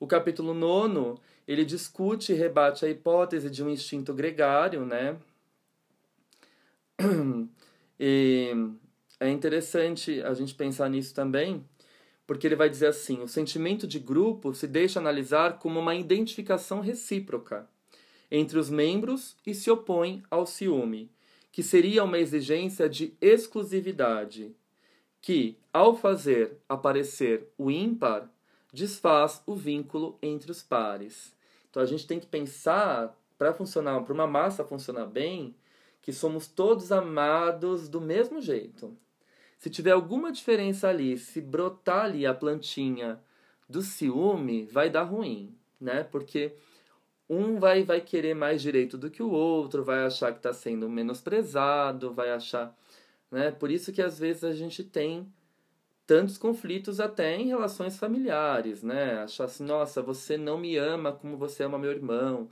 o 0.02 0.06
capítulo 0.06 0.54
9, 0.54 1.18
ele 1.48 1.64
discute 1.64 2.34
e 2.34 2.36
rebate 2.36 2.86
a 2.86 2.90
hipótese 2.90 3.50
de 3.50 3.64
um 3.64 3.70
instinto 3.70 4.14
gregário, 4.14 4.86
né? 4.86 5.18
E 8.00 8.52
é 9.20 9.30
interessante 9.30 10.22
a 10.22 10.34
gente 10.34 10.54
pensar 10.54 10.90
nisso 10.90 11.14
também, 11.14 11.64
porque 12.26 12.46
ele 12.46 12.56
vai 12.56 12.70
dizer 12.70 12.88
assim: 12.88 13.22
o 13.22 13.28
sentimento 13.28 13.88
de 13.88 14.00
grupo 14.00 14.54
se 14.54 14.68
deixa 14.68 15.00
analisar 15.00 15.58
como 15.60 15.80
uma 15.80 15.96
identificação 15.96 16.82
recíproca 16.82 17.68
entre 18.30 18.60
os 18.60 18.70
membros 18.70 19.36
e 19.46 19.56
se 19.56 19.72
opõe 19.72 20.22
ao 20.30 20.46
ciúme, 20.46 21.10
que 21.52 21.64
seria 21.64 22.04
uma 22.04 22.20
exigência 22.20 22.90
de 22.90 23.16
exclusividade, 23.22 24.56
que, 25.22 25.58
ao 25.74 25.96
fazer 25.96 26.58
aparecer 26.68 27.48
o 27.58 27.72
ímpar, 27.72 28.30
desfaz 28.72 29.42
o 29.46 29.56
vínculo 29.56 30.18
entre 30.22 30.52
os 30.52 30.62
pares. 30.62 31.34
Então 31.70 31.82
a 31.82 31.86
gente 31.86 32.06
tem 32.06 32.20
que 32.20 32.28
pensar, 32.28 33.18
para 33.38 33.54
funcionar, 33.54 34.02
para 34.02 34.14
uma 34.14 34.28
massa 34.28 34.64
funcionar 34.64 35.06
bem, 35.06 35.56
que 36.02 36.14
somos 36.14 36.48
todos 36.48 36.92
amados 36.92 37.90
do 37.90 38.00
mesmo 38.00 38.42
jeito. 38.42 38.96
Se 39.58 39.70
tiver 39.70 39.92
alguma 39.92 40.32
diferença 40.32 40.88
ali, 40.88 41.18
se 41.18 41.42
brotar 41.42 42.06
ali 42.06 42.26
a 42.26 42.34
plantinha 42.34 43.20
do 43.68 43.82
ciúme, 43.82 44.66
vai 44.66 44.90
dar 44.90 45.04
ruim, 45.04 45.56
né? 45.80 46.04
Porque 46.04 46.56
um 47.30 47.60
vai, 47.60 47.84
vai 47.84 48.00
querer 48.02 48.34
mais 48.36 48.62
direito 48.62 48.98
do 48.98 49.10
que 49.12 49.22
o 49.22 49.32
outro, 49.32 49.84
vai 49.84 50.06
achar 50.06 50.32
que 50.32 50.40
está 50.40 50.54
sendo 50.54 50.90
menosprezado, 50.90 52.14
vai 52.14 52.32
achar. 52.32 52.76
Né? 53.32 53.52
Por 53.52 53.70
isso 53.72 53.92
que 53.92 54.02
às 54.02 54.18
vezes 54.20 54.44
a 54.44 54.54
gente 54.54 54.84
tem 54.84 55.28
tantos 56.06 56.38
conflitos 56.38 57.00
até 57.02 57.36
em 57.36 57.48
relações 57.48 57.98
familiares, 58.00 58.82
né? 58.82 59.20
Achar 59.24 59.46
assim, 59.46 59.66
nossa, 59.66 60.02
você 60.02 60.38
não 60.38 60.58
me 60.58 60.78
ama 60.78 61.12
como 61.12 61.36
você 61.38 61.64
ama 61.64 61.78
meu 61.78 61.92
irmão, 61.92 62.50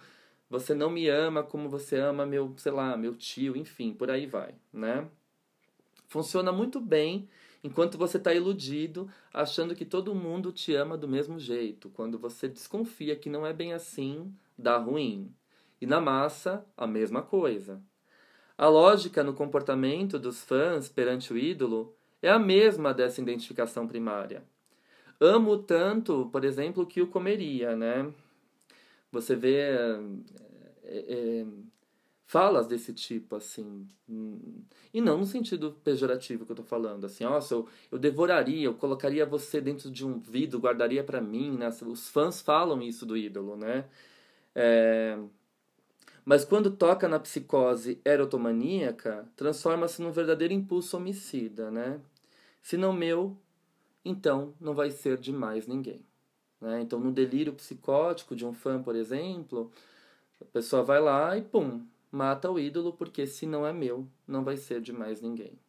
você 0.49 0.74
não 0.74 0.89
me 0.89 1.08
ama 1.08 1.41
como 1.43 1.70
você 1.70 1.95
ama 1.97 2.26
meu, 2.26 2.53
sei 2.58 2.72
lá, 2.74 2.97
meu 2.97 3.16
tio, 3.16 3.56
enfim, 3.56 3.93
por 3.93 4.12
aí 4.12 4.26
vai, 4.26 4.56
né? 4.74 5.08
Funciona 6.16 6.49
muito 6.49 6.80
bem 6.80 7.28
enquanto 7.61 7.97
você 7.97 8.16
está 8.16 8.34
iludido, 8.34 9.09
achando 9.34 9.76
que 9.76 9.84
todo 9.84 10.16
mundo 10.16 10.49
te 10.49 10.74
ama 10.74 10.97
do 10.97 11.09
mesmo 11.09 11.38
jeito. 11.38 11.89
Quando 11.89 12.18
você 12.18 12.47
desconfia 12.47 13.18
que 13.18 13.30
não 13.30 13.45
é 13.45 13.51
bem 13.51 13.74
assim, 13.74 14.34
dá 14.57 14.78
ruim. 14.78 15.36
E 15.82 15.86
na 15.86 15.99
massa, 15.99 16.66
a 16.78 16.88
mesma 16.88 17.22
coisa. 17.22 17.84
A 18.57 18.70
lógica 18.70 19.26
no 19.26 19.34
comportamento 19.34 20.18
dos 20.18 20.41
fãs 20.41 20.88
perante 20.88 21.34
o 21.34 21.38
ídolo 21.38 21.93
é 22.22 22.30
a 22.30 22.39
mesma 22.39 22.93
dessa 22.93 23.20
identificação 23.20 23.86
primária. 23.86 24.41
Amo 25.20 25.57
tanto, 25.57 26.30
por 26.32 26.45
exemplo, 26.45 26.88
que 26.88 27.01
o 27.01 27.07
comeria, 27.07 27.76
né? 27.76 28.09
Você 29.11 29.36
vê 29.36 29.57
é, 29.57 29.99
é, 30.86 31.45
falas 32.26 32.67
desse 32.67 32.93
tipo, 32.93 33.36
assim. 33.36 33.88
E 34.93 35.01
não 35.01 35.17
no 35.17 35.26
sentido 35.26 35.78
pejorativo 35.84 36.45
que 36.45 36.51
eu 36.51 36.55
tô 36.55 36.63
falando, 36.63 37.05
assim, 37.05 37.23
nossa, 37.23 37.53
eu, 37.53 37.67
eu 37.91 37.99
devoraria, 37.99 38.65
eu 38.65 38.73
colocaria 38.73 39.26
você 39.26 39.61
dentro 39.61 39.91
de 39.91 40.05
um 40.05 40.19
vidro, 40.19 40.59
guardaria 40.59 41.03
para 41.03 41.21
mim, 41.21 41.51
né? 41.57 41.69
Os 41.86 42.09
fãs 42.09 42.41
falam 42.41 42.82
isso 42.82 43.05
do 43.05 43.15
ídolo, 43.15 43.55
né? 43.55 43.86
É... 44.53 45.17
Mas 46.23 46.43
quando 46.43 46.71
toca 46.71 47.07
na 47.07 47.19
psicose 47.19 48.01
erotomaníaca, 48.03 49.28
transforma-se 49.36 50.01
num 50.01 50.11
verdadeiro 50.11 50.53
impulso 50.53 50.97
homicida, 50.97 51.69
né? 51.69 51.99
Se 52.61 52.78
não 52.78 52.91
meu, 52.91 53.38
então 54.03 54.53
não 54.59 54.73
vai 54.73 54.89
ser 54.89 55.17
de 55.19 55.32
mais 55.32 55.67
ninguém. 55.67 56.03
Né? 56.59 56.82
Então, 56.82 56.99
no 56.99 57.11
delírio 57.11 57.53
psicótico 57.53 58.36
de 58.36 58.45
um 58.45 58.53
fã, 58.53 58.82
por 58.82 58.95
exemplo, 58.95 59.71
a 60.41 60.45
pessoa 60.45 60.82
vai 60.84 60.99
lá 60.99 61.38
e 61.38 61.43
pum, 61.43 61.86
mata 62.16 62.49
o 62.49 62.57
ídolo, 62.57 62.93
porque 62.93 63.28
se 63.28 63.45
não 63.45 63.68
é 63.68 63.74
meu, 63.74 64.07
não 64.26 64.41
vai 64.41 64.55
ser 64.55 64.80
de 64.80 64.93
mais 64.93 65.22
ninguém. 65.22 65.59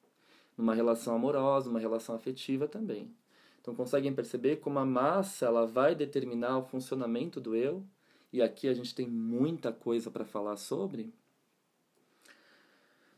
Numa 0.56 0.74
relação 0.74 1.16
amorosa, 1.16 1.68
uma 1.68 1.80
relação 1.80 2.14
afetiva 2.14 2.68
também. 2.68 3.12
Então, 3.60 3.74
conseguem 3.74 4.14
perceber 4.14 4.56
como 4.56 4.78
a 4.78 4.86
massa 4.86 5.46
ela 5.46 5.66
vai 5.66 5.94
determinar 5.96 6.56
o 6.58 6.62
funcionamento 6.62 7.40
do 7.40 7.56
eu 7.56 7.84
e 8.32 8.40
aqui 8.40 8.68
a 8.68 8.74
gente 8.74 8.94
tem 8.94 9.08
muita 9.08 9.72
coisa 9.72 10.08
para 10.08 10.24
falar 10.24 10.56
sobre. 10.56 11.12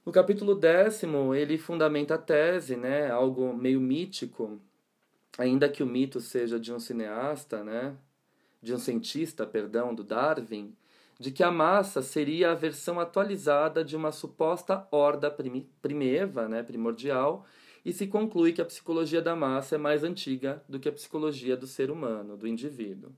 No 0.06 0.10
capítulo 0.10 0.54
décimo, 0.54 1.34
ele 1.34 1.58
fundamenta 1.58 2.14
a 2.14 2.18
tese, 2.18 2.76
né, 2.76 3.10
algo 3.10 3.54
meio 3.54 3.78
mítico, 3.78 4.58
ainda 5.36 5.68
que 5.68 5.82
o 5.82 5.86
mito 5.86 6.18
seja 6.18 6.58
de 6.58 6.72
um 6.72 6.80
cineasta, 6.80 7.62
né, 7.62 7.94
de 8.62 8.72
um 8.72 8.78
cientista, 8.78 9.46
perdão, 9.46 9.94
do 9.94 10.02
Darwin, 10.02 10.74
de 11.18 11.30
que 11.32 11.42
a 11.42 11.50
massa 11.50 12.00
seria 12.02 12.52
a 12.52 12.54
versão 12.54 13.00
atualizada 13.00 13.84
de 13.84 13.96
uma 13.96 14.12
suposta 14.12 14.86
horda 14.90 15.34
primeva, 15.82 16.48
né, 16.48 16.62
primordial, 16.62 17.44
e 17.84 17.92
se 17.92 18.06
conclui 18.06 18.52
que 18.52 18.60
a 18.60 18.64
psicologia 18.64 19.20
da 19.20 19.34
massa 19.34 19.74
é 19.74 19.78
mais 19.78 20.04
antiga 20.04 20.62
do 20.68 20.78
que 20.78 20.88
a 20.88 20.92
psicologia 20.92 21.56
do 21.56 21.66
ser 21.66 21.90
humano, 21.90 22.36
do 22.36 22.46
indivíduo 22.46 23.12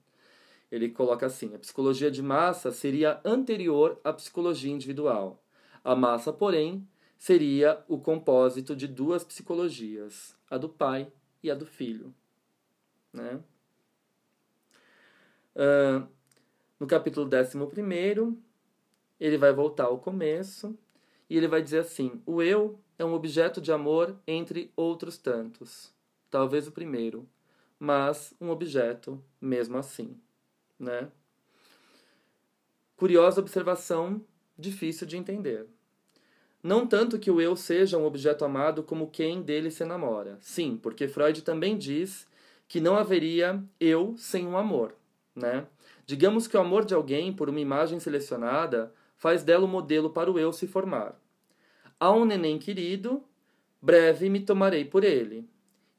ele 0.70 0.88
coloca 0.88 1.26
assim: 1.26 1.54
a 1.54 1.58
psicologia 1.58 2.10
de 2.10 2.22
massa 2.22 2.70
seria 2.70 3.20
anterior 3.24 4.00
à 4.04 4.12
psicologia 4.12 4.72
individual. 4.72 5.42
A 5.82 5.96
massa, 5.96 6.32
porém, 6.32 6.86
seria 7.18 7.82
o 7.88 7.98
compósito 7.98 8.76
de 8.76 8.86
duas 8.86 9.24
psicologias, 9.24 10.36
a 10.48 10.56
do 10.56 10.68
pai 10.68 11.10
e 11.42 11.50
a 11.50 11.54
do 11.54 11.66
filho. 11.66 12.14
Né? 13.12 13.40
Uh, 15.56 16.06
no 16.80 16.86
capítulo 16.86 17.28
11, 17.28 18.36
ele 19.20 19.38
vai 19.38 19.52
voltar 19.52 19.84
ao 19.84 19.98
começo 19.98 20.76
e 21.28 21.36
ele 21.36 21.46
vai 21.46 21.62
dizer 21.62 21.78
assim: 21.80 22.20
o 22.26 22.42
eu 22.42 22.80
é 22.98 23.04
um 23.04 23.12
objeto 23.12 23.60
de 23.60 23.70
amor 23.70 24.16
entre 24.26 24.72
outros 24.74 25.16
tantos, 25.16 25.94
talvez 26.28 26.66
o 26.66 26.72
primeiro, 26.72 27.28
mas 27.78 28.34
um 28.40 28.50
objeto 28.50 29.22
mesmo 29.40 29.78
assim 29.78 30.18
né? 30.80 31.08
Curiosa 32.96 33.40
observação, 33.40 34.24
difícil 34.58 35.06
de 35.06 35.16
entender. 35.16 35.66
Não 36.62 36.86
tanto 36.86 37.18
que 37.18 37.30
o 37.30 37.40
eu 37.40 37.54
seja 37.54 37.98
um 37.98 38.04
objeto 38.04 38.44
amado 38.44 38.82
como 38.82 39.10
quem 39.10 39.42
dele 39.42 39.70
se 39.70 39.82
enamora. 39.82 40.38
Sim, 40.40 40.78
porque 40.82 41.06
Freud 41.06 41.42
também 41.42 41.76
diz 41.76 42.26
que 42.66 42.80
não 42.80 42.96
haveria 42.96 43.62
eu 43.78 44.14
sem 44.16 44.46
um 44.46 44.56
amor, 44.56 44.94
né? 45.34 45.66
Digamos 46.10 46.48
que 46.48 46.56
o 46.56 46.60
amor 46.60 46.84
de 46.84 46.92
alguém 46.92 47.32
por 47.32 47.48
uma 47.48 47.60
imagem 47.60 48.00
selecionada 48.00 48.92
faz 49.16 49.44
dela 49.44 49.64
o 49.64 49.68
modelo 49.68 50.10
para 50.10 50.28
o 50.28 50.40
eu 50.40 50.52
se 50.52 50.66
formar. 50.66 51.14
Há 52.00 52.10
um 52.10 52.24
neném 52.24 52.58
querido, 52.58 53.22
breve 53.80 54.28
me 54.28 54.40
tomarei 54.40 54.84
por 54.84 55.04
ele. 55.04 55.48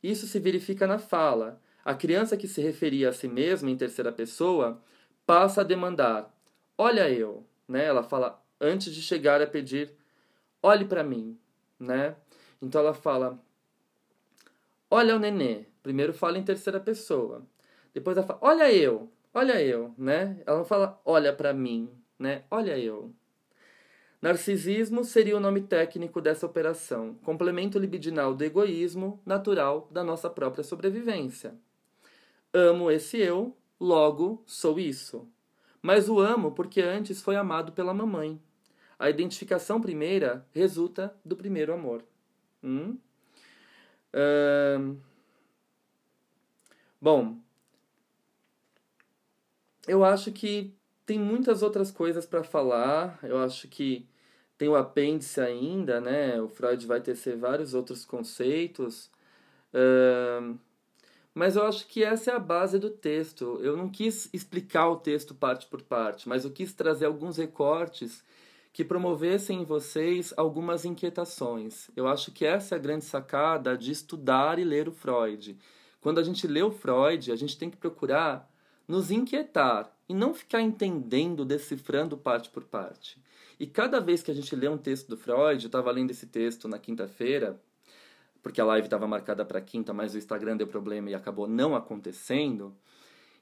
Isso 0.04 0.28
se 0.28 0.38
verifica 0.38 0.86
na 0.86 1.00
fala, 1.00 1.62
a 1.86 1.94
criança 1.94 2.36
que 2.36 2.46
se 2.46 2.60
referia 2.60 3.08
a 3.08 3.14
si 3.14 3.26
mesma 3.26 3.70
em 3.70 3.78
terceira 3.78 4.12
pessoa 4.12 4.84
passa 5.26 5.62
a 5.62 5.64
demandar: 5.64 6.30
"Olha 6.78 7.10
eu", 7.10 7.48
né? 7.66 7.86
Ela 7.86 8.04
fala 8.04 8.44
antes 8.60 8.94
de 8.94 9.02
chegar 9.02 9.42
a 9.42 9.48
pedir: 9.48 9.96
"Olhe 10.62 10.84
para 10.84 11.06
mim", 11.06 11.40
né? 11.80 12.18
Então 12.62 12.82
ela 12.82 12.94
fala: 12.94 13.40
"Olha 14.90 15.16
o 15.16 15.20
nenê". 15.20 15.68
Primeiro 15.82 16.14
fala 16.14 16.38
em 16.38 16.44
terceira 16.44 16.82
pessoa. 16.82 17.48
Depois 17.94 18.18
ela 18.18 18.28
fala: 18.28 18.40
"Olha 18.42 18.74
eu". 18.74 19.10
Olha 19.34 19.62
eu, 19.62 19.94
né? 19.98 20.42
Ela 20.46 20.58
não 20.58 20.66
fala: 20.66 21.00
"Olha 21.06 21.34
para 21.34 21.54
mim", 21.54 21.90
né? 22.20 22.44
Olha 22.52 22.78
eu. 22.78 23.14
Narcisismo 24.22 25.04
seria 25.04 25.36
o 25.36 25.40
nome 25.40 25.62
técnico 25.62 26.22
dessa 26.22 26.46
operação, 26.46 27.16
complemento 27.24 27.80
libidinal 27.80 28.36
do 28.36 28.44
egoísmo 28.44 29.20
natural 29.26 29.88
da 29.90 30.04
nossa 30.04 30.30
própria 30.30 30.64
sobrevivência. 30.64 31.56
Amo 32.54 32.92
esse 32.92 33.18
eu, 33.18 33.58
logo 33.80 34.44
sou 34.46 34.78
isso. 34.78 35.28
Mas 35.82 36.08
o 36.08 36.20
amo 36.20 36.52
porque 36.52 36.82
antes 36.82 37.20
foi 37.20 37.36
amado 37.36 37.72
pela 37.72 37.94
mamãe. 37.94 38.40
A 39.00 39.10
identificação 39.10 39.82
primeira 39.82 40.46
resulta 40.54 41.16
do 41.26 41.36
primeiro 41.36 41.74
amor. 41.74 42.04
Hum? 42.64 42.98
bom, 47.02 47.38
eu 49.88 50.04
acho 50.04 50.32
que 50.32 50.74
tem 51.06 51.20
muitas 51.20 51.62
outras 51.64 51.92
coisas 51.92 52.26
para 52.26 52.44
falar. 52.44 53.20
Eu 53.24 53.40
acho 53.40 53.68
que 53.68 54.08
tem 54.58 54.70
o 54.70 54.76
apêndice 54.76 55.42
ainda, 55.42 56.00
né? 56.00 56.40
O 56.42 56.48
Freud 56.48 56.86
vai 56.86 57.02
tecer 57.02 57.36
vários 57.38 57.74
outros 57.74 58.06
conceitos. 58.06 59.10
Uh, 59.74 60.58
mas 61.34 61.56
eu 61.56 61.66
acho 61.66 61.88
que 61.88 62.04
essa 62.04 62.32
é 62.32 62.36
a 62.36 62.40
base 62.40 62.78
do 62.78 62.90
texto. 62.90 63.60
Eu 63.64 63.76
não 63.76 63.90
quis 63.90 64.30
explicar 64.34 64.90
o 64.90 64.98
texto 64.98 65.34
parte 65.34 65.66
por 65.66 65.82
parte, 65.82 66.28
mas 66.28 66.44
eu 66.44 66.52
quis 66.52 66.74
trazer 66.74 67.06
alguns 67.06 67.38
recortes 67.38 68.24
que 68.74 68.86
promovessem 68.86 69.62
em 69.62 69.66
vocês 69.66 70.34
algumas 70.38 70.86
inquietações. 70.86 71.90
Eu 71.96 72.08
acho 72.08 72.32
que 72.32 72.46
essa 72.46 72.76
é 72.76 72.78
a 72.78 72.82
grande 72.82 73.06
sacada 73.06 73.78
de 73.78 73.92
estudar 73.92 74.60
e 74.60 74.64
ler 74.64 74.88
o 74.88 74.92
Freud. 74.92 75.58
Quando 76.00 76.20
a 76.20 76.24
gente 76.24 76.48
lê 76.48 76.62
o 76.62 76.72
Freud, 76.72 77.32
a 77.32 77.36
gente 77.36 77.58
tem 77.58 77.70
que 77.70 77.78
procurar 77.78 78.51
nos 78.92 79.10
inquietar 79.10 79.90
e 80.10 80.14
não 80.14 80.34
ficar 80.34 80.62
entendendo, 80.62 81.46
decifrando 81.46 82.18
parte 82.18 82.50
por 82.50 82.66
parte. 82.66 83.18
E 83.58 83.66
cada 83.66 84.02
vez 84.02 84.22
que 84.22 84.30
a 84.30 84.34
gente 84.34 84.54
lê 84.54 84.68
um 84.68 84.78
texto 84.78 85.08
do 85.08 85.16
Freud, 85.16 85.64
eu 85.64 85.68
estava 85.68 85.90
lendo 85.92 86.12
esse 86.12 86.28
texto 86.28 86.68
na 86.68 86.78
quinta-feira, 86.78 87.58
porque 88.44 88.60
a 88.60 88.66
live 88.66 88.88
estava 88.88 89.08
marcada 89.08 89.46
para 89.46 89.62
quinta, 89.62 89.94
mas 89.94 90.14
o 90.14 90.18
Instagram 90.18 90.58
deu 90.58 90.68
problema 90.68 91.10
e 91.10 91.16
acabou 91.16 91.48
não 91.48 91.74
acontecendo. 91.74 92.76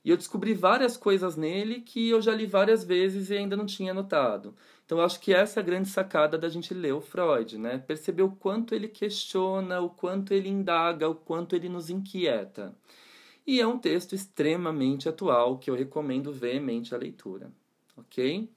E 0.05 0.11
eu 0.11 0.17
descobri 0.17 0.53
várias 0.53 0.95
coisas 0.95 1.35
nele 1.35 1.81
que 1.81 2.09
eu 2.09 2.21
já 2.21 2.35
li 2.35 2.45
várias 2.45 2.83
vezes 2.83 3.31
e 3.31 3.33
ainda 3.35 3.57
não 3.57 3.65
tinha 3.65 3.91
notado. 3.91 4.53
Então 4.85 5.01
acho 5.01 5.19
que 5.19 5.33
essa 5.33 5.59
é 5.59 5.63
a 5.63 5.65
grande 5.65 5.89
sacada 5.89 6.37
da 6.37 6.47
gente 6.47 6.75
ler 6.75 6.93
o 6.93 7.01
Freud, 7.01 7.57
né? 7.57 7.79
Perceber 7.79 8.21
o 8.21 8.31
quanto 8.31 8.75
ele 8.75 8.87
questiona, 8.87 9.81
o 9.81 9.89
quanto 9.89 10.31
ele 10.31 10.47
indaga, 10.47 11.09
o 11.09 11.15
quanto 11.15 11.55
ele 11.55 11.69
nos 11.69 11.89
inquieta. 11.89 12.75
E 13.49 13.59
é 13.59 13.65
um 13.65 13.79
texto 13.79 14.13
extremamente 14.13 15.09
atual 15.09 15.57
que 15.57 15.71
eu 15.71 15.75
recomendo 15.75 16.31
veemente 16.31 16.93
a 16.93 16.97
leitura, 16.99 17.51
ok? 17.97 18.47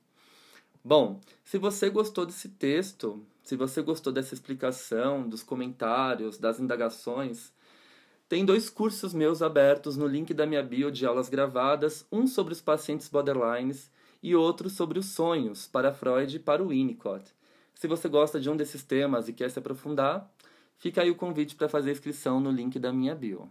Bom, 0.85 1.19
se 1.43 1.57
você 1.57 1.89
gostou 1.89 2.27
desse 2.27 2.51
texto, 2.51 3.25
se 3.43 3.57
você 3.57 3.81
gostou 3.81 4.13
dessa 4.13 4.35
explicação, 4.35 5.27
dos 5.27 5.43
comentários, 5.43 6.37
das 6.37 6.61
indagações, 6.61 7.55
tem 8.29 8.45
dois 8.45 8.69
cursos 8.69 9.15
meus 9.15 9.41
abertos 9.41 9.97
no 9.97 10.07
link 10.07 10.35
da 10.35 10.45
minha 10.45 10.63
bio 10.63 10.93
de 10.93 11.07
aulas 11.07 11.31
gravadas, 11.31 12.07
um 12.13 12.27
sobre 12.27 12.53
os 12.53 12.61
pacientes 12.61 13.09
borderlines 13.09 13.91
e 14.23 14.37
outro 14.37 14.69
sobre 14.69 14.99
os 14.99 15.07
sonhos, 15.07 15.67
para 15.67 15.95
Freud 15.95 16.37
e 16.37 16.39
para 16.39 16.63
o 16.63 16.69
Winnicott. 16.69 17.33
Se 17.75 17.89
você 17.89 18.11
gosta 18.11 18.39
de 18.39 18.51
um 18.51 18.57
desses 18.59 18.85
temas 18.85 19.27
e 19.27 19.33
quer 19.33 19.51
se 19.51 19.59
aprofundar, 19.59 20.31
fica 20.77 21.01
aí 21.01 21.11
o 21.11 21.17
convite 21.17 21.55
para 21.55 21.67
fazer 21.67 21.89
a 21.89 21.93
inscrição 21.95 22.39
no 22.39 22.51
link 22.51 22.79
da 22.79 22.93
minha 22.93 23.15
bio. 23.15 23.49